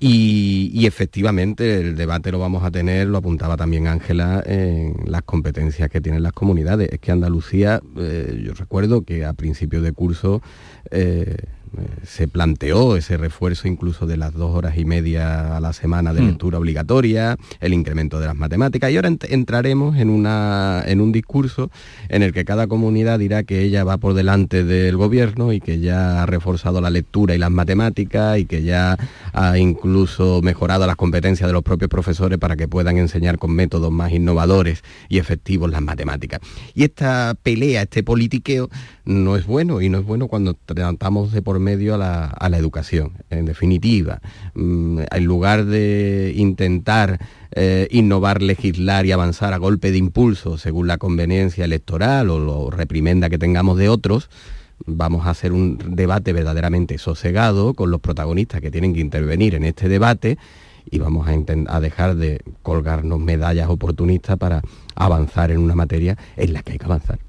Y, 0.01 0.87
efectivamente 0.87 1.81
el 1.81 1.97
debate 1.97 2.31
lo 2.31 2.39
vamos 2.39 2.63
a 2.63 2.71
tener, 2.71 3.09
lo 3.09 3.19
apuntaba 3.19 3.57
también 3.57 3.89
Ángela, 3.89 4.43
en 4.47 4.95
las 5.07 5.23
competencias 5.23 5.91
que 5.91 6.01
tienen 6.01 6.23
las 6.23 6.33
comunidades. 6.33 6.89
Es 6.93 7.01
que 7.01 7.11
Andalucía, 7.11 7.81
eh, 7.97 8.41
yo 8.45 8.55
recuerdo 8.55 9.03
que 9.03 9.25
a 9.25 9.33
principio 9.33 9.83
de 9.83 9.93
curso 9.93 10.41
eh, 10.93 11.37
se 12.05 12.29
planteó 12.29 12.97
ese 12.97 13.17
refuerzo 13.17 13.69
incluso 13.69 14.07
de 14.07 14.17
las 14.17 14.35
dos 14.35 14.55
horas 14.55 14.79
y 14.79 14.85
media 14.85 15.57
a 15.57 15.61
la 15.61 15.73
semana 15.73 16.13
de 16.13 16.21
hmm. 16.21 16.27
lectura 16.27 16.59
obligatoria, 16.59 17.37
el 17.61 17.75
incremento 17.75 18.21
de 18.21 18.27
las 18.27 18.37
matemáticas, 18.37 18.91
y 18.91 18.97
ahora 18.97 19.11
entraremos 19.29 19.97
en, 19.97 20.11
una, 20.11 20.83
en 20.87 21.01
un 21.01 21.13
discurso 21.13 21.71
en 22.09 22.23
el 22.23 22.33
que 22.33 22.45
cada 22.45 22.67
comunidad 22.67 23.19
dirá 23.19 23.43
que 23.43 23.63
ella 23.63 23.85
va 23.85 23.99
por 23.99 24.15
delante 24.15 24.65
del 24.65 24.97
gobierno 24.97 25.53
y 25.53 25.61
que 25.61 25.81
ya 25.81 26.23
ha 26.23 26.27
reforzado 26.27 26.81
la 26.81 26.91
lectura 26.91 27.35
y 27.35 27.39
las 27.39 27.51
matemáticas 27.51 28.39
y 28.39 28.47
que 28.47 28.63
ya 28.63 28.97
ha 29.33 29.59
incluso 29.59 30.41
mejorado 30.43 30.87
las 30.87 30.97
competencias 30.97 31.49
de 31.49 31.53
los 31.53 31.63
propios 31.63 31.91
profesores 31.91 32.39
para 32.39 32.57
que 32.57 32.69
puedan 32.69 32.99
enseñar 32.99 33.39
con 33.39 33.53
métodos 33.53 33.93
más 33.93 34.13
innovadores 34.13 34.83
y 35.09 35.19
efectivos 35.19 35.71
las 35.71 35.83
matemáticas. 35.83 36.41
Y 36.75 36.85
esta 36.85 37.37
pelea, 37.43 37.83
este 37.83 38.03
politiqueo, 38.03 38.69
no 39.09 39.37
es 39.37 39.47
bueno 39.47 39.81
y 39.81 39.89
no 39.89 40.01
es 40.01 40.05
bueno 40.05 40.29
cuando 40.29 40.53
tratamos 40.53 41.33
de 41.33 41.41
por 41.41 41.59
medio 41.61 41.95
a 41.95 41.99
la, 41.99 42.59
educación. 42.59 43.13
En 43.31 43.47
definitiva, 43.47 44.21
mm, 44.55 45.01
en 45.11 45.25
lugar 45.25 45.65
de 45.65 46.35
intentar 46.37 47.19
eh, 47.53 47.89
innovar, 47.91 48.43
legislar 48.43 49.07
y 49.07 49.13
avanzar 49.13 49.55
a 49.55 49.57
golpe 49.57 49.91
de 49.93 49.97
impulso 49.97 50.59
según 50.59 50.89
la 50.89 50.99
conveniencia 50.99 51.65
electoral 51.65 52.29
o 52.29 52.39
lo 52.39 52.71
reprimenda 52.71 53.31
que 53.31 53.39
tengamos 53.39 53.79
de 53.79 53.89
otros, 53.89 54.29
vamos 54.85 55.27
a 55.27 55.31
hacer 55.31 55.53
un 55.53 55.79
debate 55.97 56.35
verdaderamente 56.35 56.99
sosegado 56.99 57.73
con 57.73 57.91
los 57.91 58.01
protagonistas 58.01 58.61
que 58.61 58.71
tienen 58.71 58.93
que 58.93 59.01
intervenir 59.01 59.55
en 59.55 59.65
este 59.65 59.89
debate 59.89 60.37
y 60.91 60.99
vamos 60.99 61.27
a, 61.29 61.75
a 61.75 61.81
dejar 61.81 62.17
de 62.17 62.43
colgarnos 62.63 63.19
medallas 63.21 63.71
oportunistas 63.71 64.37
para 64.37 64.61
avanzar 64.95 65.51
en 65.51 65.61
una 65.61 65.75
materia 65.75 66.19
en 66.37 66.53
la 66.53 66.63
que 66.63 66.73
hay 66.73 66.79
que 66.79 66.85
avanzar. 66.85 67.28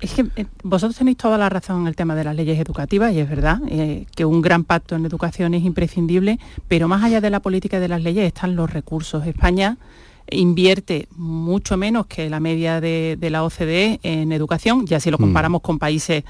Es 0.00 0.14
que 0.14 0.26
eh, 0.36 0.46
vosotros 0.62 0.96
tenéis 0.96 1.16
toda 1.16 1.38
la 1.38 1.48
razón 1.48 1.82
en 1.82 1.86
el 1.88 1.96
tema 1.96 2.14
de 2.14 2.24
las 2.24 2.36
leyes 2.36 2.58
educativas 2.58 3.12
y 3.12 3.20
es 3.20 3.28
verdad 3.28 3.60
eh, 3.68 4.06
que 4.14 4.24
un 4.24 4.40
gran 4.40 4.64
pacto 4.64 4.94
en 4.94 5.04
educación 5.04 5.54
es 5.54 5.64
imprescindible, 5.64 6.38
pero 6.68 6.88
más 6.88 7.02
allá 7.02 7.20
de 7.20 7.30
la 7.30 7.40
política 7.40 7.78
y 7.78 7.80
de 7.80 7.88
las 7.88 8.02
leyes 8.02 8.26
están 8.26 8.54
los 8.54 8.72
recursos. 8.72 9.26
España 9.26 9.76
invierte 10.30 11.08
mucho 11.16 11.76
menos 11.76 12.06
que 12.06 12.28
la 12.28 12.38
media 12.38 12.80
de, 12.80 13.16
de 13.18 13.30
la 13.30 13.44
OCDE 13.44 13.98
en 14.02 14.32
educación, 14.32 14.86
ya 14.86 15.00
si 15.00 15.10
lo 15.10 15.16
mm. 15.18 15.22
comparamos 15.22 15.62
con 15.62 15.78
países 15.78 16.24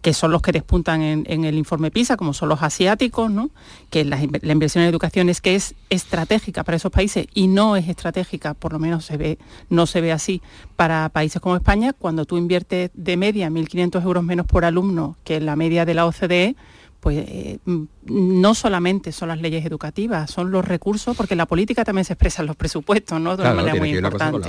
que 0.00 0.14
son 0.14 0.30
los 0.30 0.42
que 0.42 0.52
despuntan 0.52 1.02
en, 1.02 1.44
el 1.44 1.56
informe 1.56 1.90
PISA, 1.90 2.16
como 2.16 2.32
son 2.32 2.48
los 2.48 2.62
asiáticos, 2.62 3.30
¿no? 3.30 3.50
que 3.90 4.04
la, 4.04 4.20
inversión 4.22 4.84
en 4.84 4.90
educación 4.90 5.28
es 5.28 5.40
que 5.40 5.54
es 5.54 5.74
estratégica 5.90 6.62
para 6.64 6.76
esos 6.76 6.92
países 6.92 7.26
y 7.34 7.48
no 7.48 7.76
es 7.76 7.88
estratégica, 7.88 8.54
por 8.54 8.72
lo 8.72 8.78
menos 8.78 9.04
se 9.04 9.16
ve, 9.16 9.38
no 9.68 9.86
se 9.86 10.00
ve 10.00 10.12
así 10.12 10.40
para 10.76 11.08
países 11.08 11.40
como 11.40 11.56
España, 11.56 11.92
cuando 11.92 12.24
tú 12.24 12.36
inviertes 12.38 12.90
de 12.94 13.16
media 13.16 13.50
1.500 13.50 14.02
euros 14.02 14.24
menos 14.24 14.46
por 14.46 14.64
alumno 14.64 15.16
que 15.24 15.40
la 15.40 15.56
media 15.56 15.84
de 15.84 15.94
la 15.94 16.06
OCDE, 16.06 16.56
pues 17.00 17.18
eh, 17.18 17.58
no 18.04 18.54
solamente 18.54 19.10
son 19.10 19.28
las 19.28 19.40
leyes 19.40 19.66
educativas, 19.66 20.30
son 20.30 20.52
los 20.52 20.64
recursos, 20.64 21.16
porque 21.16 21.34
la 21.34 21.46
política 21.46 21.84
también 21.84 22.04
se 22.04 22.12
expresa 22.12 22.42
en 22.42 22.46
los 22.46 22.54
presupuestos, 22.54 23.20
¿no? 23.20 23.36
De 23.36 23.42
una 23.42 23.54
manera 23.54 23.74
muy 23.74 23.96
importante. 23.96 24.48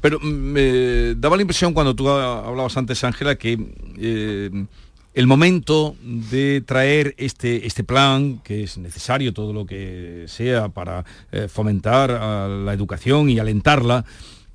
Pero 0.00 0.18
mm, 0.20 0.26
me 0.26 1.14
daba 1.16 1.36
la 1.36 1.42
impresión 1.42 1.72
cuando 1.72 1.94
tú 1.94 2.08
hablabas 2.08 2.76
antes, 2.76 3.02
Ángela, 3.04 3.36
que 3.36 3.58
eh, 3.98 4.50
el 5.14 5.26
momento 5.26 5.96
de 6.02 6.62
traer 6.64 7.14
este, 7.18 7.66
este 7.66 7.84
plan, 7.84 8.38
que 8.38 8.62
es 8.62 8.78
necesario 8.78 9.32
todo 9.32 9.52
lo 9.52 9.66
que 9.66 10.24
sea 10.28 10.68
para 10.68 11.04
eh, 11.32 11.48
fomentar 11.48 12.10
la 12.10 12.72
educación 12.72 13.28
y 13.28 13.38
alentarla, 13.38 14.04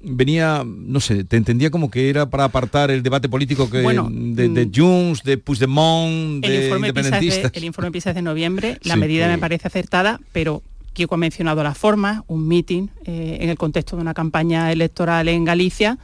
venía, 0.06 0.64
no 0.66 1.00
sé, 1.00 1.24
te 1.24 1.36
entendía 1.36 1.72
como 1.72 1.90
que 1.90 2.10
era 2.10 2.30
para 2.30 2.46
apartar 2.46 2.92
el 2.92 3.04
debate 3.04 3.28
político 3.28 3.70
que, 3.70 3.80
de, 3.80 4.50
de, 4.50 4.66
mm, 4.66 4.72
Junts, 4.74 5.24
de 5.24 5.38
Puigdemont, 5.38 6.46
de 6.46 6.48
el 6.48 6.64
informe 6.64 6.88
independentistas. 6.88 7.52
el 7.54 7.64
informe 7.64 7.92
PISA 7.92 8.12
es 8.12 8.16
de 8.16 8.22
noviembre, 8.22 8.80
la 8.84 8.96
medida 8.96 9.28
me 9.28 9.38
parece 9.38 9.68
acertada, 9.68 10.20
pero 10.32 10.62
Kiko 10.96 11.14
ha 11.14 11.18
mencionado 11.20 11.62
la 11.62 11.76
forma, 11.76 12.24
un 12.28 12.48
meeting 12.48 12.88
eh, 13.06 13.38
en 13.42 13.50
el 13.50 13.58
contexto 13.58 13.96
de 13.96 14.02
una 14.02 14.16
campaña 14.16 14.72
electoral 14.72 15.28
en 15.28 15.44
Galicia. 15.44 16.00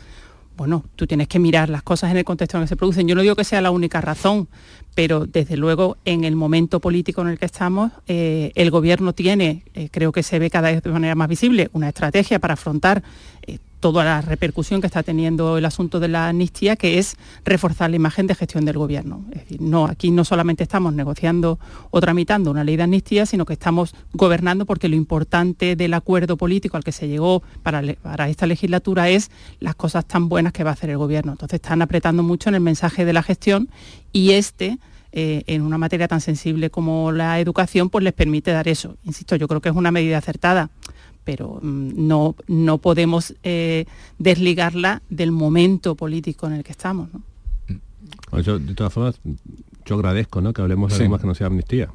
Bueno, 0.55 0.83
tú 0.95 1.07
tienes 1.07 1.27
que 1.27 1.39
mirar 1.39 1.69
las 1.69 1.81
cosas 1.81 2.11
en 2.11 2.17
el 2.17 2.23
contexto 2.23 2.57
en 2.57 2.61
el 2.61 2.65
que 2.65 2.69
se 2.69 2.75
producen. 2.75 3.07
Yo 3.07 3.15
no 3.15 3.23
digo 3.23 3.35
que 3.35 3.43
sea 3.43 3.61
la 3.61 3.71
única 3.71 4.01
razón, 4.01 4.47
pero 4.93 5.25
desde 5.25 5.57
luego 5.57 5.97
en 6.05 6.23
el 6.23 6.35
momento 6.35 6.79
político 6.79 7.21
en 7.21 7.29
el 7.29 7.39
que 7.39 7.45
estamos, 7.45 7.91
eh, 8.07 8.51
el 8.53 8.69
gobierno 8.69 9.13
tiene, 9.13 9.63
eh, 9.73 9.89
creo 9.89 10.11
que 10.11 10.21
se 10.21 10.37
ve 10.37 10.51
cada 10.51 10.69
vez 10.69 10.83
de 10.83 10.91
manera 10.91 11.15
más 11.15 11.29
visible, 11.29 11.69
una 11.73 11.89
estrategia 11.89 12.37
para 12.37 12.53
afrontar 12.53 13.01
toda 13.81 14.05
la 14.05 14.21
repercusión 14.21 14.79
que 14.79 14.87
está 14.87 15.03
teniendo 15.03 15.57
el 15.57 15.65
asunto 15.65 15.99
de 15.99 16.07
la 16.07 16.29
amnistía, 16.29 16.75
que 16.77 16.99
es 16.99 17.17
reforzar 17.43 17.89
la 17.89 17.95
imagen 17.97 18.27
de 18.27 18.35
gestión 18.35 18.63
del 18.63 18.77
gobierno. 18.77 19.25
Es 19.31 19.41
decir, 19.41 19.59
no, 19.59 19.85
aquí 19.85 20.11
no 20.11 20.23
solamente 20.23 20.63
estamos 20.63 20.93
negociando 20.93 21.59
o 21.89 21.99
tramitando 21.99 22.51
una 22.51 22.63
ley 22.63 22.77
de 22.77 22.83
amnistía, 22.83 23.25
sino 23.25 23.43
que 23.43 23.53
estamos 23.53 23.93
gobernando 24.13 24.65
porque 24.65 24.87
lo 24.87 24.95
importante 24.95 25.75
del 25.75 25.95
acuerdo 25.95 26.37
político 26.37 26.77
al 26.77 26.83
que 26.83 26.91
se 26.91 27.07
llegó 27.07 27.41
para, 27.63 27.81
esta 28.29 28.45
legislatura 28.45 29.09
es 29.09 29.31
las 29.59 29.75
cosas 29.75 30.05
tan 30.05 30.29
buenas 30.29 30.53
que 30.53 30.63
va 30.63 30.69
a 30.69 30.73
hacer 30.73 30.91
el 30.91 30.97
gobierno. 30.97 31.31
Entonces 31.31 31.55
están 31.55 31.81
apretando 31.81 32.21
mucho 32.21 32.49
en 32.49 32.55
el 32.55 32.61
mensaje 32.61 33.03
de 33.03 33.13
la 33.13 33.23
gestión 33.23 33.69
y 34.13 34.31
este 34.31 34.77
eh, 35.11 35.43
en 35.47 35.63
una 35.63 35.77
materia 35.77 36.07
tan 36.07 36.21
sensible 36.21 36.69
como 36.69 37.11
la 37.11 37.39
educación, 37.39 37.89
pues 37.89 38.03
les 38.03 38.13
permite 38.13 38.51
dar 38.51 38.69
eso. 38.69 38.95
Insisto, 39.03 39.35
yo 39.35 39.47
creo 39.49 39.59
que 39.59 39.67
es 39.67 39.75
una 39.75 39.91
medida 39.91 40.17
acertada 40.19 40.69
pero 41.23 41.59
mm, 41.61 42.07
no, 42.07 42.35
no 42.47 42.77
podemos 42.77 43.35
eh, 43.43 43.85
desligarla 44.17 45.01
del 45.09 45.31
momento 45.31 45.95
político 45.95 46.47
en 46.47 46.53
el 46.53 46.63
que 46.63 46.71
estamos. 46.71 47.09
Yo, 48.43 48.59
de 48.59 48.73
todas 48.73 48.93
formas, 48.93 49.19
yo 49.85 49.95
agradezco 49.95 50.53
que 50.53 50.61
hablemos 50.61 50.91
de 50.91 51.03
algo 51.03 51.11
más 51.11 51.21
que 51.21 51.27
no 51.27 51.35
sea 51.35 51.47
amnistía. 51.47 51.89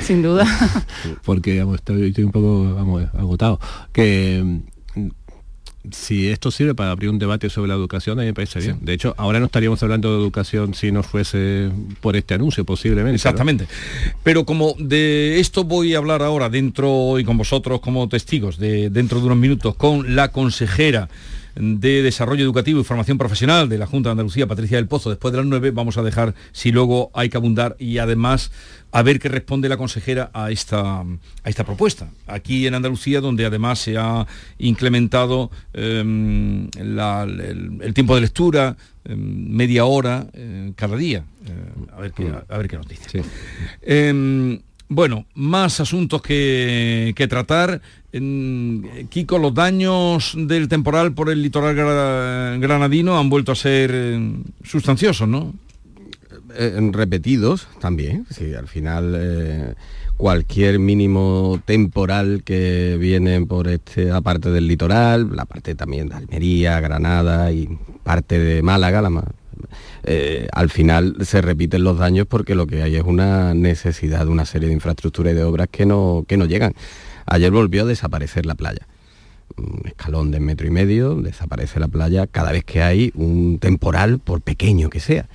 Sin 0.00 0.22
duda. 0.22 0.46
Porque 1.24 1.64
estoy, 1.74 2.24
un 2.24 2.32
poco 2.32 2.76
agotado. 3.14 3.60
Que 3.92 4.62
si 5.90 6.28
esto 6.28 6.50
sirve 6.50 6.74
para 6.74 6.90
abrir 6.92 7.10
un 7.10 7.18
debate 7.18 7.50
sobre 7.50 7.68
la 7.68 7.74
educación, 7.74 8.18
a 8.18 8.22
mí 8.22 8.28
me 8.28 8.34
parece 8.34 8.60
bien. 8.60 8.78
De 8.82 8.92
hecho, 8.92 9.14
ahora 9.16 9.40
no 9.40 9.46
estaríamos 9.46 9.82
hablando 9.82 10.12
de 10.12 10.22
educación 10.22 10.74
si 10.74 10.92
no 10.92 11.02
fuese 11.02 11.70
por 12.00 12.16
este 12.16 12.34
anuncio, 12.34 12.64
posiblemente. 12.64 13.16
Exactamente. 13.16 13.66
Pero 14.22 14.44
como 14.44 14.74
de 14.78 15.40
esto 15.40 15.64
voy 15.64 15.94
a 15.94 15.98
hablar 15.98 16.22
ahora 16.22 16.48
dentro 16.48 17.18
y 17.18 17.24
con 17.24 17.36
vosotros 17.36 17.80
como 17.80 18.08
testigos, 18.08 18.58
de 18.58 18.90
dentro 18.90 19.18
de 19.20 19.26
unos 19.26 19.38
minutos, 19.38 19.74
con 19.74 20.14
la 20.14 20.30
consejera 20.30 21.08
de 21.54 22.02
Desarrollo 22.02 22.42
Educativo 22.42 22.80
y 22.80 22.84
Formación 22.84 23.18
Profesional 23.18 23.68
de 23.68 23.78
la 23.78 23.86
Junta 23.86 24.08
de 24.08 24.12
Andalucía, 24.12 24.46
Patricia 24.46 24.76
del 24.76 24.88
Pozo, 24.88 25.10
después 25.10 25.32
de 25.32 25.38
las 25.38 25.46
nueve, 25.46 25.70
vamos 25.70 25.98
a 25.98 26.02
dejar 26.02 26.34
si 26.52 26.72
luego 26.72 27.10
hay 27.14 27.28
que 27.28 27.36
abundar 27.36 27.76
y 27.78 27.98
además 27.98 28.50
a 28.92 29.02
ver 29.02 29.18
qué 29.18 29.28
responde 29.28 29.68
la 29.68 29.76
consejera 29.76 30.30
a 30.34 30.50
esta, 30.50 31.00
a 31.00 31.06
esta 31.44 31.64
propuesta. 31.64 32.10
Aquí 32.26 32.66
en 32.66 32.74
Andalucía, 32.74 33.20
donde 33.20 33.46
además 33.46 33.78
se 33.78 33.96
ha 33.96 34.26
incrementado 34.58 35.50
em, 35.72 36.68
el, 36.76 37.94
tiempo 37.94 38.14
de 38.14 38.20
lectura, 38.20 38.76
em, 39.04 39.48
media 39.48 39.86
hora 39.86 40.26
eh, 40.34 40.72
cada 40.76 40.96
día. 40.96 41.24
Eh, 41.46 41.90
a, 41.96 42.00
ver 42.00 42.12
qué, 42.12 42.32
a, 42.48 42.58
ver 42.58 42.68
qué 42.68 42.76
nos 42.76 42.86
dice. 42.86 43.22
Em, 43.80 44.60
bueno, 44.88 45.24
más 45.34 45.80
asuntos 45.80 46.20
que, 46.20 47.14
que 47.16 47.26
tratar. 47.26 47.80
Kiko, 48.12 49.38
los 49.38 49.54
daños 49.54 50.34
del 50.36 50.68
temporal 50.68 51.14
por 51.14 51.30
el 51.30 51.40
litoral 51.40 51.74
granadino 52.60 53.18
han 53.18 53.30
vuelto 53.30 53.52
a 53.52 53.54
ser 53.54 53.90
eh, 53.94 54.36
sustanciosos, 54.62 55.26
¿no? 55.26 55.54
Eh, 56.54 56.78
repetidos 56.92 57.68
también, 57.80 58.26
sí, 58.28 58.52
al 58.52 58.68
final 58.68 59.14
eh, 59.16 59.74
cualquier 60.18 60.78
mínimo 60.78 61.58
temporal 61.64 62.42
que 62.44 62.98
viene 63.00 63.46
por 63.46 63.68
esta 63.68 64.20
parte 64.20 64.50
del 64.50 64.68
litoral, 64.68 65.34
la 65.34 65.46
parte 65.46 65.74
también 65.74 66.10
de 66.10 66.16
Almería, 66.16 66.80
Granada 66.80 67.50
y 67.50 67.78
parte 68.02 68.38
de 68.38 68.60
Málaga, 68.60 69.00
la, 69.00 69.24
al 70.52 70.68
final 70.68 71.16
se 71.22 71.40
repiten 71.40 71.82
los 71.82 71.96
daños 71.96 72.26
porque 72.26 72.54
lo 72.54 72.66
que 72.66 72.82
hay 72.82 72.96
es 72.96 73.04
una 73.04 73.54
necesidad 73.54 74.26
de 74.26 74.32
una 74.32 74.44
serie 74.44 74.68
de 74.68 74.74
infraestructuras 74.74 75.32
y 75.32 75.36
de 75.36 75.44
obras 75.44 75.68
que 75.70 75.86
no, 75.86 76.26
que 76.28 76.36
no 76.36 76.44
llegan. 76.44 76.74
Ayer 77.26 77.50
volvió 77.50 77.82
a 77.82 77.86
desaparecer 77.86 78.46
la 78.46 78.54
playa. 78.54 78.86
Un 79.56 79.82
escalón 79.84 80.30
de 80.30 80.40
metro 80.40 80.66
y 80.66 80.70
medio, 80.70 81.14
desaparece 81.14 81.78
la 81.78 81.88
playa 81.88 82.26
cada 82.26 82.52
vez 82.52 82.64
que 82.64 82.82
hay 82.82 83.12
un 83.14 83.58
temporal, 83.58 84.18
por 84.18 84.40
pequeño 84.40 84.90
que 84.90 85.00
sea. 85.00 85.28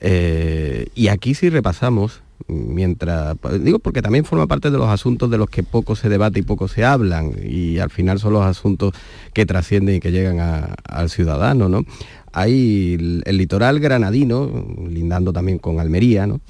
Eh, 0.00 0.86
y 0.94 1.08
aquí 1.08 1.34
si 1.34 1.48
repasamos, 1.50 2.22
mientras, 2.48 3.36
digo 3.60 3.78
porque 3.78 4.02
también 4.02 4.24
forma 4.24 4.46
parte 4.46 4.70
de 4.70 4.78
los 4.78 4.88
asuntos 4.88 5.30
de 5.30 5.38
los 5.38 5.48
que 5.48 5.62
poco 5.62 5.96
se 5.96 6.08
debate 6.08 6.40
y 6.40 6.42
poco 6.42 6.68
se 6.68 6.84
hablan, 6.84 7.32
y 7.42 7.78
al 7.78 7.90
final 7.90 8.18
son 8.18 8.32
los 8.32 8.44
asuntos 8.44 8.92
que 9.32 9.46
trascienden 9.46 9.96
y 9.96 10.00
que 10.00 10.10
llegan 10.10 10.74
al 10.88 11.10
ciudadano, 11.10 11.68
¿no? 11.68 11.84
Hay 12.32 13.22
el, 13.24 13.36
litoral 13.36 13.78
granadino, 13.78 14.66
lindando 14.88 15.32
también 15.32 15.58
con 15.58 15.78
Almería, 15.78 16.26
¿no? 16.26 16.40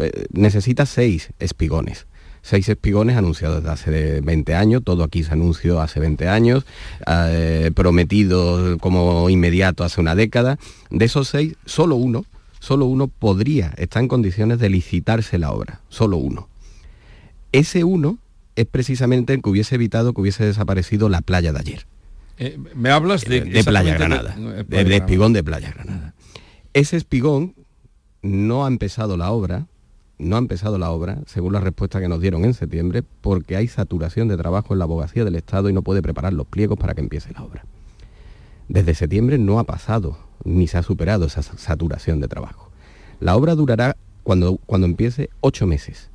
Eh, 0.00 0.26
necesita 0.32 0.84
seis 0.86 1.30
espigones 1.38 2.06
seis 2.44 2.68
espigones 2.68 3.16
anunciados 3.16 3.62
desde 3.62 3.72
hace 3.72 4.20
20 4.20 4.54
años, 4.54 4.82
todo 4.84 5.02
aquí 5.02 5.24
se 5.24 5.32
anunció 5.32 5.80
hace 5.80 5.98
20 5.98 6.28
años, 6.28 6.66
eh, 7.06 7.70
prometido 7.74 8.76
como 8.78 9.30
inmediato 9.30 9.82
hace 9.82 10.00
una 10.00 10.14
década. 10.14 10.58
De 10.90 11.06
esos 11.06 11.28
seis, 11.28 11.56
solo 11.64 11.96
uno, 11.96 12.26
solo 12.60 12.84
uno 12.84 13.08
podría 13.08 13.72
estar 13.78 14.02
en 14.02 14.08
condiciones 14.08 14.58
de 14.58 14.68
licitarse 14.68 15.38
la 15.38 15.52
obra, 15.52 15.80
solo 15.88 16.18
uno. 16.18 16.48
Ese 17.50 17.82
uno 17.82 18.18
es 18.56 18.66
precisamente 18.66 19.32
el 19.32 19.40
que 19.40 19.48
hubiese 19.48 19.76
evitado 19.76 20.12
que 20.12 20.20
hubiese 20.20 20.44
desaparecido 20.44 21.08
la 21.08 21.22
playa 21.22 21.52
de 21.54 21.58
ayer. 21.58 21.86
Eh, 22.36 22.58
¿Me 22.74 22.90
hablas 22.90 23.24
de, 23.24 23.40
de 23.40 23.64
Playa 23.64 23.94
Granada? 23.94 24.36
de, 24.36 24.96
espigón 24.96 25.32
de 25.32 25.42
Playa 25.42 25.72
Granada. 25.72 26.12
Ese 26.74 26.98
espigón 26.98 27.54
no 28.20 28.66
ha 28.66 28.68
empezado 28.68 29.16
la 29.16 29.30
obra, 29.30 29.66
no 30.24 30.36
ha 30.36 30.38
empezado 30.38 30.78
la 30.78 30.90
obra, 30.90 31.18
según 31.26 31.52
la 31.52 31.60
respuesta 31.60 32.00
que 32.00 32.08
nos 32.08 32.20
dieron 32.20 32.44
en 32.44 32.54
septiembre, 32.54 33.02
porque 33.20 33.56
hay 33.56 33.68
saturación 33.68 34.28
de 34.28 34.36
trabajo 34.36 34.74
en 34.74 34.78
la 34.78 34.84
abogacía 34.84 35.24
del 35.24 35.36
Estado 35.36 35.68
y 35.68 35.72
no 35.72 35.82
puede 35.82 36.02
preparar 36.02 36.32
los 36.32 36.46
pliegos 36.46 36.78
para 36.78 36.94
que 36.94 37.00
empiece 37.00 37.32
la 37.32 37.42
obra. 37.42 37.64
Desde 38.68 38.94
septiembre 38.94 39.38
no 39.38 39.58
ha 39.58 39.64
pasado 39.64 40.18
ni 40.44 40.66
se 40.66 40.78
ha 40.78 40.82
superado 40.82 41.26
esa 41.26 41.42
saturación 41.42 42.20
de 42.20 42.28
trabajo. 42.28 42.70
La 43.20 43.36
obra 43.36 43.54
durará, 43.54 43.96
cuando, 44.22 44.58
cuando 44.66 44.86
empiece, 44.86 45.30
ocho 45.40 45.66
meses. 45.66 46.10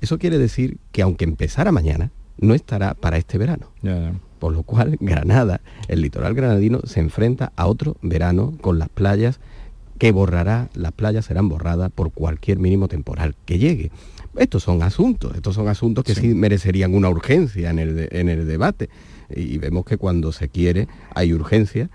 Eso 0.00 0.18
quiere 0.18 0.38
decir 0.38 0.78
que 0.92 1.02
aunque 1.02 1.24
empezara 1.24 1.72
mañana, 1.72 2.10
no 2.38 2.54
estará 2.54 2.94
para 2.94 3.16
este 3.16 3.38
verano. 3.38 3.70
Por 4.38 4.52
lo 4.52 4.62
cual, 4.62 4.96
Granada, 5.00 5.60
el 5.88 6.02
litoral 6.02 6.34
granadino, 6.34 6.80
se 6.84 7.00
enfrenta 7.00 7.52
a 7.56 7.66
otro 7.66 7.96
verano 8.02 8.54
con 8.60 8.78
las 8.78 8.88
playas 8.88 9.40
que 9.98 10.12
borrará, 10.12 10.68
las 10.74 10.92
playas 10.92 11.24
serán 11.24 11.48
borradas 11.48 11.90
por 11.90 12.12
cualquier 12.12 12.58
mínimo 12.58 12.88
temporal 12.88 13.34
que 13.44 13.58
llegue. 13.58 13.90
Estos 14.36 14.62
son 14.62 14.82
asuntos, 14.82 15.34
estos 15.34 15.54
son 15.54 15.68
asuntos 15.68 16.04
que 16.04 16.14
sí, 16.14 16.34
merecerían 16.34 16.94
una 16.94 17.08
urgencia 17.08 17.70
en 17.70 17.78
el, 17.78 18.08
en 18.10 18.28
el 18.28 18.46
debate. 18.46 18.90
Y 19.34 19.58
vemos 19.58 19.84
que 19.84 19.96
cuando 19.96 20.30
se 20.32 20.48
quiere 20.48 20.88
hay 21.14 21.32
urgencia 21.32 21.90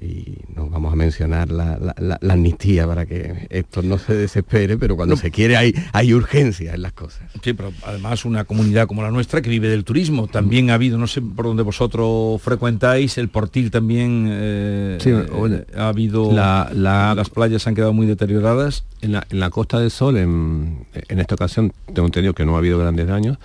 y 0.00 0.38
no 0.54 0.68
vamos 0.68 0.92
a 0.92 0.96
mencionar 0.96 1.50
la, 1.50 1.94
amnistía 2.28 2.86
para 2.86 3.06
que 3.06 3.46
esto 3.50 3.82
no 3.82 3.98
se 3.98 4.14
desespere, 4.14 4.76
pero 4.76 4.96
cuando 4.96 5.16
se 5.16 5.30
quiere 5.30 5.56
hay, 5.56 5.74
hay 5.92 6.14
urgencia 6.14 6.74
en 6.74 6.82
las 6.82 6.92
cosas. 6.92 7.22
Sí, 7.42 7.52
pero 7.52 7.72
además 7.84 8.24
una 8.24 8.44
comunidad 8.44 8.86
como 8.86 9.02
la 9.02 9.10
nuestra 9.10 9.42
que 9.42 9.50
vive 9.50 9.68
del 9.68 9.84
turismo, 9.84 10.26
también 10.26 10.70
ha 10.70 10.74
habido, 10.74 10.98
no 10.98 11.06
sé 11.06 11.20
por 11.20 11.46
dónde 11.46 11.62
vosotros 11.62 12.40
frecuentáis, 12.42 13.18
el 13.18 13.28
Portil 13.28 13.70
también 13.70 14.28
eh, 14.30 14.98
sí, 15.00 15.10
eh, 15.10 15.66
ha 15.76 15.88
habido, 15.88 16.32
las 16.32 17.30
playas 17.30 17.66
han 17.66 17.74
quedado 17.74 17.92
muy 17.92 18.06
deterioradas. 18.06 18.84
En 19.00 19.12
la, 19.12 19.26
en 19.30 19.38
la 19.38 19.50
Costa 19.50 19.78
del 19.78 19.92
Sol, 19.92 20.16
en, 20.16 20.86
en 20.92 21.20
esta 21.20 21.36
ocasión 21.36 21.72
tengo 21.94 22.06
entendido 22.06 22.34
que 22.34 22.44
no 22.44 22.56
ha 22.56 22.58
habido 22.58 22.78
grandes 22.78 23.06
daños, 23.06 23.38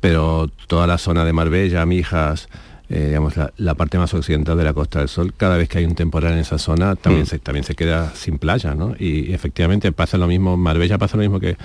pero 0.00 0.50
toda 0.66 0.86
la 0.86 0.98
zona 0.98 1.24
de 1.24 1.32
Marbella, 1.32 1.84
Mijas, 1.86 2.48
eh, 2.90 3.08
digamos, 3.08 3.34
la, 3.56 3.74
parte 3.74 3.98
más 3.98 4.14
occidental 4.14 4.56
de 4.56 4.64
la 4.64 4.72
Costa 4.72 5.00
del 5.00 5.08
Sol, 5.08 5.34
cada 5.36 5.58
vez 5.58 5.68
que 5.68 5.78
hay 5.78 5.84
un 5.84 5.94
temporal 5.94 6.32
en 6.32 6.38
esa 6.38 6.56
zona 6.56 6.96
también, 6.96 7.24
mm. 7.24 7.26
se, 7.26 7.38
también 7.38 7.64
se 7.64 7.74
queda 7.74 8.14
sin 8.14 8.38
playa, 8.38 8.74
¿no? 8.74 8.94
Y, 8.98 9.32
efectivamente 9.34 9.92
pasa 9.92 10.16
lo 10.16 10.26
mismo, 10.26 10.56
Marbella 10.56 10.96
pasa 10.96 11.18
lo 11.18 11.22
mismo 11.22 11.38
que, 11.38 11.58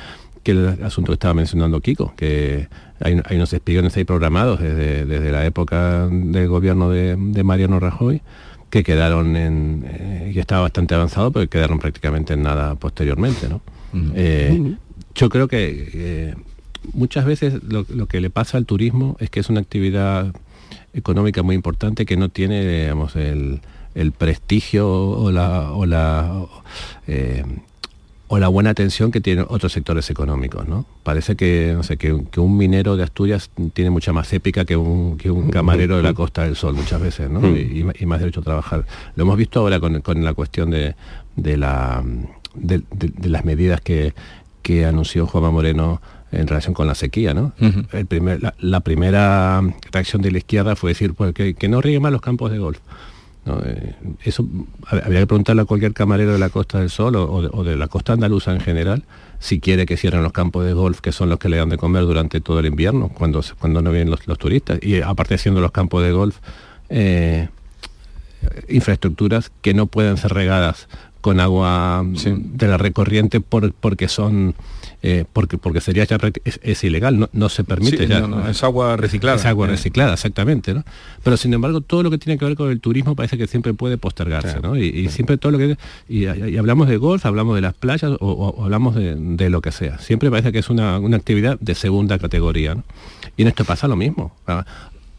que 0.43 0.51
el 0.51 0.83
asunto 0.83 1.11
que 1.11 1.13
estaba 1.13 1.33
mencionando 1.33 1.79
Kiko, 1.79 2.13
que 2.17 2.67
hay, 2.99 3.21
unos 3.35 3.53
espigones 3.53 3.95
ahí 3.95 4.03
programados 4.03 4.59
desde, 4.59 5.31
la 5.31 5.45
época 5.45 6.07
del 6.09 6.49
gobierno 6.49 6.89
de, 6.89 7.15
Mariano 7.15 7.79
Rajoy, 7.79 8.21
que 8.69 8.83
quedaron 8.83 9.37
en, 9.37 9.85
eh, 9.87 10.31
y 10.35 10.39
estaba 10.39 10.63
bastante 10.63 10.93
avanzado, 10.93 11.31
pero 11.31 11.47
quedaron 11.47 11.79
prácticamente 11.79 12.33
en 12.33 12.43
nada 12.43 12.75
posteriormente, 12.75 13.47
¿no? 13.47 13.61
Mm. 13.93 14.11
Eh, 14.15 14.57
mm. 14.59 14.73
yo 15.15 15.29
creo 15.29 15.47
que 15.47 16.35
muchas 16.91 17.23
veces 17.23 17.63
lo, 17.63 17.85
que 17.85 18.19
le 18.19 18.29
pasa 18.29 18.57
al 18.57 18.65
turismo 18.65 19.15
es 19.19 19.29
que 19.29 19.39
es 19.39 19.49
una 19.49 19.61
actividad 19.61 20.33
económica 20.93 21.43
muy 21.43 21.55
importante 21.55 22.05
que 22.05 22.17
no 22.17 22.29
tiene 22.29 22.65
digamos, 22.65 23.15
el, 23.15 23.61
prestigio 24.17 24.89
o 24.89 25.31
la, 25.31 25.71
o 25.71 25.85
la, 25.85 26.45
eh, 27.07 27.43
o 28.27 28.39
la 28.39 28.47
buena 28.47 28.71
atención 28.71 29.11
que 29.11 29.21
tienen 29.21 29.45
otros 29.49 29.73
sectores 29.73 30.09
económicos. 30.09 30.67
¿no? 30.67 30.85
Parece 31.03 31.35
que, 31.35 31.73
no 31.75 31.83
sé, 31.83 31.97
que, 31.97 32.13
un 32.13 32.57
minero 32.57 32.95
de 32.97 33.03
Asturias 33.03 33.51
tiene 33.73 33.91
mucha 33.91 34.13
más 34.13 34.31
épica 34.33 34.65
que 34.65 34.75
un, 34.75 35.17
que 35.17 35.29
un 35.29 35.49
camarero 35.49 35.97
de 35.97 36.03
la 36.03 36.13
Costa 36.13 36.43
del 36.43 36.55
Sol 36.55 36.73
muchas 36.73 37.01
veces 37.01 37.29
¿no? 37.29 37.47
y, 37.47 37.83
más 37.83 38.19
derecho 38.19 38.39
a 38.39 38.43
trabajar. 38.43 38.85
Lo 39.15 39.23
hemos 39.23 39.37
visto 39.37 39.59
ahora 39.59 39.79
con, 39.79 40.23
la 40.23 40.33
cuestión 40.33 40.71
de, 40.71 40.95
de, 41.35 41.57
la, 41.57 42.03
de, 42.55 42.81
las 43.29 43.45
medidas 43.45 43.81
que, 43.81 44.13
que 44.61 44.85
anunció 44.85 45.27
Juanma 45.27 45.51
Moreno 45.51 46.01
en 46.33 46.47
relación 46.47 46.73
con 46.73 46.87
la 46.87 46.95
sequía. 46.95 47.33
¿no? 47.33 47.53
El 47.91 48.05
primer, 48.05 48.53
la, 48.59 48.79
primera 48.81 49.61
reacción 49.91 50.21
de 50.21 50.31
la 50.31 50.39
izquierda 50.39 50.75
fue 50.75 50.91
decir 50.91 51.13
pues, 51.13 51.33
que, 51.33 51.67
no 51.67 51.81
rieguen 51.81 52.01
más 52.01 52.11
los 52.11 52.21
campos 52.21 52.51
de 52.51 52.57
golf. 52.57 52.79
Eh, 53.65 53.95
eso 54.23 54.47
habría 54.87 55.19
que 55.19 55.27
preguntarle 55.27 55.63
a 55.63 55.65
cualquier 55.65 55.93
camarero 55.93 56.31
de 56.31 56.39
la 56.39 56.49
Costa 56.49 56.79
del 56.79 56.89
Sol 56.89 57.17
o, 57.17 57.63
de, 57.63 57.75
la 57.75 57.89
costa 57.89 58.13
andaluza 58.13 58.53
en 58.53 58.61
general 58.61 59.03
si 59.39 59.59
quiere 59.59 59.85
que 59.85 59.97
cierren 59.97 60.23
los 60.23 60.31
campos 60.31 60.65
de 60.65 60.71
golf 60.71 61.01
que 61.01 61.11
son 61.11 61.29
los 61.29 61.39
que 61.39 61.49
le 61.49 61.57
dan 61.57 61.67
de 61.67 61.75
comer 61.75 62.03
durante 62.03 62.39
todo 62.39 62.59
el 62.59 62.67
invierno 62.67 63.09
cuando, 63.09 63.43
cuando 63.59 63.81
no 63.81 63.91
vienen 63.91 64.15
los, 64.25 64.37
turistas 64.37 64.79
y 64.81 65.01
aparte 65.01 65.37
siendo 65.37 65.59
los 65.59 65.73
campos 65.73 66.03
de 66.03 66.13
golf 66.13 66.37
eh, 66.87 67.49
infraestructuras 68.69 69.51
que 69.61 69.73
no 69.73 69.87
pueden 69.87 70.15
ser 70.15 70.33
regadas 70.33 70.87
con 71.23 71.39
agua 71.39 72.05
de 72.05 72.67
la 72.67 72.77
recorriente 72.77 73.39
porque 73.39 74.09
son 74.09 74.53
eh, 75.01 75.23
porque, 75.31 75.57
porque 75.57 75.79
sería 75.79 76.03
ya 76.03 76.17
es, 76.43 76.83
ilegal, 76.83 77.29
no, 77.31 77.49
se 77.49 77.63
permite 77.63 78.07
ya. 78.07 78.27
es 78.49 78.61
agua 78.61 78.97
reciclada. 78.97 79.37
Es 79.37 79.45
agua 79.45 79.67
reciclada, 79.67 80.13
exactamente. 80.13 80.73
¿no? 80.73 80.83
Pero 81.23 81.37
sin 81.37 81.53
embargo, 81.53 81.79
todo 81.79 82.03
lo 82.03 82.11
que 82.11 82.17
tiene 82.17 82.37
que 82.37 82.43
ver 82.43 82.55
con 82.55 82.69
el 82.69 82.81
turismo 82.81 83.15
parece 83.15 83.37
que 83.37 83.47
siempre 83.47 83.73
puede 83.73 83.97
postergarse, 83.97 84.59
¿no? 84.61 84.75
Y, 84.75 85.07
siempre 85.07 85.37
todo 85.37 85.53
lo 85.53 85.57
que... 85.57 85.77
Y, 86.09 86.25
hablamos 86.57 86.89
de 86.89 86.97
golf, 86.97 87.25
hablamos 87.25 87.55
de 87.55 87.61
las 87.61 87.73
playas 87.73 88.11
o, 88.19 88.63
hablamos 88.63 88.95
de, 88.95 89.49
lo 89.49 89.61
que 89.61 89.71
sea. 89.71 89.97
Siempre 89.99 90.29
parece 90.29 90.51
que 90.51 90.59
es 90.59 90.69
una, 90.69 90.97
actividad 90.97 91.57
de 91.61 91.73
segunda 91.73 92.19
categoría, 92.19 92.75
¿no? 92.75 92.83
Y 93.37 93.43
en 93.43 93.47
esto 93.47 93.63
pasa 93.63 93.87
lo 93.87 93.95
mismo. 93.95 94.35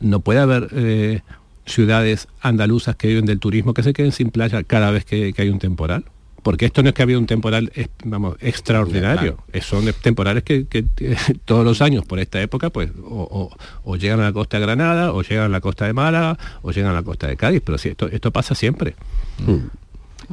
No 0.01 0.21
puede 0.21 0.41
haber... 0.41 0.69
Eh, 0.73 1.23
ciudades 1.67 2.29
andaluzas 2.41 2.97
que 2.97 3.09
viven 3.09 3.27
del 3.27 3.39
turismo 3.39 3.75
que 3.75 3.83
se 3.83 3.93
queden 3.93 4.13
sin 4.13 4.31
playa 4.31 4.63
cada 4.65 4.91
vez 4.91 5.05
que, 5.05 5.33
que 5.33 5.43
hay 5.43 5.49
un 5.49 5.59
temporal? 5.59 6.05
Porque 6.43 6.67
esto 6.67 6.83
no 6.83 6.91
es 6.91 6.95
que 6.95 7.03
había 7.03 7.17
un 7.19 7.25
temporal 7.27 7.73
vamos, 8.05 8.37
extraordinario, 8.41 9.39
son 9.63 9.87
temporales 10.03 10.43
que, 10.43 10.67
que, 10.67 10.85
todos 11.47 11.65
los 11.65 11.81
años 11.81 12.05
por 12.05 12.19
esta 12.19 12.39
época 12.43 12.69
pues 12.69 12.91
o, 13.03 13.23
o- 13.23 13.57
o 13.85 13.97
llegan 13.97 14.21
a 14.21 14.25
la 14.25 14.33
costa 14.35 14.59
de 14.59 14.67
Granada, 14.67 15.13
o 15.15 15.23
llegan 15.23 15.47
a 15.47 15.49
la 15.49 15.61
costa 15.63 15.87
de 15.87 15.95
Málaga, 15.95 16.37
o 16.61 16.71
llegan 16.71 16.91
a 16.91 16.95
la 16.95 17.03
costa 17.03 17.27
de 17.29 17.37
Cádiz, 17.39 17.63
pero 17.65 17.79
sí, 17.79 17.89
esto, 17.89 18.09
esto 18.09 18.31
pasa 18.31 18.55
siempre. 18.55 18.95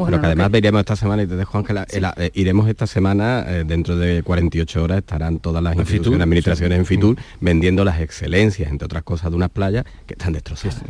Pero 0.05 0.19
que 0.21 0.25
además 0.27 0.51
veríamos 0.51 0.79
esta 0.79 0.95
semana, 0.95 1.23
y 1.23 1.27
te 1.27 1.35
dejo 1.35 1.57
Ángela, 1.57 1.85
el- 1.89 2.05
eh, 2.17 2.31
iremos 2.33 2.67
esta 2.69 2.87
semana, 2.87 3.43
eh, 3.47 3.63
dentro 3.65 3.95
de 3.97 4.23
48 4.23 4.83
horas 4.83 4.97
estarán 4.99 5.39
todas 5.39 5.61
las 5.61 5.75
instituciones, 5.75 6.11
Fitur, 6.13 6.21
administraciones 6.23 6.75
sí. 6.75 6.79
en 6.79 6.85
Fitur 6.85 7.17
vendiendo 7.41 7.83
las 7.85 7.99
excelencias, 8.01 8.69
entre 8.71 8.85
otras 8.85 9.03
cosas, 9.03 9.31
de 9.31 9.35
unas 9.37 9.49
playas 9.49 9.85
que 10.07 10.13
están 10.13 10.31
destrozadas. 10.33 10.81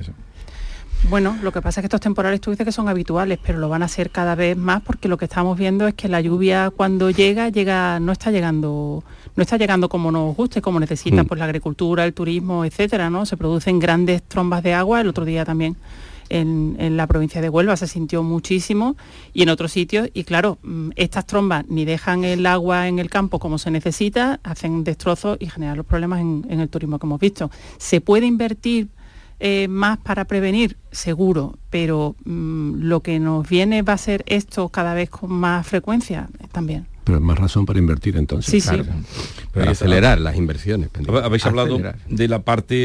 Bueno, 1.09 1.37
lo 1.41 1.51
que 1.51 1.61
pasa 1.61 1.79
es 1.79 1.83
que 1.83 1.87
estos 1.87 1.99
temporales 1.99 2.39
tú 2.39 2.51
dices 2.51 2.65
que 2.65 2.71
son 2.71 2.87
habituales, 2.87 3.37
pero 3.43 3.57
lo 3.59 3.67
van 3.67 3.83
a 3.83 3.87
ser 3.87 4.11
cada 4.11 4.35
vez 4.35 4.55
más 4.55 4.81
porque 4.81 5.09
lo 5.09 5.17
que 5.17 5.25
estamos 5.25 5.57
viendo 5.57 5.87
es 5.87 5.93
que 5.93 6.07
la 6.07 6.21
lluvia 6.21 6.69
cuando 6.69 7.09
llega, 7.09 7.49
llega, 7.49 7.99
no 7.99 8.11
está 8.11 8.31
llegando, 8.31 9.03
no 9.35 9.43
está 9.43 9.57
llegando 9.57 9.89
como 9.89 10.11
nos 10.11 10.35
guste, 10.35 10.61
como 10.61 10.79
necesita 10.79 11.23
Mm. 11.23 11.25
pues 11.25 11.39
la 11.39 11.45
agricultura, 11.45 12.05
el 12.05 12.13
turismo, 12.13 12.63
etcétera, 12.63 13.09
¿no? 13.09 13.25
Se 13.25 13.35
producen 13.35 13.79
grandes 13.79 14.23
trombas 14.23 14.63
de 14.63 14.73
agua, 14.73 15.01
el 15.01 15.07
otro 15.07 15.25
día 15.25 15.43
también 15.43 15.75
en, 16.29 16.77
en 16.79 16.95
la 16.95 17.07
provincia 17.07 17.41
de 17.41 17.49
Huelva 17.49 17.75
se 17.75 17.87
sintió 17.87 18.23
muchísimo 18.23 18.95
y 19.33 19.41
en 19.41 19.49
otros 19.49 19.73
sitios, 19.73 20.07
y 20.13 20.23
claro, 20.23 20.59
mm, 20.63 20.91
estas 20.95 21.25
trombas 21.25 21.65
ni 21.67 21.83
dejan 21.83 22.23
el 22.23 22.45
agua 22.45 22.87
en 22.87 22.99
el 22.99 23.09
campo 23.09 23.39
como 23.39 23.57
se 23.57 23.69
necesita, 23.69 24.39
hacen 24.43 24.85
destrozos 24.85 25.37
y 25.41 25.47
generan 25.47 25.75
los 25.75 25.85
problemas 25.85 26.21
en, 26.21 26.45
en 26.47 26.61
el 26.61 26.69
turismo 26.69 26.99
que 26.99 27.07
hemos 27.07 27.19
visto. 27.19 27.51
¿Se 27.79 27.99
puede 27.99 28.27
invertir 28.27 28.87
eh, 29.41 29.67
más 29.67 29.97
para 29.97 30.25
prevenir? 30.25 30.77
Seguro, 30.91 31.57
pero 31.69 32.15
mm, 32.25 32.81
lo 32.83 32.99
que 33.01 33.19
nos 33.19 33.47
viene 33.49 33.81
va 33.81 33.93
a 33.93 33.97
ser 33.97 34.23
esto 34.27 34.69
cada 34.69 34.93
vez 34.93 35.09
con 35.09 35.31
más 35.33 35.65
frecuencia 35.67 36.29
eh, 36.39 36.45
también. 36.51 36.85
Pero 37.03 37.17
es 37.17 37.23
más 37.23 37.39
razón 37.39 37.65
para 37.65 37.79
invertir 37.79 38.15
entonces. 38.15 38.51
Sí, 38.51 38.61
sí. 38.61 38.67
Para 38.77 38.85
Pero 39.51 39.71
acelerar 39.71 40.21
las 40.21 40.37
inversiones. 40.37 40.89
Hab- 40.93 41.23
Habéis 41.23 41.45
hablado 41.47 41.73
Acelerar. 41.73 41.97
de 42.07 42.27
la 42.27 42.43
parte 42.43 42.75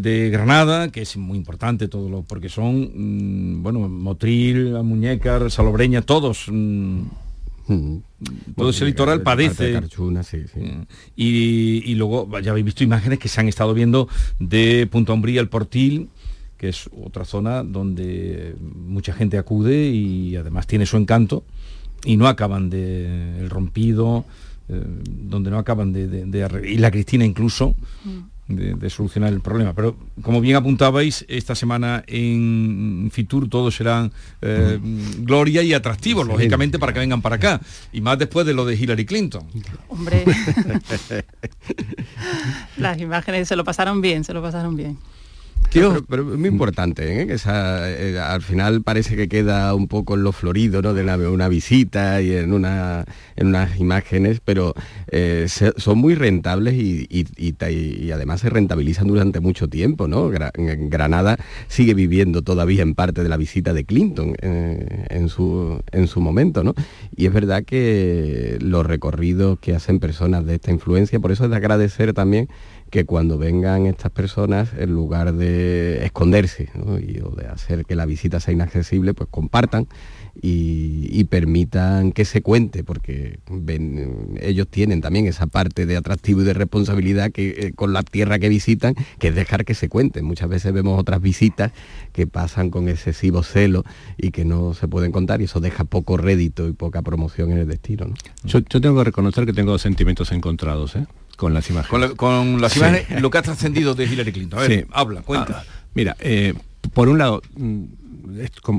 de 0.00 0.30
Granada, 0.32 0.90
que 0.90 1.02
es 1.02 1.16
muy 1.18 1.36
importante 1.36 1.86
todo 1.86 2.08
lo, 2.08 2.22
porque 2.22 2.48
son 2.48 2.90
mm, 2.94 3.62
bueno, 3.62 3.80
Motril, 3.88 4.72
Muñécar, 4.82 5.50
Salobreña, 5.50 6.00
todos 6.02 6.46
mm, 6.50 7.02
todo 8.56 8.70
ese 8.70 8.84
litoral 8.84 9.22
padece. 9.22 9.72
Carchuna, 9.72 10.22
sí, 10.22 10.38
sí. 10.52 10.60
Y, 11.16 11.82
y 11.90 11.94
luego 11.94 12.28
ya 12.40 12.50
habéis 12.50 12.66
visto 12.66 12.84
imágenes 12.84 13.18
que 13.18 13.28
se 13.28 13.40
han 13.40 13.48
estado 13.48 13.72
viendo 13.74 14.08
de 14.38 14.86
Punta 14.90 15.12
Umbría, 15.12 15.40
el 15.40 15.48
Portil, 15.48 16.08
que 16.56 16.68
es 16.68 16.90
otra 17.04 17.24
zona 17.24 17.62
donde 17.62 18.54
mucha 18.60 19.12
gente 19.12 19.38
acude 19.38 19.88
y 19.90 20.36
además 20.36 20.66
tiene 20.66 20.84
su 20.86 20.96
encanto 20.96 21.44
y 22.04 22.16
no 22.16 22.28
acaban 22.28 22.68
de 22.70 23.38
el 23.38 23.48
rompido, 23.50 24.24
eh, 24.68 24.82
donde 25.06 25.50
no 25.50 25.58
acaban 25.58 25.92
de, 25.92 26.06
de- 26.08 26.68
y 26.70 26.76
la 26.78 26.90
Cristina 26.90 27.24
incluso 27.24 27.74
de, 28.56 28.74
de 28.74 28.90
solucionar 28.90 29.32
el 29.32 29.40
problema. 29.40 29.72
Pero 29.74 29.96
como 30.22 30.40
bien 30.40 30.56
apuntabais, 30.56 31.24
esta 31.28 31.54
semana 31.54 32.02
en 32.06 33.10
Fitur 33.12 33.48
todos 33.48 33.74
serán 33.76 34.12
eh, 34.42 34.78
gloria 35.18 35.62
y 35.62 35.72
atractivos, 35.72 36.26
Sí. 36.26 36.32
lógicamente, 36.32 36.78
para 36.78 36.92
que 36.92 36.98
vengan 37.00 37.22
para 37.22 37.36
acá. 37.36 37.60
Y 37.92 38.00
más 38.00 38.18
después 38.18 38.46
de 38.46 38.54
lo 38.54 38.64
de 38.64 38.74
Hillary 38.76 39.04
Clinton. 39.06 39.44
Hombre, 39.88 40.24
las 42.76 42.98
imágenes 43.00 43.48
se 43.48 43.56
lo 43.56 43.64
pasaron 43.64 44.00
bien, 44.00 44.24
se 44.24 44.32
lo 44.32 44.42
pasaron 44.42 44.76
bien. 44.76 44.98
Pero, 45.72 46.04
pero 46.08 46.24
muy 46.24 46.48
importante, 46.48 47.22
¿eh? 47.22 47.26
eh, 47.30 48.18
al 48.18 48.42
final 48.42 48.82
parece 48.82 49.16
que 49.16 49.28
queda 49.28 49.74
un 49.74 49.88
poco 49.88 50.14
en 50.14 50.22
lo 50.22 50.32
florido, 50.32 50.82
¿no? 50.82 50.94
De 50.94 51.02
una, 51.28 51.48
visita 51.48 52.20
y 52.20 52.32
en, 52.32 52.52
una, 52.52 53.04
en 53.36 53.48
unas 53.48 53.78
imágenes, 53.78 54.40
pero 54.44 54.74
eh, 55.10 55.46
son 55.76 55.98
muy 55.98 56.14
rentables 56.14 56.74
y, 56.74 58.10
además 58.12 58.40
se 58.40 58.50
rentabilizan 58.50 59.06
durante 59.06 59.40
mucho 59.40 59.68
tiempo, 59.68 60.08
¿no? 60.08 60.30
Gra- 60.30 60.52
Granada 60.54 61.38
sigue 61.68 61.94
viviendo 61.94 62.42
todavía 62.42 62.82
en 62.82 62.94
parte 62.94 63.22
de 63.22 63.28
la 63.28 63.36
visita 63.36 63.72
de 63.72 63.84
Clinton 63.84 64.34
en, 64.40 65.28
su, 65.28 65.80
en 65.92 66.06
su 66.08 66.20
momento, 66.20 66.64
¿no? 66.64 66.74
Y 67.16 67.26
es 67.26 67.32
verdad 67.32 67.64
que 67.64 68.58
los 68.60 68.84
recorridos 68.86 69.58
que 69.60 69.74
hacen 69.74 70.00
personas 70.00 70.44
de 70.46 70.56
esta 70.56 70.70
influencia, 70.70 71.20
por 71.20 71.32
eso 71.32 71.44
es 71.44 71.50
de 71.50 71.56
agradecer 71.56 72.12
también 72.12 72.48
que 72.90 73.04
cuando 73.04 73.38
vengan 73.38 73.86
estas 73.86 74.10
personas, 74.10 74.70
en 74.76 74.92
lugar 74.92 75.32
de 75.34 76.04
esconderse 76.04 76.68
y, 77.00 77.20
o 77.20 77.30
de 77.30 77.46
hacer 77.46 77.84
que 77.84 77.94
la 77.94 78.04
visita 78.04 78.40
sea 78.40 78.52
inaccesible, 78.52 79.14
pues 79.14 79.28
compartan 79.30 79.86
y, 80.42 81.24
permitan 81.24 82.12
que 82.12 82.24
se 82.24 82.42
cuente, 82.42 82.82
porque 82.82 83.38
ellos 84.40 84.66
tienen 84.68 85.00
también 85.00 85.26
esa 85.26 85.46
parte 85.46 85.86
de 85.86 85.96
atractivo 85.96 86.40
y 86.40 86.44
de 86.44 86.54
responsabilidad 86.54 87.30
que 87.30 87.48
eh, 87.50 87.72
con 87.74 87.92
la 87.92 88.02
tierra 88.02 88.38
que 88.38 88.48
visitan, 88.48 88.94
que 89.18 89.28
es 89.28 89.34
dejar 89.34 89.64
que 89.64 89.74
se 89.74 89.88
cuente. 89.88 90.22
Muchas 90.22 90.48
veces 90.48 90.72
vemos 90.72 90.98
otras 90.98 91.20
visitas 91.20 91.72
que 92.12 92.26
pasan 92.26 92.70
con 92.70 92.88
excesivo 92.88 93.44
celo 93.44 93.84
y 94.16 94.30
que 94.32 94.44
no 94.44 94.74
se 94.74 94.88
pueden 94.88 95.12
contar 95.12 95.40
y 95.40 95.44
eso 95.44 95.60
deja 95.60 95.84
poco 95.84 96.16
rédito 96.16 96.68
y 96.68 96.72
poca 96.72 97.02
promoción 97.02 97.52
en 97.52 97.58
el 97.58 97.68
destino. 97.68 98.06
¿no? 98.06 98.14
Yo, 98.44 98.58
yo 98.58 98.80
tengo 98.80 98.98
que 98.98 99.04
reconocer 99.04 99.46
que 99.46 99.52
tengo 99.52 99.78
sentimientos 99.78 100.32
encontrados 100.32 100.96
¿eh? 100.96 101.06
Con 101.40 101.54
las 101.54 101.68
imágenes. 101.70 101.88
Con, 101.90 102.00
la- 102.02 102.08
con 102.10 102.60
las 102.60 102.72
Sí. 102.74 102.78
imágenes, 102.80 103.20
lo 103.22 103.30
que 103.30 103.38
ha 103.38 103.42
trascendido 103.42 103.94
de 103.94 104.04
Hillary 104.04 104.30
Clinton. 104.32 104.58
A 104.58 104.62
ver, 104.62 104.80
Sí. 104.80 104.86
habla, 104.92 105.22
cuenta. 105.22 105.64
Ah, 105.66 105.72
mira, 105.94 106.14
eh, 106.20 106.54
por 106.92 107.08
un 107.08 107.18
lado, 107.18 107.40
mm, 107.56 107.84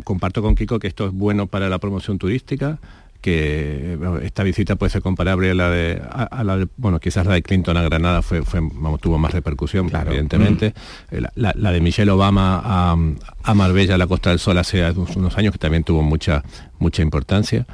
comparto 0.04 0.42
con 0.42 0.56
Kiko 0.56 0.80
que 0.80 0.88
esto 0.88 1.08
es 1.08 1.12
bueno 1.12 1.48
para 1.48 1.68
la 1.70 1.80
promoción 1.80 2.18
turística, 2.20 2.78
que 3.20 3.96
bueno, 4.00 4.18
esta 4.20 4.42
visita 4.44 4.76
puede 4.76 4.90
ser 4.90 5.02
comparable 5.02 5.52
a 5.52 5.54
la 5.54 5.70
de, 5.70 6.02
a, 6.10 6.24
a 6.24 6.44
la 6.44 6.58
de- 6.58 6.68
bueno, 6.78 7.00
quizás 7.00 7.26
la 7.28 7.34
de 7.36 7.44
Clinton 7.44 7.78
a 7.78 7.84
Granada 7.84 8.22
fue, 8.24 8.42
fue 8.44 8.60
vamos, 8.62 9.00
tuvo 9.00 9.18
más 9.20 9.32
repercusión, 9.32 9.92
evidentemente. 9.94 10.74
Eh, 11.12 11.22
La, 11.22 11.32
la- 11.36 11.54
la 11.56 11.72
de 11.72 11.82
Michelle 11.82 12.10
Obama 12.12 12.62
a, 12.64 12.96
a 13.44 13.54
Marbella, 13.54 13.96
a 13.96 13.98
la 13.98 14.08
Costa 14.08 14.32
del 14.32 14.40
Sol, 14.40 14.58
hace 14.58 14.90
unos 14.92 15.16
unos 15.16 15.38
años 15.38 15.52
que 15.52 15.60
también 15.60 15.84
tuvo 15.84 16.02
mucha, 16.02 16.44
mucha 16.80 17.02
importancia. 17.04 17.66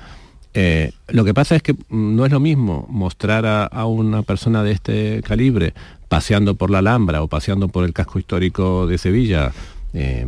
Eh, 0.59 0.91
lo 1.09 1.23
que 1.23 1.35
pasa 1.35 1.55
es 1.55 1.61
que 1.61 1.75
no 1.91 2.25
es 2.25 2.31
lo 2.31 2.39
mismo 2.39 2.87
mostrar 2.89 3.45
a, 3.45 3.65
a 3.65 3.85
una 3.85 4.23
persona 4.23 4.63
de 4.63 4.71
este 4.71 5.21
calibre 5.21 5.73
paseando 6.07 6.55
por 6.55 6.71
la 6.71 6.79
Alhambra 6.79 7.21
o 7.21 7.27
paseando 7.27 7.67
por 7.67 7.85
el 7.85 7.93
casco 7.93 8.17
histórico 8.17 8.87
de 8.87 8.97
Sevilla, 8.97 9.51
eh, 9.93 10.25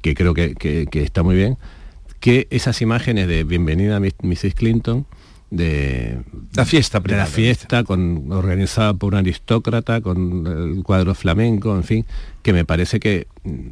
que 0.00 0.14
creo 0.14 0.32
que, 0.32 0.54
que- 0.54 0.86
que 0.90 1.02
está 1.02 1.22
muy 1.22 1.34
bien, 1.36 1.58
que 2.20 2.46
esas 2.50 2.80
imágenes 2.80 3.28
de 3.28 3.44
bienvenida 3.44 3.96
a 3.96 4.00
Mrs. 4.00 4.54
Clinton, 4.54 5.04
de 5.50 6.20
la 6.54 6.64
fiesta, 6.64 7.00
de 7.00 7.16
la 7.16 7.26
fiesta 7.26 7.84
con, 7.84 8.30
organizada 8.32 8.94
por 8.94 9.12
un 9.12 9.18
aristócrata, 9.18 10.00
con 10.00 10.46
el 10.78 10.82
cuadro 10.84 11.14
flamenco, 11.14 11.74
en 11.76 11.82
fin, 11.84 12.06
que 12.42 12.52
me 12.54 12.64
parece 12.64 12.98
que 13.00 13.26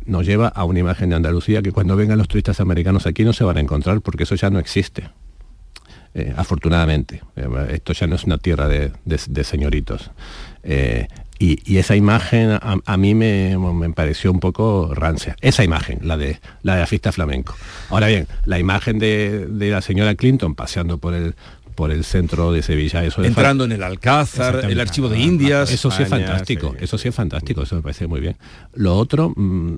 nos 0.05 0.27
lleva 0.27 0.49
a 0.49 0.65
una 0.65 0.81
imagen 0.81 1.09
de 1.11 1.17
Andalucía 1.17 1.63
que 1.63 1.73
cuando 1.73 1.97
vengan 1.97 2.19
los 2.19 2.29
turistas 2.29 2.61
americanos 2.61 3.07
aquí 3.07 3.25
no 3.25 3.33
se 3.33 3.45
van 3.45 3.57
a 3.57 3.61
encontrar 3.61 4.01
porque 4.03 4.25
eso 4.25 4.35
ya 4.35 4.51
no 4.51 4.59
existe. 4.59 5.09
Eh, 6.15 6.33
afortunadamente. 6.37 7.23
Eh, 7.37 7.47
esto 7.71 7.93
ya 7.93 8.07
no 8.07 8.17
es 8.17 8.25
una 8.25 8.39
tierra 8.39 8.67
de, 8.69 8.93
de- 9.05 9.21
de 9.29 9.45
señoritos. 9.45 10.11
Eh, 10.63 11.07
y, 11.39 11.61
y 11.73 11.77
esa 11.79 11.95
imagen 11.95 12.51
a, 12.51 12.77
a 12.85 12.97
mí 12.97 13.15
me, 13.15 13.57
me 13.59 13.91
pareció 13.91 14.33
un 14.33 14.41
poco 14.41 14.93
rancia. 14.95 15.37
Esa 15.41 15.63
imagen, 15.63 16.01
la 16.03 16.17
de 16.17 16.41
la 16.63 16.75
de 16.75 16.81
la 16.81 16.87
fiesta 16.87 17.13
flamenco. 17.13 17.55
Ahora 17.91 18.09
bien, 18.09 18.27
la 18.45 18.59
imagen 18.59 18.99
de, 18.99 19.47
de 19.47 19.71
la 19.71 19.81
señora 19.81 20.15
Clinton 20.17 20.55
paseando 20.57 20.99
por 20.99 21.15
el 21.15 21.35
por 21.77 21.93
el 21.93 22.03
centro 22.03 22.51
de 22.51 22.61
Sevilla, 22.63 23.05
eso 23.05 23.23
es 23.23 23.29
Entrando 23.29 23.63
en 23.65 23.71
el 23.71 23.85
Alcázar, 23.85 24.65
el 24.69 24.81
archivo 24.81 25.09
de 25.09 25.21
Indias. 25.21 25.71
Eso 25.71 25.93
sí 25.93 26.03
es 26.03 26.09
fantástico, 26.09 26.73
sí. 26.77 26.85
eso 26.85 26.99
sí 26.99 27.07
es 27.07 27.15
fantástico, 27.15 27.63
eso 27.63 27.77
me 27.77 27.83
parece 27.83 28.09
muy 28.09 28.19
bien. 28.21 28.37
Lo 28.75 28.97
otro, 28.97 29.33
mm, 29.37 29.77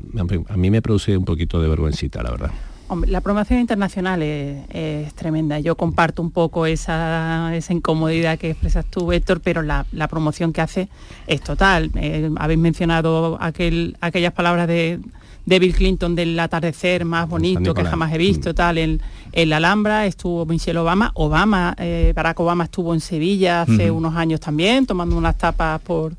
a 0.49 0.57
mí 0.57 0.71
me 0.71 0.81
produce 0.81 1.15
un 1.15 1.27
poquito 1.27 1.61
de 1.61 1.69
vergüencita, 1.69 2.23
la 2.23 2.31
verdad. 2.31 2.51
Hombre, 2.91 3.09
la 3.09 3.21
promoción 3.21 3.61
internacional 3.61 4.21
es, 4.21 4.65
es 4.71 5.15
tremenda. 5.15 5.61
Yo 5.61 5.77
comparto 5.77 6.23
un 6.23 6.33
poco 6.33 6.67
esa, 6.67 7.55
esa 7.55 7.73
incomodidad 7.73 8.37
que 8.37 8.51
expresas 8.51 8.85
tú, 8.85 9.13
Héctor, 9.13 9.41
pero 9.41 9.63
la, 9.63 9.87
la 9.93 10.09
promoción 10.09 10.53
que 10.53 10.61
hace 10.61 10.89
es 11.29 11.41
total. 11.41 11.93
Eh, 11.95 12.29
habéis 12.37 12.59
mencionado 12.59 13.39
aquel, 13.41 13.97
aquellas 14.01 14.33
palabras 14.33 14.67
de, 14.67 14.99
de 15.47 15.59
Bill 15.61 15.73
Clinton 15.73 16.17
del 16.17 16.37
atardecer 16.41 17.05
más 17.05 17.29
bonito 17.29 17.75
que 17.75 17.85
jamás 17.85 18.13
he 18.13 18.19
visto, 18.19 18.57
tal, 18.57 18.77
en, 18.77 19.01
en 19.31 19.49
la 19.51 19.59
Alhambra 19.59 20.07
estuvo 20.07 20.45
Michelle 20.45 20.81
Obama, 20.81 21.13
Obama, 21.15 21.77
eh, 21.79 22.13
Barack 22.17 22.41
Obama 22.41 22.65
estuvo 22.65 22.93
en 22.93 23.01
Sevilla 23.01 23.63
hace 23.63 23.93
unos 23.93 24.17
años 24.17 24.41
también, 24.41 24.85
tomando 24.85 25.17
unas 25.17 25.39
tapas 25.39 25.81
por, 25.81 26.15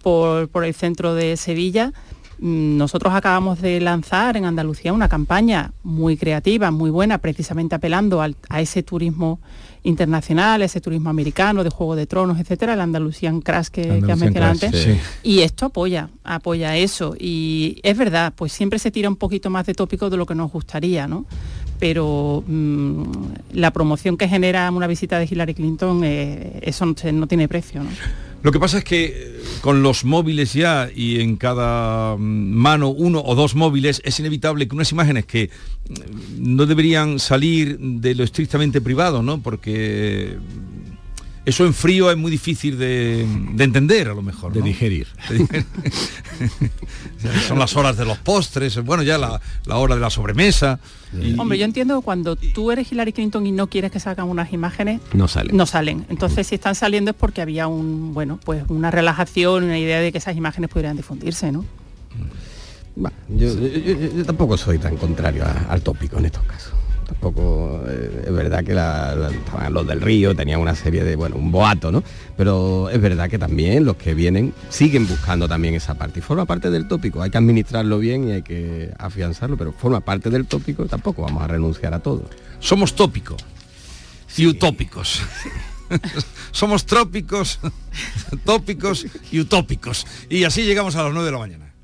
por, 0.00 0.46
por 0.46 0.64
el 0.64 0.74
centro 0.74 1.12
de 1.16 1.36
Sevilla. 1.36 1.92
Nosotros 2.38 3.14
acabamos 3.14 3.60
de 3.60 3.80
lanzar 3.80 4.36
en 4.36 4.44
Andalucía 4.44 4.92
una 4.92 5.08
campaña 5.08 5.72
muy 5.82 6.16
creativa, 6.16 6.70
muy 6.70 6.90
buena, 6.90 7.18
precisamente 7.18 7.74
apelando 7.74 8.20
a 8.22 8.60
ese 8.60 8.82
turismo 8.82 9.40
internacional, 9.84 10.62
ese 10.62 10.80
turismo 10.80 11.10
americano, 11.10 11.62
de 11.62 11.70
Juego 11.70 11.94
de 11.94 12.06
Tronos, 12.06 12.40
etcétera, 12.40 12.72
el 12.72 12.80
Andalusian 12.80 13.40
Crash 13.40 13.68
que, 13.68 13.82
que 14.04 14.12
has 14.12 14.18
mencionado 14.18 14.52
antes. 14.52 14.88
Y 15.22 15.40
esto 15.40 15.66
apoya, 15.66 16.08
apoya 16.24 16.76
eso. 16.76 17.14
Y 17.18 17.80
es 17.82 17.96
verdad, 17.96 18.32
pues 18.34 18.52
siempre 18.52 18.78
se 18.78 18.90
tira 18.90 19.08
un 19.08 19.16
poquito 19.16 19.50
más 19.50 19.66
de 19.66 19.74
tópico 19.74 20.10
de 20.10 20.16
lo 20.16 20.26
que 20.26 20.34
nos 20.34 20.50
gustaría, 20.50 21.06
¿no? 21.06 21.26
Pero 21.78 22.42
mm, 22.46 23.02
la 23.52 23.72
promoción 23.72 24.16
que 24.16 24.26
genera 24.26 24.70
una 24.70 24.86
visita 24.86 25.18
de 25.18 25.28
Hillary 25.30 25.54
Clinton, 25.54 26.02
eh, 26.02 26.60
eso 26.62 26.86
no, 26.86 26.94
no 27.12 27.26
tiene 27.26 27.46
precio, 27.46 27.82
¿no? 27.82 27.90
Lo 28.44 28.52
que 28.52 28.60
pasa 28.60 28.76
es 28.76 28.84
que 28.84 29.04
eh, 29.06 29.42
con 29.62 29.82
los 29.82 30.04
móviles 30.04 30.52
ya 30.52 30.90
y 30.94 31.20
en 31.20 31.36
cada 31.36 32.14
mm, 32.14 32.20
mano 32.20 32.90
uno 32.90 33.22
o 33.24 33.34
dos 33.34 33.54
móviles 33.54 34.02
es 34.04 34.20
inevitable 34.20 34.68
que 34.68 34.74
unas 34.74 34.92
imágenes 34.92 35.24
que 35.24 35.48
mm, 35.88 36.54
no 36.54 36.66
deberían 36.66 37.18
salir 37.18 37.78
de 37.78 38.14
lo 38.14 38.22
estrictamente 38.22 38.82
privado, 38.82 39.22
¿no? 39.22 39.40
Porque 39.40 40.36
eso 41.46 41.66
en 41.66 41.74
frío 41.74 42.10
es 42.10 42.16
muy 42.16 42.30
difícil 42.30 42.78
de, 42.78 43.22
entender 43.22 44.08
a 44.08 44.14
lo 44.14 44.22
mejor. 44.22 44.52
De 44.52 44.62
digerir. 44.62 45.06
Son 47.48 47.58
las 47.58 47.76
horas 47.76 47.96
de 47.96 48.04
los 48.04 48.18
postres, 48.18 48.82
bueno, 48.82 49.02
ya 49.02 49.18
la, 49.18 49.40
hora 49.66 49.94
de 49.94 50.00
la 50.00 50.10
sobremesa. 50.10 50.78
Hombre, 51.38 51.58
yo 51.58 51.64
entiendo 51.64 52.00
que 52.00 52.04
cuando 52.04 52.36
tú 52.36 52.72
eres 52.72 52.90
Hillary 52.90 53.12
Clinton 53.12 53.46
y 53.46 53.52
no 53.52 53.68
quieres 53.68 53.92
que 53.92 54.00
salgan 54.00 54.28
unas 54.28 54.52
imágenes, 54.52 55.00
no 55.12 55.28
salen. 55.28 55.56
No 55.56 55.66
salen. 55.66 56.06
Entonces, 56.08 56.46
si 56.46 56.54
están 56.56 56.74
saliendo 56.74 57.12
es 57.12 57.16
porque 57.16 57.42
había 57.42 57.66
un, 57.68 58.14
bueno, 58.14 58.40
pues 58.44 58.64
una 58.68 58.90
relajación, 58.90 59.64
una 59.64 59.78
idea 59.78 60.00
de 60.00 60.12
que 60.12 60.18
esas 60.18 60.36
imágenes 60.36 60.70
pudieran 60.70 60.96
difundirse, 60.96 61.52
¿no? 61.52 61.64
yo, 63.28 64.24
tampoco 64.24 64.56
soy 64.56 64.78
tan 64.78 64.96
contrario 64.96 65.44
al 65.68 65.82
tópico 65.82 66.18
en 66.18 66.26
estos 66.26 66.44
casos 66.44 66.73
tampoco 67.04 67.82
eh, 67.86 68.24
es 68.26 68.32
verdad 68.32 68.64
que 68.64 68.74
los 69.70 69.86
del 69.86 70.00
río 70.00 70.34
tenían 70.34 70.60
una 70.60 70.74
serie 70.74 71.04
de, 71.04 71.16
bueno, 71.16 71.36
un 71.36 71.50
boato, 71.50 71.92
¿no? 71.92 72.02
Pero 72.36 72.90
es 72.90 73.00
verdad 73.00 73.28
que 73.28 73.38
también 73.38 73.84
los 73.84 73.96
que 73.96 74.14
vienen 74.14 74.52
siguen 74.68 75.06
buscando 75.06 75.48
también 75.48 75.74
esa 75.74 75.94
parte 75.94 76.18
y 76.18 76.22
forma 76.22 76.46
parte 76.46 76.70
del 76.70 76.88
tópico. 76.88 77.22
Hay 77.22 77.30
que 77.30 77.38
administrarlo 77.38 77.98
bien 77.98 78.28
y 78.28 78.32
hay 78.32 78.42
que 78.42 78.92
afianzarlo, 78.98 79.56
pero 79.56 79.72
forma 79.72 80.00
parte 80.00 80.30
del 80.30 80.46
tópico, 80.46 80.86
tampoco 80.86 81.22
vamos 81.22 81.42
a 81.42 81.46
renunciar 81.46 81.94
a 81.94 82.00
todo. 82.00 82.24
Somos 82.58 82.94
tópicos 82.94 83.44
y 84.36 84.46
utópicos. 84.46 85.22
Somos 86.50 86.86
trópicos, 86.86 87.60
tópicos 88.44 89.06
y 89.30 89.40
utópicos. 89.40 90.06
Y 90.28 90.44
así 90.44 90.64
llegamos 90.64 90.96
a 90.96 91.02
las 91.02 91.12
9 91.12 91.26
de 91.26 91.32
la 91.32 91.38
mañana. 91.38 91.74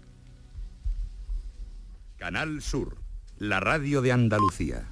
Canal 2.17 2.61
Sur, 2.61 2.99
la 3.39 3.61
radio 3.61 4.03
de 4.03 4.13
Andalucía. 4.13 4.87